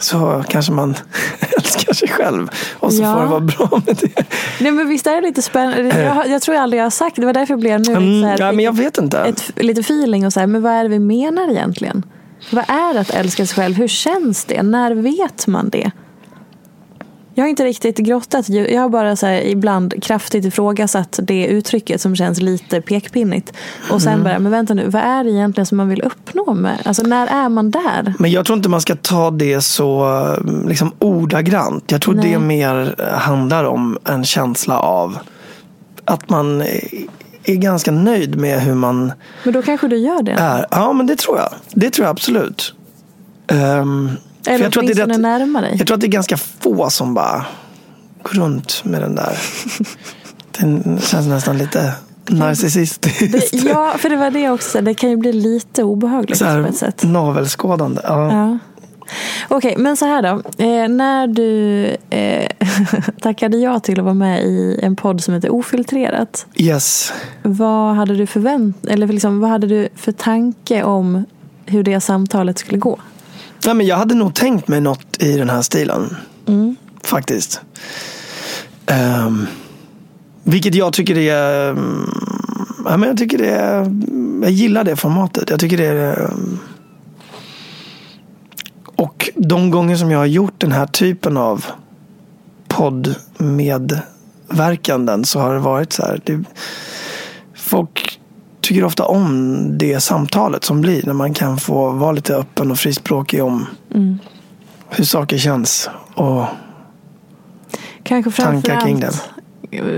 så 0.00 0.44
kanske 0.48 0.72
man 0.72 0.94
älskar 1.58 1.92
sig 1.92 2.08
själv. 2.08 2.48
Och 2.74 2.92
så 2.92 3.02
Ja. 3.02 3.14
får 3.14 3.20
det 3.20 3.26
vara 3.26 3.40
bra 3.40 3.82
med 3.86 3.96
det. 4.00 4.24
Nej 4.60 4.72
men 4.72 4.88
visst 4.88 5.06
är 5.06 5.14
det 5.14 5.20
lite 5.20 5.42
spännande. 5.42 6.02
Jag, 6.02 6.28
jag 6.28 6.42
tror 6.42 6.56
aldrig 6.56 6.80
jag 6.80 6.84
har 6.84 6.90
sagt 6.90 7.16
det. 7.16 7.26
Var 7.26 7.32
därför 7.32 7.52
jag 7.52 7.60
blev 7.60 7.80
nu 7.80 7.92
Mm, 7.92 8.02
lite, 8.04 8.22
så 8.22 8.26
här, 8.28 8.38
ja, 8.48 8.52
men 8.52 8.64
jag 8.64 8.76
vet 8.76 8.98
inte. 8.98 9.18
ett, 9.18 9.50
lite 9.56 9.80
feeling 9.80 10.26
och 10.26 10.32
så 10.32 10.40
här, 10.40 10.46
men 10.46 10.62
vad 10.62 10.72
är 10.72 10.82
det 10.82 10.88
vi 10.88 10.98
menar 10.98 11.50
egentligen? 11.50 12.02
Vad 12.50 12.64
är 12.70 12.98
att 12.98 13.10
älska 13.10 13.46
sig 13.46 13.54
själv? 13.56 13.74
Hur 13.76 13.88
känns 13.88 14.44
det? 14.44 14.62
När 14.62 14.94
vet 14.94 15.46
man 15.46 15.68
det? 15.68 15.90
Jag 17.36 17.44
har 17.44 17.48
inte 17.48 17.64
riktigt 17.64 17.98
grottat. 17.98 18.48
Jag 18.48 18.80
har 18.82 18.88
bara 18.88 19.16
så 19.16 19.26
här, 19.26 19.40
ibland 19.46 20.02
kraftigt 20.02 20.44
ifrågasatt 20.44 21.18
det 21.22 21.46
uttrycket 21.46 22.00
som 22.00 22.16
känns 22.16 22.40
lite 22.40 22.80
pekpinnigt. 22.80 23.52
Och 23.90 24.02
sen 24.02 24.12
Mm. 24.12 24.24
bara, 24.24 24.38
men 24.38 24.52
vänta 24.52 24.74
nu, 24.74 24.88
vad 24.88 25.02
är 25.02 25.24
det 25.24 25.30
egentligen 25.30 25.66
som 25.66 25.76
man 25.76 25.88
vill 25.88 26.02
uppnå 26.02 26.54
med? 26.54 26.82
Alltså 26.84 27.02
när 27.02 27.26
är 27.26 27.48
man 27.48 27.70
där? 27.70 28.14
Men 28.18 28.30
jag 28.30 28.46
tror 28.46 28.56
inte 28.56 28.68
man 28.68 28.80
ska 28.80 28.96
ta 28.96 29.30
det 29.30 29.60
så 29.60 30.18
liksom, 30.66 30.92
ordagrant. 30.98 31.90
Jag 31.90 32.02
tror 32.02 32.14
Nej. 32.14 32.32
det 32.32 32.38
mer 32.38 32.94
handlar 33.18 33.64
om 33.64 33.98
en 34.04 34.24
känsla 34.24 34.78
av 34.78 35.18
att 36.04 36.28
man 36.30 36.62
är- 37.44 37.54
ganska 37.54 37.90
nöjd 37.90 38.36
med 38.36 38.60
hur 38.60 38.74
man 38.74 39.12
Men 39.44 39.52
då 39.54 39.62
kanske 39.62 39.88
du 39.88 39.96
gör 39.96 40.22
det. 40.22 40.32
är. 40.32 40.66
Ja, 40.70 40.92
men 40.92 41.06
det 41.06 41.16
tror 41.16 41.38
jag. 41.38 41.48
Det 41.72 41.90
tror 41.90 42.04
jag 42.06 42.10
absolut. 42.10 42.74
För 43.48 43.56
Eller 43.56 44.64
jag, 44.64 44.72
tror 44.72 44.82
att 44.82 44.86
det 44.96 45.02
är 45.02 45.06
rätt, 45.06 45.62
dig. 45.62 45.74
jag 45.78 45.86
tror 45.86 45.94
att 45.94 46.00
det 46.00 46.06
är 46.06 46.08
ganska 46.08 46.36
få 46.36 46.90
som 46.90 47.14
bara 47.14 47.44
går 48.22 48.32
runt 48.40 48.80
med 48.84 49.00
den 49.02 49.14
där. 49.14 49.38
Den 50.60 50.98
känns 51.02 51.26
nästan 51.26 51.58
lite 51.58 51.92
narcissistiskt. 52.28 53.32
Det, 53.32 53.52
ja, 53.68 53.94
för 53.98 54.08
det 54.08 54.16
var 54.16 54.30
det 54.30 54.50
också. 54.50 54.80
Det 54.80 54.94
kan 54.94 55.10
ju 55.10 55.16
bli 55.16 55.32
lite 55.32 55.82
obehagligt 55.82 56.38
Så 56.38 56.44
på 56.44 56.50
här 56.50 56.60
ett 56.68 56.76
sätt. 56.76 57.02
navelskådande. 57.02 58.00
Ja. 58.04 58.32
Ja. 58.32 58.58
Okej, 59.48 59.74
men 59.78 59.96
så 59.96 60.06
här 60.06 60.22
då. 60.22 60.42
Eh, 60.64 60.88
när 60.88 61.26
du 61.26 61.84
eh, 62.10 62.48
tackade 63.20 63.56
ja 63.56 63.80
till 63.80 63.98
att 63.98 64.04
vara 64.04 64.14
med 64.14 64.44
i 64.44 64.80
en 64.82 64.96
podd 64.96 65.20
som 65.20 65.34
heter 65.34 65.52
Ofiltrerat. 65.52 66.46
Yes. 66.56 67.12
Vad 67.42 67.94
hade 67.94 68.14
du 68.16 68.26
förvänt 68.26 68.86
eller 68.86 69.06
liksom, 69.06 69.40
vad 69.40 69.50
hade 69.50 69.66
du 69.66 69.88
för 69.96 70.12
tanke 70.12 70.82
om 70.82 71.24
hur 71.66 71.82
det 71.82 72.00
samtalet 72.00 72.58
skulle 72.58 72.78
gå? 72.78 72.98
Ja, 73.64 73.74
men 73.74 73.86
jag 73.86 73.96
hade 73.96 74.14
nog 74.14 74.34
tänkt 74.34 74.68
mig 74.68 74.80
något 74.80 75.22
i 75.22 75.36
den 75.36 75.50
här 75.50 75.62
stilen. 75.62 76.16
Faktiskt. 77.02 77.60
Ehm, 78.86 79.46
vilket 80.42 80.74
jag 80.74 80.92
tycker 80.92 81.18
är... 81.18 81.70
um, 81.70 82.10
ja, 82.84 82.96
men 82.96 83.08
jag 83.08 83.18
tycker 83.18 83.38
det 83.38 83.50
är... 83.50 84.00
Jag 84.42 84.50
gillar 84.50 84.84
det 84.84 84.96
formatet. 84.96 85.50
Jag 85.50 85.60
tycker 85.60 85.76
det 85.76 85.86
är... 85.86 86.30
um, 86.30 86.58
de 89.44 89.70
gånger 89.70 89.96
som 89.96 90.10
jag 90.10 90.18
har 90.18 90.26
gjort 90.26 90.60
den 90.60 90.72
här 90.72 90.86
typen 90.86 91.36
av 91.36 91.64
poddmedverkanden 92.68 95.24
så 95.24 95.40
har 95.40 95.54
det 95.54 95.60
varit 95.60 95.92
så 95.92 96.02
här. 96.02 96.20
Det, 96.24 96.44
folk 97.56 98.20
tycker 98.60 98.84
ofta 98.84 99.04
om 99.04 99.56
det 99.78 100.00
samtalet 100.00 100.64
som 100.64 100.80
blir 100.80 101.06
när 101.06 101.12
man 101.12 101.34
kan 101.34 101.58
få 101.58 101.90
vara 101.90 102.12
lite 102.12 102.34
öppen 102.36 102.70
och 102.70 102.78
frispråkig 102.78 103.44
om 103.44 103.66
Mm. 103.94 104.18
hur 104.90 105.04
saker 105.04 105.38
känns 105.38 105.90
och 106.14 106.44
Kanske 108.02 108.42
tankar 108.42 108.80
kring 108.80 109.00
det. 109.00 109.10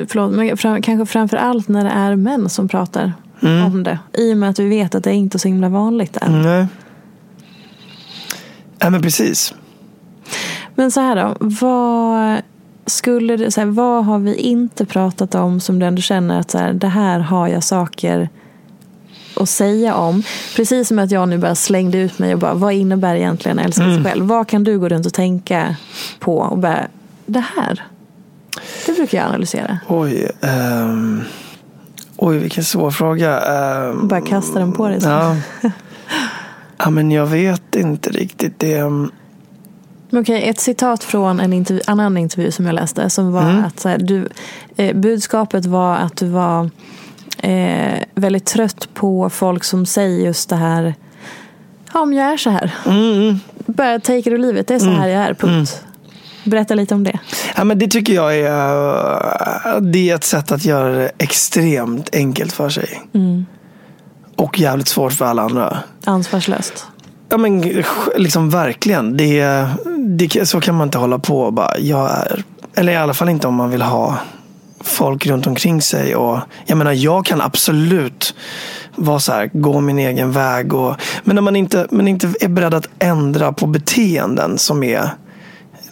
förlåt, 0.09 0.33
men 0.33 0.57
fram, 0.57 0.83
kanske 0.83 1.13
framför 1.13 1.37
allt 1.37 1.69
när 1.69 1.85
det 1.85 1.91
är 1.91 2.17
män 2.17 2.49
som 2.49 2.69
pratar 2.69 3.13
Mm. 3.43 3.65
om 3.65 3.83
det. 3.83 3.99
I 4.13 4.33
och 4.33 4.37
med 4.37 4.51
att 4.51 4.59
vi 4.59 4.69
vet 4.69 4.95
att 4.95 5.05
det 5.05 5.11
är 5.11 5.15
inte 5.15 5.39
så 5.39 5.49
himla 5.49 5.69
vanligt 5.69 6.17
än. 6.17 6.43
Nej. 6.43 6.67
Nej 8.81 8.91
men 8.91 9.03
precis. 9.03 9.55
Men 10.75 10.91
så 10.91 11.01
här 11.01 11.17
då, 11.17 11.37
vad, 11.41 12.43
skulle 12.87 13.37
det, 13.37 13.51
så 13.51 13.61
här, 13.61 13.69
vad 13.69 14.05
har 14.05 14.19
vi 14.19 14.35
inte 14.35 14.85
pratat 14.87 15.35
om 15.35 15.61
som 15.61 15.79
du 15.79 15.87
ändå 15.87 16.03
känner 16.03 16.41
att 16.41 16.51
så 16.51 16.59
här, 16.59 16.73
det 16.73 16.89
här 16.89 17.19
har 17.19 17.49
jag 17.49 17.65
saker 17.65 18.29
att 19.37 19.49
säga 19.49 19.95
om? 19.95 20.23
Precis 20.57 20.89
som 20.89 20.99
att 20.99 21.11
jag 21.11 21.29
nu 21.29 21.39
bara 21.39 21.55
slängde 21.55 21.99
ut 21.99 22.19
mig 22.19 22.33
och 22.35 22.41
bara, 22.41 22.55
vad 22.55 22.73
innebär 22.73 23.15
egentligen 23.15 23.59
älska 23.59 23.83
sig 23.83 24.05
själv? 24.05 24.25
Vad 24.25 24.49
kan 24.49 24.65
du 24.65 24.79
gå 24.79 24.89
runt 24.89 25.07
och 25.07 25.15
tänka 25.15 25.77
på 26.19 26.39
och 26.39 26.59
bara, 26.59 26.87
det 27.27 27.45
här? 27.57 27.85
Det 28.87 28.93
brukar 28.93 29.19
jag 29.19 29.27
analysera. 29.27 29.79
Oj. 29.89 30.31
ehm, 30.41 31.23
oj 32.17 32.39
vilken 32.39 32.65
svår 32.65 32.91
fråga. 32.91 33.41
Um, 33.91 34.09
Bara 34.09 34.21
kasta 34.21 34.59
den 34.59 34.73
på 34.73 34.89
dig. 34.89 35.01
så. 35.01 35.09
ja. 35.09 35.37
ja 36.79 36.91
men 36.91 37.11
jag 37.11 37.27
vet 37.27 37.75
inte 37.75 38.11
riktigt. 38.11 38.59
Det, 38.59 38.83
Men 38.83 39.11
Okej, 40.23 40.49
ett 40.49 40.61
citat 40.61 41.05
från 41.05 41.41
en 41.41 41.53
intervju, 41.53 41.81
annan 41.87 42.17
intervju 42.17 42.51
som 42.51 42.67
jag 42.67 42.75
läste 42.75 43.11
som 43.11 43.33
var 43.33 43.43
Mm. 43.43 43.65
att 43.65 43.81
så 43.81 43.89
här, 43.89 43.99
du, 43.99 44.29
eh, 44.77 44.97
budskapet 44.97 45.67
var 45.67 45.97
att 45.97 46.17
du 46.17 46.27
var 46.29 46.71
eh, 47.39 48.03
väldigt 48.15 48.47
trött 48.47 48.89
på 48.95 49.31
folk 49.31 49.65
som 49.65 49.87
säger 49.87 50.25
just 50.27 50.49
det 50.49 50.57
här 50.57 50.95
Ja, 51.95 52.05
men 52.05 52.19
jag 52.19 52.33
är 52.33 52.37
så 52.37 52.51
här. 52.51 52.75
mm, 52.87 53.39
Bara 53.67 54.01
take 54.01 54.19
it 54.19 54.27
or 54.27 54.39
leave 54.39 54.61
it. 54.61 54.67
Det 54.69 54.75
är 54.75 54.79
så 54.79 54.91
här 54.91 55.09
jag 55.09 55.23
är, 55.23 55.35
punkt. 55.35 55.83
Berätta 56.45 56.75
lite 56.75 56.95
om 56.95 57.05
det. 57.05 57.19
Ja, 57.57 57.65
men 57.65 57.79
det 57.79 57.89
tycker 57.89 58.13
jag 58.15 58.39
är, 58.39 59.81
det 59.81 60.11
är 60.11 60.15
ett 60.15 60.25
sätt 60.25 60.53
att 60.53 60.65
göra 60.65 60.89
det 60.93 61.11
extremt 61.19 62.15
enkelt 62.15 62.53
för 62.53 62.69
sig. 62.69 63.03
Mm. 63.15 63.47
Och 64.37 64.61
jävligt 64.61 64.89
svårt 64.89 65.13
för 65.13 65.25
alla 65.25 65.43
andra. 65.43 65.79
Ansvarslöst. 66.05 66.87
Ja 67.29 67.37
men 67.37 67.83
liksom 68.17 68.51
verkligen. 68.51 69.17
Det, 69.17 69.67
det, 69.99 70.49
så 70.49 70.61
kan 70.61 70.75
man 70.75 70.89
inte 70.89 70.99
hålla 70.99 71.19
på 71.19 71.51
bara, 71.51 71.79
jag 71.79 72.11
är, 72.11 72.45
eller 72.75 72.93
i 72.93 72.97
alla 72.97 73.15
fall 73.15 73.29
inte 73.29 73.47
om 73.47 73.55
man 73.55 73.71
vill 73.71 73.83
ha 73.83 74.19
folk 74.81 75.27
runt 75.27 75.47
omkring 75.47 75.83
sig. 75.83 76.17
Och, 76.17 76.39
jag 76.67 76.79
menar 76.79 76.93
jag 76.93 77.27
kan 77.27 77.41
absolut 77.41 78.35
vara 78.97 79.21
så 79.21 79.33
här, 79.33 79.51
gå 79.53 79.81
min 79.81 79.99
egen 79.99 80.33
väg. 80.33 80.73
Och, 80.73 80.97
men 81.25 81.35
när 81.35 81.43
man 81.43 81.57
inte, 81.57 81.87
men 81.91 82.09
inte 82.09 82.35
är 82.41 82.49
beredd 82.49 82.75
att 82.75 82.89
ändra 82.99 83.53
på 83.53 83.67
beteenden 83.67 84.59
som 84.59 84.83
är 84.83 85.11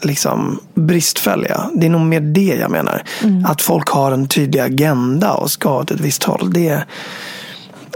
liksom 0.02 0.60
bristfälliga. 0.74 1.70
Det 1.74 1.86
är 1.86 1.90
nog 1.90 2.00
mer 2.00 2.20
det 2.20 2.56
jag 2.60 2.70
menar. 2.70 3.02
Att 3.44 3.62
folk 3.62 3.88
har 3.88 4.12
en 4.12 4.28
tydlig 4.28 4.60
agenda 4.60 5.32
och 5.32 5.50
ska 5.50 5.78
åt 5.78 5.90
ett 5.90 6.00
visst 6.00 6.22
håll. 6.22 6.52
Det 6.52 6.68
är, 6.68 6.84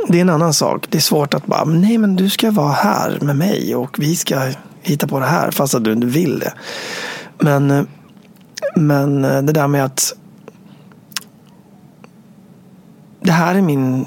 det 0.08 0.18
är 0.18 0.20
en 0.20 0.30
annan 0.30 0.54
sak. 0.54 0.86
Det 0.90 0.98
är 0.98 1.02
svårt 1.02 1.34
att 1.34 1.46
bara, 1.46 1.64
nej 1.64 1.98
men 1.98 2.16
du 2.16 2.30
ska 2.30 2.50
vara 2.50 2.72
här 2.72 3.18
med 3.20 3.36
mig 3.36 3.74
och 3.74 3.96
vi 3.98 4.16
ska 4.16 4.52
hitta 4.82 5.06
på 5.06 5.20
det 5.20 5.26
här 5.26 5.50
fast 5.50 5.74
att 5.74 5.84
du 5.84 5.92
inte 5.92 6.06
vill 6.06 6.38
det. 6.38 6.52
Men, 7.38 7.88
men 8.76 9.22
det 9.22 9.52
där 9.52 9.68
med 9.68 9.84
att 9.84 10.14
det 13.20 13.32
här 13.32 13.54
är 13.54 13.62
min, 13.62 14.04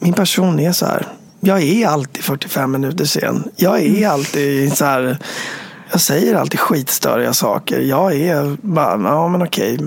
min 0.00 0.12
person 0.12 0.60
är 0.60 0.72
så 0.72 0.86
här. 0.86 1.06
Jag 1.40 1.62
är 1.62 1.86
alltid 1.86 2.24
45 2.24 2.72
minuter 2.72 3.04
sen. 3.04 3.50
Jag 3.56 3.82
är 3.82 4.08
alltid 4.08 4.76
så 4.76 4.84
här. 4.84 5.18
Jag 5.90 6.00
säger 6.00 6.34
alltid 6.34 6.60
skitstöriga 6.60 7.32
saker. 7.32 7.80
Jag 7.80 8.14
är 8.16 8.56
bara, 8.62 9.02
ja 9.02 9.28
men 9.28 9.42
okej. 9.42 9.78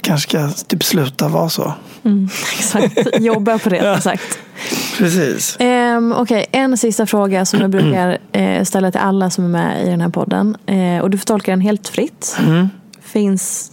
Kanske 0.00 0.28
ska 0.28 0.40
jag 0.40 0.68
typ 0.68 0.84
sluta 0.84 1.28
vara 1.28 1.48
så. 1.48 1.72
Exakt. 2.58 3.20
Jobba 3.20 3.58
på 3.58 3.68
det, 3.68 3.92
som 3.92 4.00
sagt. 4.02 4.38
Precis. 4.98 5.56
Um, 5.60 6.12
Okej, 6.12 6.46
en 6.52 6.78
sista 6.78 7.06
fråga 7.06 7.44
som 7.44 7.60
jag 7.60 7.70
brukar 7.70 8.18
eh, 8.32 8.64
ställa 8.64 8.90
till 8.90 9.00
alla 9.00 9.30
som 9.30 9.44
är 9.44 9.48
med 9.48 9.86
i 9.86 9.90
den 9.90 10.00
här 10.00 10.08
podden. 10.08 10.56
Eh, 10.66 10.98
och 10.98 11.10
du 11.10 11.18
får 11.18 11.24
tolka 11.24 11.50
den 11.50 11.60
helt 11.60 11.88
fritt. 11.88 12.36
Finns, 13.00 13.72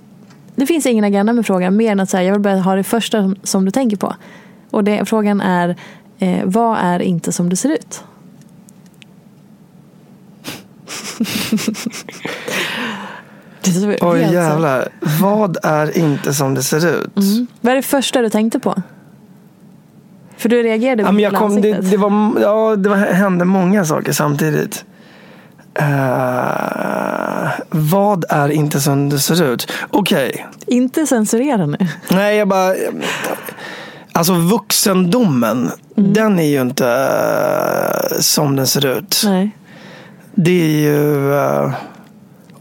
det 0.56 0.66
finns 0.66 0.86
ingen 0.86 1.04
agenda 1.04 1.34
med 1.34 1.46
frågan 1.46 1.76
mer 1.76 1.92
än 1.92 2.00
att 2.00 2.10
säga 2.10 2.24
jag 2.24 2.34
vill 2.34 2.42
bara 2.42 2.60
ha 2.60 2.76
det 2.76 2.84
första 2.84 3.22
som, 3.22 3.36
som 3.44 3.66
du 3.66 3.72
tänker 3.72 3.98
på. 3.98 4.16
Och 4.72 4.84
det, 4.84 5.06
frågan 5.06 5.42
är, 5.42 5.76
eh, 6.20 6.40
vad 6.44 6.78
är 6.82 7.00
inte 7.00 7.32
som 7.32 7.50
det 7.50 7.56
ser 7.56 7.70
ut? 7.70 8.04
Det 13.62 13.98
Oj 14.02 14.20
helt 14.20 14.28
så- 14.30 14.34
jävlar. 14.34 14.88
Vad 15.22 15.58
är 15.64 15.98
inte 15.98 16.34
som 16.34 16.54
det 16.54 16.64
ser 16.64 16.88
ut? 16.88 17.18
Mm. 17.18 17.48
Vad 17.62 17.72
är 17.72 17.76
det 17.76 17.82
första 17.82 18.22
du 18.22 18.30
tänkte 18.30 18.60
på? 18.60 18.82
För 20.38 20.50
du 20.50 20.64
reagerade 20.64 21.04
Ja, 21.04 21.12
men 21.12 21.24
jag 21.24 21.34
på 21.34 21.40
kom, 21.40 21.62
det, 21.62 21.74
det, 21.74 21.98
var, 21.98 22.34
ja, 22.42 22.76
det 22.76 22.90
var, 22.90 22.98
hände 22.98 23.46
många 23.46 23.86
saker 23.86 24.12
samtidigt. 24.12 24.86
Eh, 25.74 27.50
vad 27.70 28.26
är 28.30 28.50
inte 28.50 28.80
som 28.82 29.10
det 29.10 29.20
ser 29.20 29.44
ut? 29.54 29.72
Okej. 29.92 30.48
Inte 30.68 31.06
censurera 31.06 31.66
nu. 31.66 31.78
Nej, 32.10 32.38
jag 32.38 32.48
bara... 32.48 32.76
Alltså 34.12 34.34
vuxendomen, 34.34 35.72
den 35.96 36.40
är 36.40 36.44
ju 36.48 36.62
inte 36.62 36.88
eh, 36.88 38.20
som 38.20 38.56
den 38.56 38.68
ser 38.68 38.86
ut. 38.86 39.22
Nej. 39.26 39.52
Det 40.36 40.52
är 40.62 40.80
ju... 40.82 41.34
eh, 41.34 41.72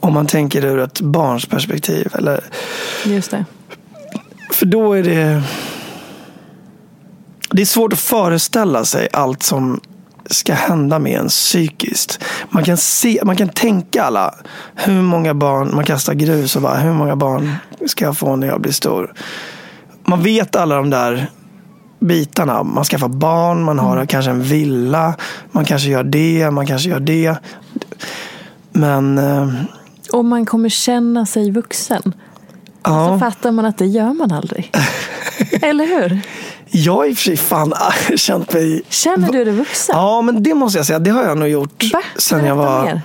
om 0.00 0.14
man 0.14 0.26
tänker 0.26 0.64
ur 0.64 0.78
ett 0.78 1.00
barns 1.00 1.46
perspektiv. 1.46 2.12
Eller, 2.14 2.44
Just 3.04 3.30
det. 3.30 3.44
För 4.50 4.66
då 4.66 4.92
är 4.92 5.02
det... 5.02 5.42
Det 7.50 7.62
är 7.62 7.66
svårt 7.66 7.92
att 7.92 7.98
föreställa 7.98 8.84
sig 8.84 9.08
allt 9.12 9.42
som 9.42 9.80
ska 10.26 10.54
hända 10.54 10.98
med 10.98 11.20
en 11.20 11.28
psykiskt. 11.28 12.24
Man 12.50 12.64
kan, 12.64 12.76
se, 12.76 13.20
man 13.24 13.36
kan 13.36 13.48
tänka 13.48 14.02
alla. 14.02 14.34
Hur 14.74 15.02
många 15.02 15.34
barn, 15.34 15.70
man 15.74 15.84
kastar 15.84 16.14
grus 16.14 16.56
och 16.56 16.62
bara, 16.62 16.76
hur 16.76 16.92
många 16.92 17.16
barn 17.16 17.54
ska 17.86 18.04
jag 18.04 18.18
få 18.18 18.36
när 18.36 18.46
jag 18.46 18.60
blir 18.60 18.72
stor? 18.72 19.14
Man 20.04 20.22
vet 20.22 20.56
alla 20.56 20.76
de 20.76 20.90
där 20.90 21.30
bitarna. 22.00 22.62
Man 22.62 22.84
skaffar 22.84 23.08
barn, 23.08 23.62
man 23.62 23.78
har 23.78 24.06
kanske 24.06 24.30
en 24.30 24.42
villa, 24.42 25.14
man 25.52 25.64
kanske 25.64 25.88
gör 25.88 26.04
det, 26.04 26.50
man 26.50 26.66
kanske 26.66 26.88
gör 26.88 27.00
det. 27.00 27.36
Men 28.72 29.18
eh, 29.18 29.52
Och 30.12 30.24
man 30.24 30.46
kommer 30.46 30.68
känna 30.68 31.26
sig 31.26 31.50
vuxen. 31.50 32.14
ja. 32.82 33.08
Så 33.08 33.18
fattar 33.18 33.52
man 33.52 33.64
att 33.64 33.78
det 33.78 33.86
gör 33.86 34.12
man 34.12 34.32
aldrig. 34.32 34.72
Eller 35.62 35.86
hur? 35.86 36.20
Jag 36.70 36.92
har 36.94 37.06
i 37.06 37.12
och 37.12 37.16
för 37.16 37.22
sig 37.22 37.36
fan 37.36 37.72
känt 38.16 38.52
mig... 38.52 38.82
Känner 38.88 39.32
du 39.32 39.44
dig 39.44 39.54
vuxen? 39.54 39.96
Ja, 39.96 40.22
men 40.22 40.42
det 40.42 40.54
måste 40.54 40.78
jag 40.78 40.86
säga. 40.86 40.98
Det 40.98 41.10
har 41.10 41.22
jag 41.22 41.38
nog 41.38 41.48
gjort 41.48 41.84
Va? 41.92 42.02
sen 42.16 42.44
jag 42.44 42.56
var... 42.56 42.84
mer. 42.84 43.02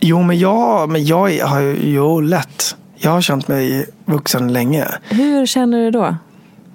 Jo, 0.00 0.22
men 0.22 0.38
jag, 0.38 0.88
men 0.90 1.04
jag 1.06 1.46
har 1.46 1.60
ju 1.60 2.22
lätt. 2.22 2.76
Jag 2.96 3.10
har 3.10 3.20
känt 3.20 3.48
mig 3.48 3.86
vuxen 4.04 4.52
länge. 4.52 4.86
Hur 5.08 5.46
känner 5.46 5.78
du 5.84 5.90
då? 5.90 6.16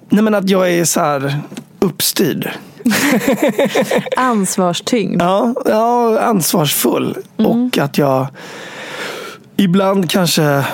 Nej, 0.08 0.22
men 0.24 0.34
att 0.34 0.50
jag 0.50 0.70
är 0.72 0.84
så 0.84 1.00
här 1.00 1.40
uppstyrd. 1.78 2.50
Ansvarstyngd. 4.16 5.22
Ja, 5.22 5.54
ja 5.64 6.20
ansvarsfull. 6.20 7.16
Och 7.36 7.78
att 7.78 7.98
jag 7.98 8.26
ibland 9.56 10.10
kanske 10.10 10.64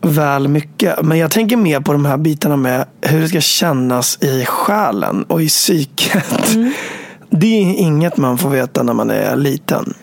väl 0.00 0.48
mycket. 0.48 1.02
Men 1.02 1.18
jag 1.18 1.30
tänker 1.30 1.56
mer 1.56 1.80
på 1.80 1.92
de 1.92 2.04
här 2.04 2.16
bitarna 2.16 2.56
med 2.56 2.84
hur 3.00 3.20
det 3.20 3.28
ska 3.28 3.40
kännas 3.40 4.22
i 4.22 4.44
själen 4.44 5.22
och 5.22 5.42
i 5.42 5.48
psyket. 5.48 6.56
Det 7.30 7.46
är 7.46 7.74
inget 7.74 8.16
man 8.16 8.38
får 8.38 8.50
veta 8.50 8.82
när 8.82 8.92
man 8.92 9.10
är 9.10 9.36
liten. 9.36 9.94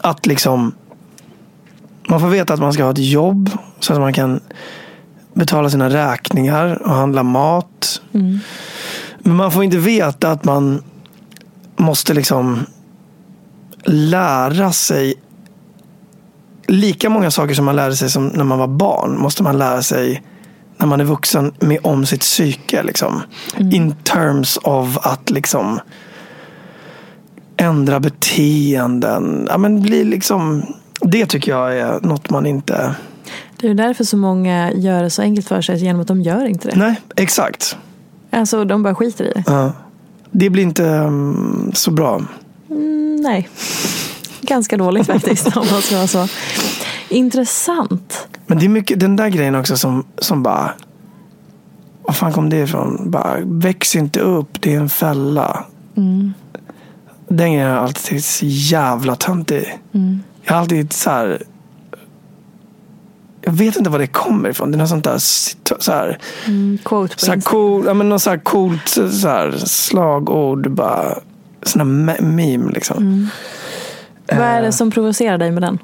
Att 0.00 0.26
liksom 0.26 0.74
man 2.08 2.20
får 2.20 2.28
veta 2.28 2.54
att 2.54 2.60
man 2.60 2.72
ska 2.72 2.84
ha 2.84 2.90
ett 2.90 2.98
jobb 2.98 3.50
så 3.80 3.92
att 3.92 4.00
man 4.00 4.12
kan 4.12 4.40
betala 5.34 5.70
sina 5.70 5.90
räkningar 5.90 6.82
och 6.82 6.90
handla 6.90 7.22
mat. 7.22 8.02
Men 9.26 9.36
man 9.36 9.52
får 9.52 9.64
inte 9.64 9.78
veta 9.78 10.30
att 10.30 10.44
man 10.44 10.82
måste 11.76 12.14
liksom 12.14 12.66
lära 13.84 14.72
sig 14.72 15.14
lika 16.66 17.10
många 17.10 17.30
saker 17.30 17.54
som 17.54 17.64
man 17.64 17.76
lärde 17.76 17.96
sig 17.96 18.10
som 18.10 18.26
när 18.26 18.44
man 18.44 18.58
var 18.58 18.66
barn. 18.66 19.20
Måste 19.20 19.42
man 19.42 19.58
lära 19.58 19.82
sig 19.82 20.22
när 20.76 20.86
man 20.86 21.00
är 21.00 21.04
vuxen 21.04 21.52
med 21.60 21.78
om 21.82 22.06
sitt 22.06 22.20
psyke. 22.20 22.82
Liksom. 22.82 23.22
In 23.58 23.94
terms 24.02 24.56
of 24.56 24.98
att 25.06 25.30
liksom 25.30 25.80
ändra 27.56 28.00
beteenden. 28.00 29.46
Ja, 29.50 29.58
men 29.58 29.82
bli 29.82 30.04
liksom, 30.04 30.62
det 31.00 31.26
tycker 31.26 31.52
jag 31.52 31.78
är 31.78 32.00
något 32.00 32.30
man 32.30 32.46
inte... 32.46 32.94
Det 33.60 33.68
är 33.68 33.74
därför 33.74 34.04
så 34.04 34.16
många 34.16 34.72
gör 34.72 35.02
det 35.02 35.10
så 35.10 35.22
enkelt 35.22 35.48
för 35.48 35.62
sig 35.62 35.84
genom 35.84 36.00
att 36.00 36.08
de 36.08 36.22
gör 36.22 36.44
inte 36.46 36.68
det. 36.68 36.76
Nej, 36.76 37.00
exakt. 37.16 37.76
Alltså 38.34 38.64
de 38.64 38.82
bara 38.82 38.94
skiter 38.94 39.24
i 39.24 39.32
det. 39.34 39.44
Ja. 39.46 39.72
Det 40.30 40.50
blir 40.50 40.62
inte 40.62 40.84
um, 40.84 41.70
så 41.74 41.90
bra. 41.90 42.22
Mm, 42.70 43.16
nej, 43.16 43.48
ganska 44.40 44.76
dåligt 44.76 45.06
faktiskt 45.06 45.56
om 45.56 45.66
man 45.70 45.82
ska 45.82 45.96
vara 45.96 46.06
så. 46.06 46.28
Intressant. 47.08 48.28
Men 48.46 48.58
det 48.58 48.64
är 48.64 48.68
mycket 48.68 49.00
den 49.00 49.16
där 49.16 49.28
grejen 49.28 49.54
också 49.54 49.76
som, 49.76 50.04
som 50.18 50.42
bara... 50.42 50.72
Var 52.02 52.14
fan 52.14 52.32
kom 52.32 52.50
det 52.50 52.56
ifrån? 52.56 53.10
Bara, 53.10 53.36
väx 53.44 53.96
inte 53.96 54.20
upp, 54.20 54.60
det 54.60 54.74
är 54.74 54.80
en 54.80 54.88
fälla. 54.88 55.64
Mm. 55.96 56.34
Den 57.28 57.52
grejen 57.52 57.68
har 57.68 57.76
jag 57.76 57.84
alltid 57.84 58.04
tyckt 58.04 58.24
så 58.24 58.46
jävla 58.46 59.16
töntig. 59.16 59.78
Mm. 59.92 60.20
Jag 60.42 60.54
har 60.54 60.60
alltid 60.60 60.92
så 60.92 61.10
här... 61.10 61.42
Jag 63.44 63.52
vet 63.52 63.76
inte 63.76 63.90
var 63.90 63.98
det 63.98 64.06
kommer 64.06 64.48
ifrån. 64.48 64.70
Det 64.70 64.76
är 64.76 64.78
något 64.78 64.88
sånt 64.88 65.04
där 65.04 65.18
så 65.18 65.92
här, 65.92 66.18
Mm, 66.46 66.78
quote 66.84 67.14
så 67.18 67.30
här 67.32 67.40
cool, 67.40 67.84
ja, 67.86 67.94
men 67.94 68.08
något 68.08 68.22
så 68.22 68.30
här 68.30 68.38
coolt 68.38 68.88
så 68.88 69.28
här, 69.28 69.52
slagord. 69.66 70.70
Bara, 70.70 71.18
såna 71.62 71.84
me- 71.84 72.22
meme 72.22 72.72
liksom. 72.72 72.96
Mm. 72.96 73.28
Vad 74.28 74.38
är 74.48 74.58
Eh. 74.58 74.62
det 74.62 74.72
som 74.72 74.90
provocerar 74.90 75.38
dig 75.38 75.50
med 75.50 75.62
den? 75.62 75.78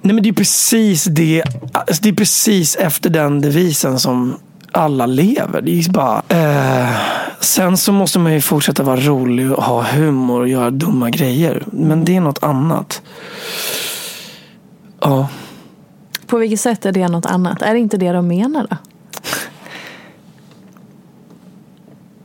Nej 0.00 0.14
men 0.14 0.22
det 0.22 0.28
är 0.28 0.32
precis 0.32 1.04
det. 1.04 1.42
Alltså, 1.72 2.02
det 2.02 2.08
är 2.08 2.12
precis 2.12 2.76
efter 2.76 3.10
den 3.10 3.40
devisen 3.40 3.98
som 3.98 4.36
alla 4.72 5.06
lever. 5.06 5.60
Det 5.60 5.70
är 5.80 5.90
bara, 5.92 6.22
eh, 6.28 6.96
sen 7.40 7.76
så 7.76 7.92
måste 7.92 8.18
man 8.18 8.32
ju 8.32 8.40
fortsätta 8.40 8.82
vara 8.82 9.00
rolig 9.00 9.52
och 9.52 9.62
ha 9.64 9.82
humor 9.82 10.40
och 10.40 10.48
göra 10.48 10.70
dumma 10.70 11.10
grejer. 11.10 11.62
Men 11.72 12.04
det 12.04 12.16
är 12.16 12.20
något 12.20 12.42
annat. 12.42 13.02
Ja. 15.00 15.28
På 16.26 16.38
vilket 16.38 16.60
sätt 16.60 16.86
är 16.86 16.92
det 16.92 17.08
något 17.08 17.26
annat? 17.26 17.62
Är 17.62 17.74
det 17.74 17.80
inte 17.80 17.96
det 17.96 18.12
de 18.12 18.28
menar 18.28 18.66
då? 18.70 18.76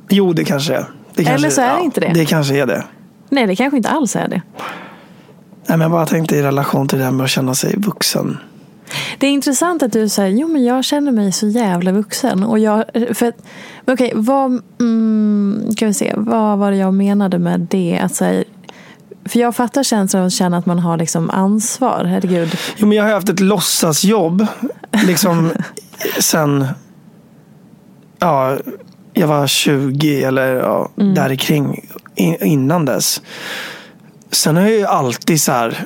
Jo, 0.09 0.33
det 0.33 0.45
kanske 0.45 0.73
är. 0.73 0.85
Det 1.15 1.23
kanske, 1.23 1.33
Eller 1.33 1.49
så 1.49 1.61
är 1.61 1.77
det 1.77 1.83
inte 1.83 1.99
det. 1.99 2.11
Det 2.13 2.25
kanske 2.25 2.55
är 2.55 2.65
det. 2.65 2.83
Nej, 3.29 3.47
det 3.47 3.55
kanske 3.55 3.77
inte 3.77 3.89
alls 3.89 4.15
är 4.15 4.27
det. 4.27 4.41
Nej, 5.67 5.77
men 5.77 5.81
jag 5.81 5.91
bara 5.91 6.05
tänkte 6.05 6.35
i 6.35 6.41
relation 6.41 6.87
till 6.87 6.97
det 6.97 7.03
här 7.03 7.11
med 7.11 7.23
att 7.23 7.29
känna 7.29 7.55
sig 7.55 7.75
vuxen. 7.77 8.37
Det 9.17 9.27
är 9.27 9.31
intressant 9.31 9.83
att 9.83 9.93
du 9.93 10.09
säger, 10.09 10.37
jo 10.37 10.47
men 10.47 10.63
jag 10.63 10.85
känner 10.85 11.11
mig 11.11 11.31
så 11.31 11.47
jävla 11.47 11.91
vuxen. 11.91 12.43
Och 12.43 12.59
jag, 12.59 12.83
för, 13.13 13.33
okej, 13.85 14.11
vad, 14.15 14.61
mm, 14.79 15.69
kan 15.77 15.87
vi 15.87 15.93
se, 15.93 16.13
vad 16.17 16.57
var 16.57 16.71
det 16.71 16.77
jag 16.77 16.93
menade 16.93 17.39
med 17.39 17.59
det? 17.59 17.99
Att 18.03 18.15
säga, 18.15 18.43
för 19.29 19.39
jag 19.39 19.55
fattar 19.55 19.83
känslan 19.83 20.21
av 20.21 20.27
att 20.27 20.33
känna 20.33 20.57
att 20.57 20.65
man 20.65 20.79
har 20.79 20.97
liksom 20.97 21.29
ansvar, 21.29 22.03
herregud. 22.03 22.57
Jo, 22.77 22.87
men 22.87 22.97
jag 22.97 23.03
har 23.03 23.11
haft 23.11 23.29
ett 23.29 23.39
låtsasjobb. 23.39 24.47
Liksom 25.05 25.51
sen 26.19 26.67
ja, 28.19 28.57
jag 29.13 29.27
var 29.27 29.47
20 29.47 30.23
eller 30.23 30.55
ja, 30.55 30.89
där 30.95 31.35
kring 31.35 31.89
in, 32.15 32.35
innan 32.43 32.85
dess. 32.85 33.21
Sen 34.31 34.55
har 34.55 34.63
jag 34.63 34.71
ju 34.71 34.85
alltid 34.85 35.41
så 35.41 35.51
här 35.51 35.85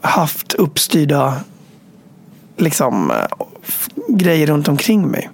haft 0.00 0.52
uppstyrda 0.52 1.34
liksom, 2.56 3.10
eh, 3.10 3.46
grejer 4.08 4.46
runt 4.46 4.68
omkring 4.68 5.08
mig. 5.08 5.30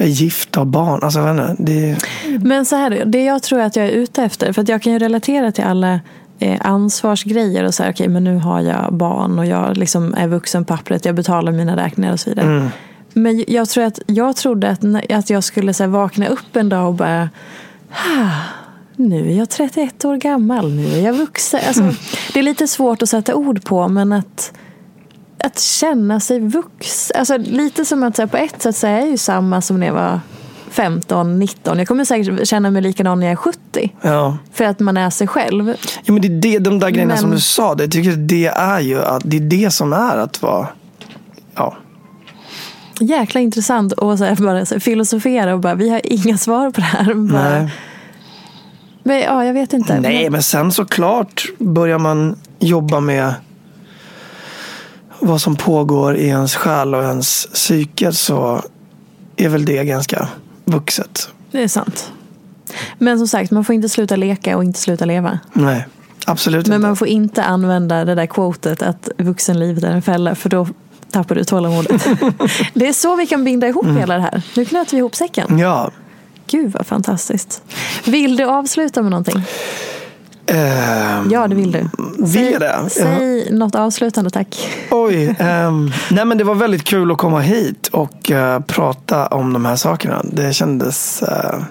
Gift 0.00 0.56
och 0.56 0.66
barn. 0.66 1.00
Alltså, 1.02 1.30
inte, 1.30 1.56
det, 1.58 1.96
Men 2.44 2.66
så 2.66 2.76
här, 2.76 3.02
det 3.06 3.24
jag 3.24 3.42
tror 3.42 3.60
att 3.60 3.76
jag 3.76 3.86
är 3.86 3.90
ute 3.90 4.22
efter, 4.22 4.52
för 4.52 4.62
att 4.62 4.68
jag 4.68 4.82
kan 4.82 4.92
ju 4.92 4.98
relatera 4.98 5.52
till 5.52 5.64
alla 5.64 6.00
eh, 6.38 6.58
ansvarsgrejer 6.60 7.64
och 7.64 7.74
så 7.74 7.82
här, 7.82 7.90
okej 7.92 8.08
men 8.08 8.24
nu 8.24 8.36
har 8.36 8.60
jag 8.60 8.92
barn 8.94 9.38
och 9.38 9.46
jag 9.46 9.76
liksom 9.76 10.14
är 10.14 10.28
vuxen 10.28 10.64
pappret, 10.64 11.04
jag 11.04 11.14
betalar 11.14 11.52
mina 11.52 11.76
räkningar 11.76 12.12
och 12.12 12.20
så 12.20 12.30
vidare. 12.30 12.70
Men 13.12 13.44
jag 13.48 13.68
tror 13.68 13.84
att 13.84 13.98
jag 14.06 14.36
trodde 14.36 14.68
att, 14.70 14.84
att 15.12 15.30
jag 15.30 15.44
skulle 15.44 15.74
så 15.74 15.82
här, 15.82 15.90
vakna 15.90 16.28
upp 16.28 16.56
en 16.56 16.68
dag 16.68 16.88
och 16.88 16.94
bara 16.94 17.30
"Ah, 17.90 18.30
nu 18.96 19.30
är 19.32 19.36
jag 19.38 19.48
31 19.50 20.04
år 20.04 20.16
gammal, 20.16 20.70
nu 20.72 20.86
är 20.86 21.00
jag 21.02 21.12
vuxen. 21.12 21.60
Alltså, 21.68 21.82
Det 22.32 22.38
är 22.38 22.42
lite 22.42 22.66
svårt 22.68 23.02
att 23.02 23.08
sätta 23.08 23.34
ord 23.34 23.64
på 23.64 23.88
men 23.88 24.12
att, 24.12 24.52
att 25.44 25.58
känna 25.60 26.20
sig 26.20 26.40
vuxen. 26.40 27.16
Alltså, 27.18 27.36
lite 27.36 27.84
som 27.84 28.02
att 28.02 28.18
här, 28.18 28.26
på 28.26 28.36
ett 28.36 28.62
sätt 28.62 28.76
så 28.76 28.86
är 28.86 28.98
jag 28.98 29.08
ju 29.08 29.18
samma 29.18 29.60
som 29.60 29.80
när 29.80 29.86
jag 29.86 29.94
var 29.94 30.20
15, 30.70 31.38
19. 31.38 31.78
Jag 31.78 31.88
kommer 31.88 32.04
säkert 32.04 32.48
känna 32.48 32.70
mig 32.70 32.82
likadan 32.82 33.20
när 33.20 33.26
jag 33.26 33.32
är 33.32 33.36
70. 33.36 33.92
ja. 34.02 34.36
För 34.52 34.64
att 34.64 34.80
man 34.80 34.96
är 34.96 35.10
sig 35.10 35.26
själv. 35.26 35.74
Ja, 36.04 36.12
men 36.12 36.22
det 36.22 36.28
är 36.28 36.40
det, 36.40 36.58
de 36.58 36.78
där 36.78 36.90
grejerna 36.90 37.14
Men- 37.14 37.20
som 37.22 37.30
du 37.30 37.40
sa. 37.40 37.74
Det, 37.74 37.82
jag 37.84 37.92
tycker 37.92 38.12
det 38.12 38.46
är 38.46 38.80
ju 38.80 39.02
att 39.02 39.22
det 39.24 39.36
är 39.36 39.40
det 39.40 39.70
som 39.70 39.92
är 39.92 40.16
att 40.16 40.42
vara 40.42 40.66
ja, 41.54 41.76
Jäkla 43.00 43.40
intressant 43.40 43.92
att 43.92 44.18
så 44.18 44.24
här, 44.24 44.36
bara 44.36 44.66
så 44.66 44.74
här, 44.74 44.80
filosofera 44.80 45.54
och 45.54 45.60
bara 45.60 45.74
vi 45.74 45.88
har 45.88 46.00
inga 46.04 46.38
svar 46.38 46.70
på 46.70 46.80
det 46.80 46.86
här. 46.86 47.14
Bara, 47.14 47.50
Nej. 47.50 47.72
Men, 49.02 49.20
ja, 49.20 49.44
jag 49.44 49.54
vet 49.54 49.72
inte. 49.72 50.00
Nej, 50.00 50.30
men 50.30 50.42
sen 50.42 50.72
såklart 50.72 51.44
börjar 51.58 51.98
man 51.98 52.36
jobba 52.58 53.00
med 53.00 53.34
vad 55.20 55.40
som 55.40 55.56
pågår 55.56 56.16
i 56.16 56.26
ens 56.26 56.56
själ 56.56 56.94
och 56.94 57.02
ens 57.02 57.46
psyke 57.46 58.12
så 58.12 58.62
är 59.36 59.48
väl 59.48 59.64
det 59.64 59.84
ganska 59.84 60.28
vuxet. 60.64 61.28
Det 61.50 61.62
är 61.62 61.68
sant. 61.68 62.12
Men 62.98 63.18
som 63.18 63.28
sagt, 63.28 63.50
man 63.50 63.64
får 63.64 63.74
inte 63.74 63.88
sluta 63.88 64.16
leka 64.16 64.56
och 64.56 64.64
inte 64.64 64.80
sluta 64.80 65.04
leva. 65.04 65.38
Nej, 65.52 65.86
absolut 66.26 66.66
Men 66.66 66.76
inte. 66.76 66.86
man 66.86 66.96
får 66.96 67.08
inte 67.08 67.42
använda 67.44 68.04
det 68.04 68.14
där 68.14 68.26
quotet 68.26 68.82
att 68.82 69.08
vuxenlivet 69.18 69.84
är 69.84 69.90
en 69.90 70.02
fälla 70.02 70.34
för 70.34 70.48
då 70.48 70.66
tappar 71.10 71.34
du 71.34 71.44
tålamodet. 71.44 72.06
det 72.74 72.88
är 72.88 72.92
så 72.92 73.16
vi 73.16 73.26
kan 73.26 73.44
binda 73.44 73.68
ihop 73.68 73.86
hela 73.86 74.14
det 74.14 74.20
här. 74.20 74.42
Nu 74.56 74.64
knöt 74.64 74.92
vi 74.92 74.96
ihop 74.96 75.14
säcken. 75.16 75.58
Ja. 75.58 75.90
Gud 76.46 76.72
vad 76.72 76.86
fantastiskt. 76.86 77.62
Vill 78.04 78.36
du 78.36 78.44
avsluta 78.44 79.02
med 79.02 79.10
någonting? 79.10 79.44
Ehm, 80.48 81.30
Ja, 81.30 81.48
det 81.48 81.54
vill 81.54 81.72
du. 81.72 81.88
Vill 82.18 82.52
jag 82.52 82.60
det? 82.60 82.90
Säg 82.90 83.52
något 83.52 83.74
avslutande 83.74 84.30
tack. 84.30 84.68
Oj. 84.90 85.26
ehm, 85.38 85.92
nej 86.10 86.24
men 86.24 86.38
det 86.38 86.44
var 86.44 86.54
väldigt 86.54 86.84
kul 86.84 87.10
att 87.10 87.18
komma 87.18 87.40
hit 87.40 87.86
och 87.92 88.30
eh, 88.30 88.60
prata 88.60 89.26
om 89.26 89.52
de 89.52 89.64
här 89.64 89.76
sakerna. 89.76 90.22
Det 90.32 90.52
kändes 90.52 91.22
uh, 91.22 91.62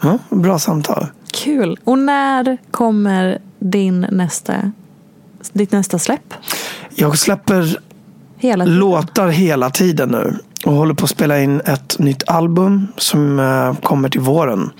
ja, 0.00 0.18
bra 0.30 0.58
samtal. 0.58 1.06
Kul. 1.32 1.78
Och 1.84 1.98
när 1.98 2.58
kommer 2.70 3.38
din 3.58 4.06
nästa, 4.12 4.72
ditt 5.52 5.72
nästa 5.72 5.98
släpp? 5.98 6.34
Jag 6.94 7.18
släpper 7.18 7.78
Hela 8.38 8.64
låtar 8.64 9.28
hela 9.28 9.70
tiden 9.70 10.08
nu. 10.08 10.38
Och 10.64 10.72
håller 10.72 10.94
på 10.94 11.04
att 11.04 11.10
spela 11.10 11.40
in 11.40 11.60
ett 11.60 11.98
nytt 11.98 12.28
album 12.28 12.88
som 12.96 13.38
eh, 13.38 13.74
kommer 13.74 14.08
till 14.08 14.20
våren. 14.20 14.70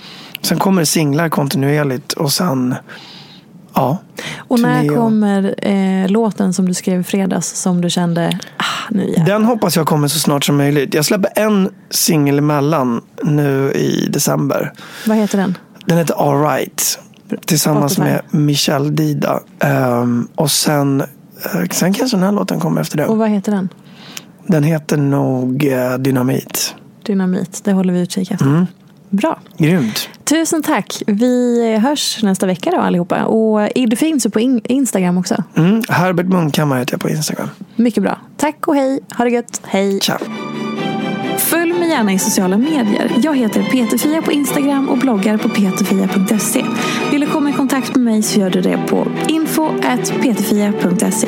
Sen 0.41 0.59
kommer 0.59 0.81
det 0.81 0.85
singlar 0.85 1.29
kontinuerligt 1.29 2.13
och 2.13 2.31
sen, 2.31 2.75
ja. 3.77 3.97
Och 4.37 4.59
när 4.59 4.95
kommer 4.95 5.55
eh, 5.67 6.09
låten 6.09 6.53
som 6.53 6.67
du 6.67 6.73
skrev 6.73 6.99
i 7.01 7.03
fredags 7.03 7.61
som 7.61 7.81
du 7.81 7.89
kände, 7.89 8.39
ah, 8.57 8.63
nu 8.89 9.07
jävlar. 9.09 9.25
Den 9.25 9.45
hoppas 9.45 9.75
jag 9.75 9.87
kommer 9.87 10.07
så 10.07 10.19
snart 10.19 10.43
som 10.43 10.57
möjligt. 10.57 10.93
Jag 10.93 11.05
släpper 11.05 11.29
en 11.35 11.69
singel 11.89 12.37
emellan 12.37 13.01
nu 13.23 13.71
i 13.71 14.07
december. 14.09 14.73
Vad 15.05 15.17
heter 15.17 15.37
den? 15.37 15.57
Den 15.85 15.97
heter 15.97 16.29
Alright. 16.29 16.99
Tillsammans 17.45 17.93
Spotify. 17.93 18.11
med 18.31 18.41
Michelle 18.41 18.89
Dida. 18.89 19.39
Ehm, 19.59 20.27
och 20.35 20.51
sen, 20.51 21.01
eh, 21.01 21.07
sen 21.71 21.93
kanske 21.93 22.17
den 22.17 22.23
här 22.23 22.31
låten 22.31 22.59
kommer 22.59 22.81
efter 22.81 22.97
det. 22.97 23.05
Och 23.05 23.17
vad 23.17 23.29
heter 23.29 23.51
den? 23.51 23.69
Den 24.47 24.63
heter 24.63 24.97
nog 24.97 25.65
eh, 25.65 25.93
Dynamit. 25.93 26.75
Dynamit. 27.05 27.61
Det 27.63 27.71
håller 27.71 27.93
vi 27.93 27.99
utkik 27.99 28.31
efter. 28.31 28.45
Mm. 28.45 28.67
Bra. 29.09 29.39
Grymt. 29.57 30.09
Tusen 30.29 30.63
tack. 30.63 31.01
Vi 31.07 31.77
hörs 31.83 32.23
nästa 32.23 32.45
vecka 32.45 32.71
då 32.71 32.77
allihopa. 32.77 33.25
Och 33.25 33.69
det 33.89 33.95
finns 33.95 34.25
ju 34.25 34.29
på 34.29 34.39
in- 34.39 34.61
Instagram 34.63 35.17
också. 35.17 35.43
Mm. 35.57 35.81
Herbert 35.89 36.25
Munkhammar 36.25 36.79
heter 36.79 36.93
jag 36.93 37.01
på 37.01 37.09
Instagram. 37.09 37.49
Mycket 37.75 38.03
bra. 38.03 38.19
Tack 38.37 38.67
och 38.67 38.75
hej. 38.75 38.99
Ha 39.17 39.23
det 39.25 39.31
gött. 39.31 39.61
Hej. 39.65 39.99
Ciao. 40.01 40.17
Följ 41.37 41.73
mig 41.73 41.89
gärna 41.89 42.13
i 42.13 42.19
sociala 42.19 42.57
medier. 42.57 43.11
Jag 43.23 43.37
heter 43.37 43.63
Peterfia 43.63 44.21
på 44.21 44.31
Instagram 44.31 44.89
och 44.89 44.97
bloggar 44.97 45.37
på 45.37 45.49
peterfia.se. 45.49 46.65
Vill 47.11 47.21
du 47.21 47.27
komma 47.27 47.49
i 47.49 47.53
kontakt 47.53 47.95
med 47.95 48.03
mig 48.05 48.23
så 48.23 48.39
gör 48.39 48.49
du 48.49 48.61
det 48.61 48.79
på 48.89 49.07
info.peterfia.se. 49.27 51.27